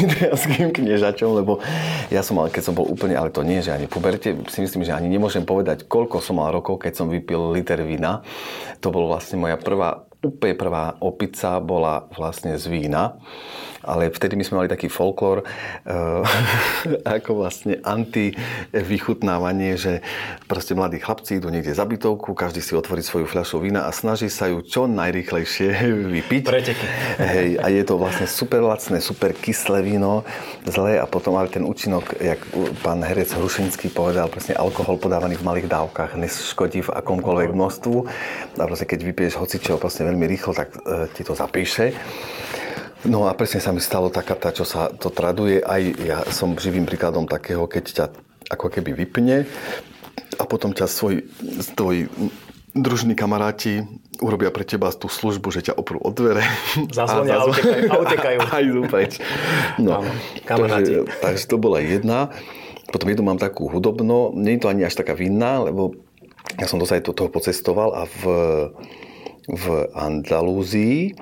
nitrianským 0.01 0.73
kniežačom, 0.73 1.29
lebo 1.37 1.61
ja 2.09 2.25
som 2.25 2.41
mal, 2.41 2.49
keď 2.49 2.69
som 2.69 2.73
bol 2.73 2.89
úplne, 2.89 3.13
ale 3.17 3.29
to 3.29 3.45
nie, 3.45 3.61
že 3.61 3.73
ani 3.73 3.85
puberte, 3.85 4.33
si 4.49 4.59
myslím, 4.65 4.81
že 4.81 4.94
ani 4.95 5.11
nemôžem 5.11 5.43
povedať, 5.43 5.85
koľko 5.85 6.23
som 6.23 6.39
mal 6.39 6.55
rokov, 6.55 6.79
keď 6.79 6.93
som 6.95 7.07
vypil 7.11 7.51
liter 7.51 7.83
vína. 7.83 8.23
To 8.79 8.89
bol 8.89 9.11
vlastne 9.11 9.37
moja 9.37 9.59
prvá 9.59 10.07
úplne 10.25 10.57
prvá 10.57 10.97
opica 11.05 11.61
bola 11.61 12.09
vlastne 12.17 12.57
z 12.57 12.65
vína, 12.65 13.21
ale 13.85 14.09
vtedy 14.09 14.33
my 14.35 14.43
sme 14.43 14.55
mali 14.63 14.69
taký 14.69 14.89
folklór, 14.89 15.45
uh, 15.45 16.25
ako 17.21 17.45
vlastne 17.45 17.79
anti-vychutnávanie, 17.85 19.77
že 19.77 20.01
proste 20.49 20.73
mladí 20.73 20.97
chlapci 20.97 21.37
idú 21.37 21.53
niekde 21.53 21.77
za 21.77 21.85
bytovku, 21.85 22.33
každý 22.33 22.65
si 22.65 22.73
otvorí 22.73 23.05
svoju 23.05 23.29
fľašu 23.29 23.61
vína 23.61 23.85
a 23.85 23.93
snaží 23.93 24.27
sa 24.27 24.49
ju 24.49 24.65
čo 24.65 24.89
najrychlejšie 24.89 25.69
vypiť. 26.17 26.43
Preteky. 26.43 26.85
Hej, 27.35 27.49
a 27.61 27.69
je 27.69 27.83
to 27.85 27.95
vlastne 28.01 28.25
super 28.25 28.65
lacné, 28.65 28.97
super 28.99 29.31
kyslé 29.31 29.85
víno, 29.85 30.25
zlé 30.65 30.97
a 30.97 31.05
potom 31.05 31.37
ale 31.37 31.47
ten 31.53 31.61
účinok, 31.61 32.17
jak 32.17 32.41
pán 32.81 33.05
herec 33.05 33.29
Hrušinský 33.31 33.93
povedal, 33.93 34.27
presne 34.27 34.57
alkohol 34.57 34.97
podávaný 34.97 35.37
v 35.37 35.45
malých 35.45 35.67
dávkach 35.69 36.17
neškodí 36.17 36.81
v 36.81 36.93
akomkoľvek 36.95 37.51
množstvu 37.53 37.97
a 38.57 38.63
proste 38.65 38.89
keď 38.89 38.99
vypiješ 39.05 39.37
hocičo 39.37 39.77
proste 39.77 40.07
veľmi 40.07 40.25
rýchlo, 40.25 40.55
tak 40.55 40.73
e, 40.73 41.11
ti 41.13 41.21
to 41.21 41.37
zapíše. 41.37 41.93
No 43.05 43.29
a 43.29 43.37
presne 43.37 43.61
sa 43.61 43.69
mi 43.69 43.81
stalo 43.81 44.09
taká 44.09 44.33
tá, 44.33 44.49
čo 44.49 44.65
sa 44.65 44.89
to 44.89 45.13
traduje. 45.13 45.61
Aj 45.61 45.81
ja 45.81 46.25
som 46.33 46.57
živým 46.57 46.89
príkladom 46.89 47.29
takého, 47.29 47.69
keď 47.69 47.83
ťa 47.85 48.05
ako 48.49 48.69
keby 48.69 48.93
vypne 49.05 49.45
a 50.37 50.43
potom 50.45 50.73
ťa 50.73 50.85
svoj, 50.89 51.25
tvoj 51.77 52.09
družní 52.75 53.15
kamaráti 53.15 53.85
urobia 54.19 54.51
pre 54.51 54.67
teba 54.67 54.91
tú 54.91 55.07
službu, 55.07 55.47
že 55.53 55.71
ťa 55.71 55.77
oprú 55.77 56.01
od 56.01 56.13
dvere. 56.17 56.43
Zazvonia 56.91 57.39
a, 57.39 57.47
utekajú. 57.47 57.85
A 57.87 57.95
utekajú. 58.03 58.37
A 58.41 58.55
idú 58.59 58.81
preč. 58.91 59.21
No, 59.79 60.03
takže, 60.43 61.07
takže 61.23 61.43
to 61.45 61.55
bola 61.61 61.79
jedna. 61.79 62.33
Potom 62.89 63.09
jednu 63.09 63.23
mám 63.25 63.39
takú 63.39 63.69
hudobno. 63.69 64.33
Nie 64.35 64.57
je 64.57 64.61
to 64.65 64.71
ani 64.71 64.83
až 64.85 64.97
taká 64.97 65.13
vinná, 65.15 65.61
lebo 65.63 65.95
ja 66.57 66.67
som 66.69 66.77
dosť 66.77 67.05
do 67.05 67.13
toho 67.15 67.29
pocestoval 67.31 67.95
a 67.95 68.03
v 68.05 68.21
v 69.45 69.65
Andalúzii, 69.93 71.13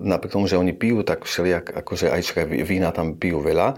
napriek 0.00 0.32
tomu, 0.32 0.46
že 0.48 0.60
oni 0.60 0.72
pijú 0.72 1.04
tak 1.04 1.26
všelijak, 1.28 1.76
akože 1.76 2.08
aj 2.12 2.20
vína 2.64 2.94
tam 2.94 3.18
pijú 3.18 3.44
veľa, 3.44 3.76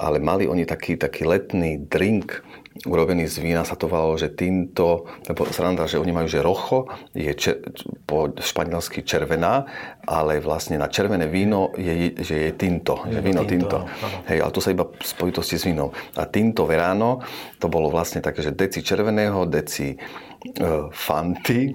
ale 0.00 0.18
mali 0.18 0.48
oni 0.48 0.66
taký, 0.66 0.98
taký 0.98 1.28
letný 1.28 1.86
drink, 1.86 2.42
urobený 2.84 3.24
z 3.24 3.40
vína 3.40 3.64
sa 3.64 3.78
to 3.78 3.88
volalo, 3.88 4.20
že 4.20 4.36
tinto, 4.36 5.08
lebo 5.24 5.48
sranda, 5.48 5.88
že 5.88 5.96
oni 5.96 6.12
majú, 6.12 6.28
že 6.28 6.44
rocho 6.44 6.90
je 7.16 7.32
čer, 7.32 7.64
po 8.04 8.28
španielsky 8.36 9.00
červená, 9.00 9.64
ale 10.06 10.38
vlastne 10.38 10.78
na 10.78 10.86
červené 10.86 11.26
víno 11.26 11.74
je, 11.74 12.14
že 12.22 12.36
je 12.48 12.50
tinto, 12.54 13.02
že 13.10 13.18
víno 13.18 13.42
tinto. 13.42 13.82
tinto. 13.82 14.24
Hej, 14.30 14.38
ale 14.46 14.54
to 14.54 14.62
sa 14.62 14.70
iba 14.70 14.86
v 14.86 15.02
spojitosti 15.02 15.58
s 15.58 15.66
vínom. 15.66 15.90
A 16.14 16.24
tinto 16.30 16.64
verano, 16.64 17.20
to 17.58 17.66
bolo 17.66 17.90
vlastne 17.90 18.22
také, 18.22 18.40
že 18.40 18.54
deci 18.54 18.80
červeného, 18.86 19.44
deci 19.50 19.98
E, 20.54 20.92
fanty, 20.94 21.74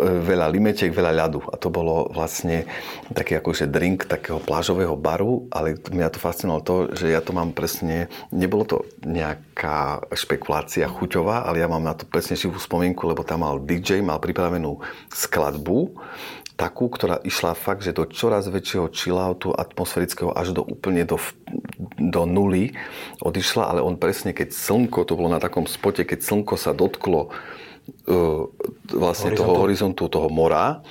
veľa 0.00 0.48
limetiek, 0.48 0.88
veľa 0.88 1.12
ľadu. 1.12 1.40
A 1.52 1.60
to 1.60 1.68
bolo 1.68 2.08
vlastne 2.08 2.64
taký 3.12 3.36
akože 3.36 3.68
drink 3.68 4.08
takého 4.08 4.40
plážového 4.40 4.96
baru, 4.96 5.44
ale 5.52 5.76
mňa 5.76 6.08
to 6.08 6.22
fascinovalo 6.22 6.62
to, 6.64 6.74
že 6.96 7.12
ja 7.12 7.20
to 7.20 7.36
mám 7.36 7.52
presne, 7.52 8.08
nebolo 8.32 8.64
to 8.64 8.76
nejaká 9.04 10.08
špekulácia 10.14 10.88
chuťová, 10.88 11.44
ale 11.44 11.60
ja 11.60 11.68
mám 11.68 11.84
na 11.84 11.92
to 11.92 12.08
presne 12.08 12.38
živú 12.38 12.56
spomienku, 12.56 13.04
lebo 13.04 13.26
tam 13.26 13.44
mal 13.44 13.60
DJ, 13.60 14.00
mal 14.00 14.22
pripravenú 14.22 14.80
skladbu, 15.12 16.00
takú, 16.60 16.92
ktorá 16.92 17.24
išla 17.24 17.56
fakt, 17.56 17.80
že 17.80 17.96
do 17.96 18.04
čoraz 18.04 18.44
väčšieho 18.52 18.92
chilloutu 18.92 19.56
atmosférického 19.56 20.36
až 20.36 20.52
do 20.52 20.60
úplne 20.60 21.08
do, 21.08 21.16
do 21.96 22.28
nuly 22.28 22.76
odišla, 23.24 23.64
ale 23.72 23.80
on 23.80 23.96
presne, 23.96 24.36
keď 24.36 24.52
slnko, 24.52 25.08
to 25.08 25.16
bolo 25.16 25.32
na 25.32 25.40
takom 25.40 25.64
spote, 25.64 26.04
keď 26.04 26.20
slnko 26.20 26.60
sa 26.60 26.76
dotklo 26.76 27.32
uh, 27.32 28.44
vlastne 28.92 29.32
horizontu. 29.32 29.40
toho 29.40 29.52
horizontu, 29.56 30.02
toho 30.12 30.28
mora, 30.28 30.84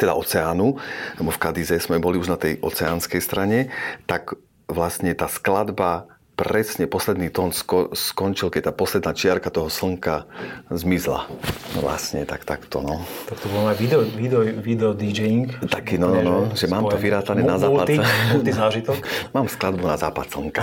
teda 0.00 0.16
oceánu, 0.16 0.80
lebo 1.20 1.30
v 1.36 1.40
Kadize 1.40 1.76
sme 1.76 2.00
boli 2.00 2.16
už 2.16 2.32
na 2.32 2.40
tej 2.40 2.56
oceánskej 2.64 3.20
strane, 3.20 3.68
tak 4.08 4.40
vlastne 4.72 5.12
tá 5.12 5.28
skladba 5.28 6.17
presne 6.38 6.86
posledný 6.86 7.34
tón 7.34 7.50
sko- 7.50 7.90
skončil, 7.90 8.54
keď 8.54 8.70
tá 8.70 8.72
posledná 8.72 9.10
čiarka 9.10 9.50
toho 9.50 9.66
slnka 9.66 10.30
zmizla. 10.70 11.26
No 11.74 11.78
vlastne, 11.82 12.22
tak 12.22 12.46
takto, 12.46 12.78
no. 12.78 13.02
Tak 13.26 13.42
to 13.42 13.50
bolo 13.50 13.66
aj 13.66 13.76
video, 13.82 14.06
video, 14.06 14.40
video 14.46 14.90
DJing. 14.94 15.66
Taký, 15.66 15.98
no, 15.98 16.14
no, 16.14 16.20
no, 16.22 16.36
že, 16.54 16.64
že 16.64 16.66
mám 16.70 16.86
to 16.86 16.94
vyrátané 16.94 17.42
na 17.42 17.58
západ. 17.58 17.90
Multi, 17.90 17.96
multi 18.38 18.52
zážitok. 18.54 18.96
mám 19.34 19.50
skladbu 19.50 19.82
na 19.82 19.98
západ 19.98 20.26
slnka. 20.30 20.62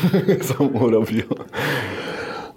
Som 0.50 0.74
urobil. 0.74 1.30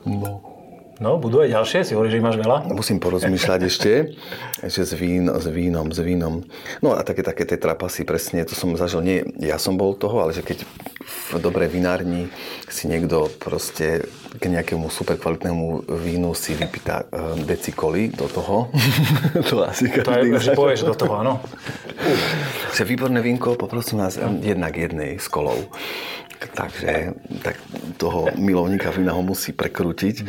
No. 0.09 0.55
No, 0.95 1.19
budú 1.19 1.43
aj 1.43 1.51
ďalšie? 1.51 1.79
Si 1.83 1.91
hovoríš, 1.91 2.15
že 2.15 2.23
máš 2.23 2.39
veľa? 2.39 2.71
Musím 2.71 3.03
porozmýšľať 3.03 3.59
ešte, 3.71 4.15
že 4.63 4.81
s, 4.87 4.93
vín, 4.95 5.27
s 5.27 5.47
vínom, 5.51 5.91
s 5.91 5.99
vínom. 5.99 6.47
No 6.79 6.95
a 6.95 7.03
také, 7.03 7.19
také 7.19 7.43
tie 7.43 7.59
trapasy, 7.59 8.07
presne, 8.07 8.47
to 8.47 8.55
som 8.55 8.71
zažil, 8.79 9.03
nie 9.03 9.27
ja 9.43 9.59
som 9.59 9.75
bol 9.75 9.91
toho, 9.99 10.23
ale 10.23 10.31
že 10.31 10.39
keď 10.39 10.63
v 11.05 11.43
dobrej 11.43 11.69
vinárni 11.69 12.31
si 12.71 12.87
niekto 12.87 13.27
proste 13.43 14.07
k 14.35 14.43
nejakému 14.51 14.87
super 14.87 15.19
kvalitnému 15.19 15.87
vínu 15.99 16.31
si 16.35 16.55
vypýta 16.55 17.07
uh, 17.07 17.35
decikoly 17.43 18.11
do 18.11 18.27
toho. 18.31 18.71
to 19.51 19.67
asi 19.67 19.91
To 19.91 20.11
je, 20.15 20.55
povieš 20.55 20.87
do 20.87 20.95
toho, 20.95 21.13
áno. 21.19 21.33
Že 22.75 22.83
výborné 22.87 23.19
vínko, 23.19 23.55
poprosím 23.59 24.03
vás, 24.03 24.19
jednak 24.43 24.75
jednej 24.75 25.19
s 25.19 25.27
kolou. 25.27 25.59
Takže 26.39 27.15
tak 27.41 27.55
toho 27.95 28.31
milovníka 28.36 28.91
vína 28.91 29.15
ho 29.15 29.23
musí 29.23 29.55
prekrútiť. 29.55 30.27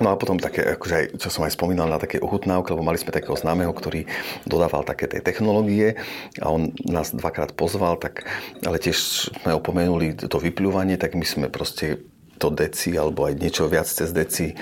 No 0.00 0.08
a 0.10 0.16
potom 0.16 0.40
také, 0.40 0.64
akože 0.74 0.94
aj, 0.94 1.06
čo 1.20 1.28
som 1.28 1.44
aj 1.44 1.52
spomínal 1.52 1.86
na 1.86 2.00
také 2.00 2.16
ochutnávky, 2.16 2.72
lebo 2.72 2.86
mali 2.86 2.96
sme 2.96 3.12
takého 3.12 3.36
známeho, 3.36 3.70
ktorý 3.70 4.08
dodával 4.48 4.88
také 4.88 5.04
tie 5.06 5.20
technológie 5.20 6.00
a 6.40 6.48
on 6.48 6.72
nás 6.88 7.12
dvakrát 7.12 7.52
pozval, 7.52 8.00
tak, 8.00 8.24
ale 8.64 8.80
tiež 8.80 8.96
sme 9.42 9.52
opomenuli 9.52 10.16
to 10.16 10.40
vypľúvanie, 10.40 10.96
tak 10.96 11.12
my 11.12 11.26
sme 11.28 11.46
proste 11.52 12.02
to 12.40 12.48
deci, 12.50 12.96
alebo 12.96 13.28
aj 13.28 13.38
niečo 13.38 13.70
viac 13.70 13.86
cez 13.86 14.10
deci 14.10 14.56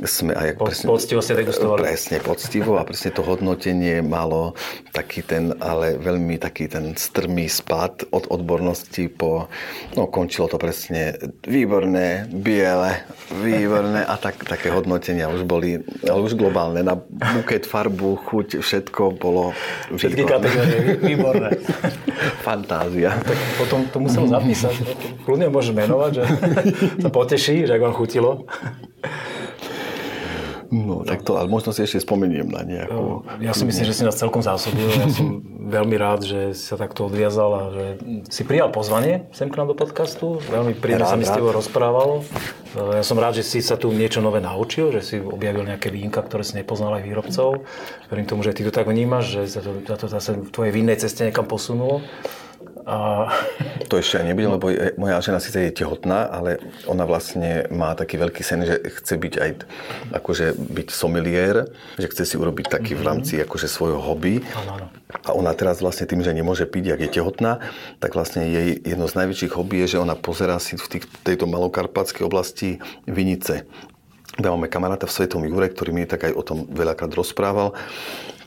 sme 0.00 0.32
aj... 0.32 0.56
Po, 0.56 0.72
presne, 0.72 0.86
poctivo 0.88 1.20
ste 1.20 1.36
degustovali. 1.36 1.84
Presne, 1.84 2.16
poctivo 2.24 2.80
a 2.80 2.82
presne 2.88 3.12
to 3.12 3.20
hodnotenie 3.20 4.00
malo 4.00 4.56
taký 4.96 5.20
ten, 5.20 5.52
ale 5.60 6.00
veľmi 6.00 6.40
taký 6.40 6.64
ten 6.72 6.96
strmý 6.96 7.44
spad 7.52 8.08
od 8.08 8.24
odbornosti 8.32 9.12
po... 9.12 9.52
No, 9.92 10.08
končilo 10.08 10.48
to 10.48 10.56
presne 10.56 11.20
výborné, 11.44 12.24
biele, 12.32 13.04
výborné 13.36 14.00
a 14.08 14.16
tak, 14.16 14.40
také 14.48 14.72
hodnotenia 14.72 15.28
už 15.28 15.44
boli, 15.44 15.84
ale 16.08 16.20
už 16.24 16.40
globálne. 16.40 16.80
Na 16.80 16.96
buket, 17.36 17.68
farbu, 17.68 18.16
chuť, 18.16 18.64
všetko 18.64 19.20
bolo... 19.20 19.52
Všetky 19.92 20.24
kategórie, 20.24 20.96
výborné. 21.04 21.60
Fantázia. 22.46 23.12
Tak 23.20 23.38
potom 23.60 23.84
to 23.92 23.98
musel 24.00 24.24
zapísať. 24.24 24.72
Kľudne 25.28 25.52
môžeš 25.52 25.72
menovať, 25.76 26.10
že 26.16 26.24
to 27.04 27.08
poteší, 27.12 27.68
že 27.68 27.76
ak 27.76 27.84
vám 27.84 27.94
chutilo. 27.94 28.48
No, 30.72 31.04
tak 31.04 31.20
to, 31.20 31.36
ale 31.36 31.52
možno 31.52 31.76
si 31.76 31.84
ešte 31.84 32.00
spomeniem 32.00 32.48
na 32.48 32.64
nejakú... 32.64 33.28
Ja 33.44 33.52
si 33.52 33.68
myslím, 33.68 33.84
že 33.84 33.92
si 33.92 34.08
nás 34.08 34.16
celkom 34.16 34.40
zásobil. 34.40 34.88
Ja 34.88 35.04
som 35.12 35.44
veľmi 35.68 36.00
rád, 36.00 36.24
že 36.24 36.56
sa 36.56 36.80
takto 36.80 37.12
odviazal 37.12 37.50
a 37.52 37.62
že 37.68 37.84
si 38.32 38.40
prijal 38.48 38.72
pozvanie 38.72 39.28
sem 39.36 39.52
k 39.52 39.60
nám 39.60 39.68
do 39.68 39.76
podcastu. 39.76 40.40
Veľmi 40.48 40.72
príjemne 40.72 41.04
sa 41.04 41.20
mi 41.20 41.28
s 41.28 41.32
tebou 41.36 41.52
rozprávalo. 41.52 42.24
Ja 42.72 43.04
som 43.04 43.20
rád, 43.20 43.36
že 43.36 43.44
si 43.44 43.60
sa 43.60 43.76
tu 43.76 43.92
niečo 43.92 44.24
nové 44.24 44.40
naučil, 44.40 44.96
že 44.96 45.04
si 45.04 45.20
objavil 45.20 45.68
nejaké 45.68 45.92
vínka, 45.92 46.24
ktoré 46.24 46.40
si 46.40 46.56
nepoznal 46.56 46.96
aj 46.96 47.04
výrobcov. 47.04 47.68
Verím 48.08 48.24
tomu, 48.24 48.40
že 48.40 48.56
ty 48.56 48.64
to 48.64 48.72
tak 48.72 48.88
vnímaš, 48.88 49.28
že 49.28 49.40
sa 49.52 49.60
to, 49.60 49.76
sa 49.84 49.96
to 50.00 50.06
zase 50.08 50.30
v 50.40 50.48
tvojej 50.48 50.72
vinnej 50.72 50.96
ceste 50.96 51.28
niekam 51.28 51.44
posunulo. 51.44 52.00
A... 52.86 53.28
To 53.92 54.00
ešte 54.00 54.24
aj 54.24 54.24
nebude, 54.24 54.48
lebo 54.48 54.72
moja 54.96 55.20
žena 55.20 55.36
síce 55.36 55.68
je 55.68 55.84
tehotná, 55.84 56.24
ale 56.24 56.56
ona 56.88 57.04
vlastne 57.04 57.68
má 57.68 57.92
taký 57.92 58.16
veľký 58.16 58.40
sen, 58.40 58.64
že 58.64 58.80
chce 58.88 59.20
byť 59.20 59.34
aj 59.36 59.50
akože 60.16 60.56
byť 60.56 60.88
someliér, 60.88 61.68
že 62.00 62.08
chce 62.08 62.24
si 62.24 62.40
urobiť 62.40 62.72
taký 62.72 62.96
v 62.96 63.04
mhm. 63.04 63.08
rámci 63.12 63.36
akože 63.44 63.68
svojho 63.68 64.00
hobby. 64.00 64.40
Ano, 64.56 64.80
ano. 64.80 64.86
A 65.12 65.36
ona 65.36 65.52
teraz 65.52 65.84
vlastne 65.84 66.08
tým, 66.08 66.24
že 66.24 66.32
nemôže 66.32 66.64
piť, 66.64 66.96
ak 66.96 67.04
je 67.04 67.10
tehotná, 67.20 67.60
tak 68.00 68.16
vlastne 68.16 68.48
jej 68.48 68.80
jedno 68.80 69.04
z 69.04 69.18
najväčších 69.20 69.52
hobby 69.60 69.84
je, 69.84 69.98
že 69.98 70.00
ona 70.00 70.16
pozerá 70.16 70.56
si 70.56 70.80
v 70.80 70.86
tých, 70.88 71.04
tejto 71.20 71.44
malokarpatskej 71.44 72.24
oblasti 72.24 72.80
vinice. 73.04 73.68
Máme 74.40 74.72
kamaráta 74.72 75.04
v 75.04 75.12
Svetom 75.12 75.44
Jure, 75.44 75.68
ktorý 75.68 75.92
mi 75.92 76.08
tak 76.08 76.24
aj 76.24 76.32
o 76.32 76.40
tom 76.40 76.64
veľakrát 76.64 77.12
rozprával 77.12 77.76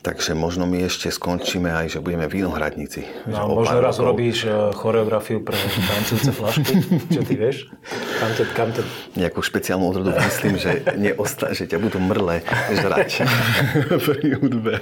Takže 0.05 0.37
možno 0.37 0.69
my 0.69 0.85
ešte 0.85 1.09
skončíme 1.09 1.65
aj, 1.65 1.97
že 1.97 1.99
budeme 1.99 2.29
vinohradníci. 2.29 3.25
No, 3.25 3.57
možno 3.57 3.81
raz 3.81 3.97
urobíš 3.97 4.45
uh, 4.45 4.69
choreografiu 4.69 5.41
pre 5.41 5.57
tancujúce 5.57 6.29
flašky, 6.29 6.77
čo 7.09 7.25
ty 7.25 7.33
vieš? 7.33 7.73
Kam 8.21 8.31
te, 8.37 8.43
kam 8.53 8.69
te... 8.69 8.85
Nejakú 9.17 9.41
špeciálnu 9.41 9.81
odrodu 9.89 10.13
myslím, 10.13 10.61
že, 10.61 10.85
neosta- 10.93 11.57
že 11.57 11.65
ťa 11.65 11.81
budú 11.81 11.97
mrle 11.97 12.45
žrať 12.77 13.25
pri 14.05 14.37
hudbe. 14.37 14.77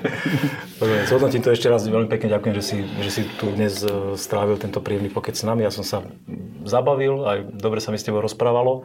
Dobre, 0.75 1.07
zhodnotím 1.07 1.39
to 1.39 1.55
ešte 1.55 1.71
raz. 1.71 1.87
Veľmi 1.87 2.11
pekne 2.11 2.27
ďakujem, 2.27 2.53
že 2.59 2.63
si, 2.67 2.77
že 2.83 3.09
si 3.09 3.21
tu 3.39 3.47
dnes 3.55 3.79
e, 3.79 4.19
strávil 4.19 4.59
tento 4.59 4.83
príjemný 4.83 5.07
pokec 5.07 5.39
s 5.39 5.47
nami. 5.47 5.63
Ja 5.63 5.71
som 5.71 5.87
sa 5.87 6.03
zabavil, 6.67 7.23
aj 7.23 7.47
dobre 7.55 7.79
sa 7.79 7.95
mi 7.95 7.97
s 7.97 8.03
tebou 8.03 8.19
rozprávalo. 8.19 8.83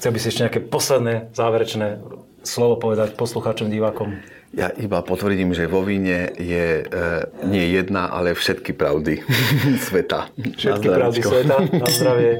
Chcel 0.00 0.16
by 0.16 0.18
si 0.22 0.32
ešte 0.32 0.48
nejaké 0.48 0.60
posledné, 0.64 1.28
záverečné 1.36 2.00
slovo 2.40 2.80
povedať 2.80 3.20
poslucháčom, 3.20 3.68
divákom? 3.68 4.37
Ja 4.56 4.72
iba 4.72 5.04
potvrdím, 5.04 5.52
že 5.52 5.68
vo 5.68 5.84
víne 5.84 6.32
je 6.40 6.80
e, 6.80 6.84
nie 7.44 7.68
jedna, 7.68 8.08
ale 8.08 8.32
všetky 8.32 8.72
pravdy 8.72 9.20
sveta. 9.86 10.32
Všetky 10.36 10.88
pravdy 10.88 11.20
sveta, 11.20 11.56
na 11.68 11.88
zdravie. 11.88 12.32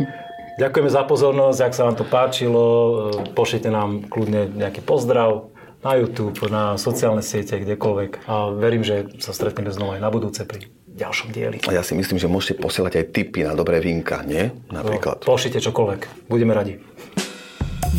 Ďakujeme 0.58 0.90
za 0.90 1.02
pozornosť, 1.06 1.60
ak 1.62 1.72
sa 1.76 1.82
vám 1.86 1.96
to 2.00 2.06
páčilo, 2.08 2.64
e, 2.64 2.92
pošlite 3.36 3.68
nám 3.68 4.08
kľudne 4.08 4.56
nejaký 4.56 4.80
pozdrav 4.80 5.52
na 5.84 5.94
YouTube, 5.94 6.34
na 6.50 6.74
sociálne 6.74 7.22
siete, 7.22 7.60
kdekoľvek. 7.60 8.26
A 8.26 8.50
verím, 8.56 8.82
že 8.82 9.06
sa 9.22 9.30
stretneme 9.30 9.70
znova 9.70 10.00
aj 10.00 10.02
na 10.02 10.10
budúce 10.10 10.42
pri 10.42 10.66
ďalšom 10.98 11.30
dieli. 11.30 11.62
A 11.70 11.78
ja 11.78 11.86
si 11.86 11.94
myslím, 11.94 12.18
že 12.18 12.26
môžete 12.26 12.58
posielať 12.58 12.98
aj 12.98 13.04
tipy 13.14 13.46
na 13.46 13.54
dobré 13.54 13.78
vínka, 13.78 14.26
nie? 14.26 14.50
Napríklad. 14.74 15.22
No, 15.22 15.28
pošlite 15.30 15.62
čokoľvek. 15.62 16.26
Budeme 16.26 16.52
radi. 16.56 16.82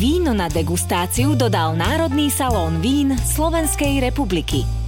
Víno 0.00 0.32
na 0.32 0.48
degustáciu 0.48 1.36
dodal 1.36 1.76
Národný 1.76 2.32
salón 2.32 2.80
vín 2.80 3.12
Slovenskej 3.20 4.00
republiky. 4.00 4.79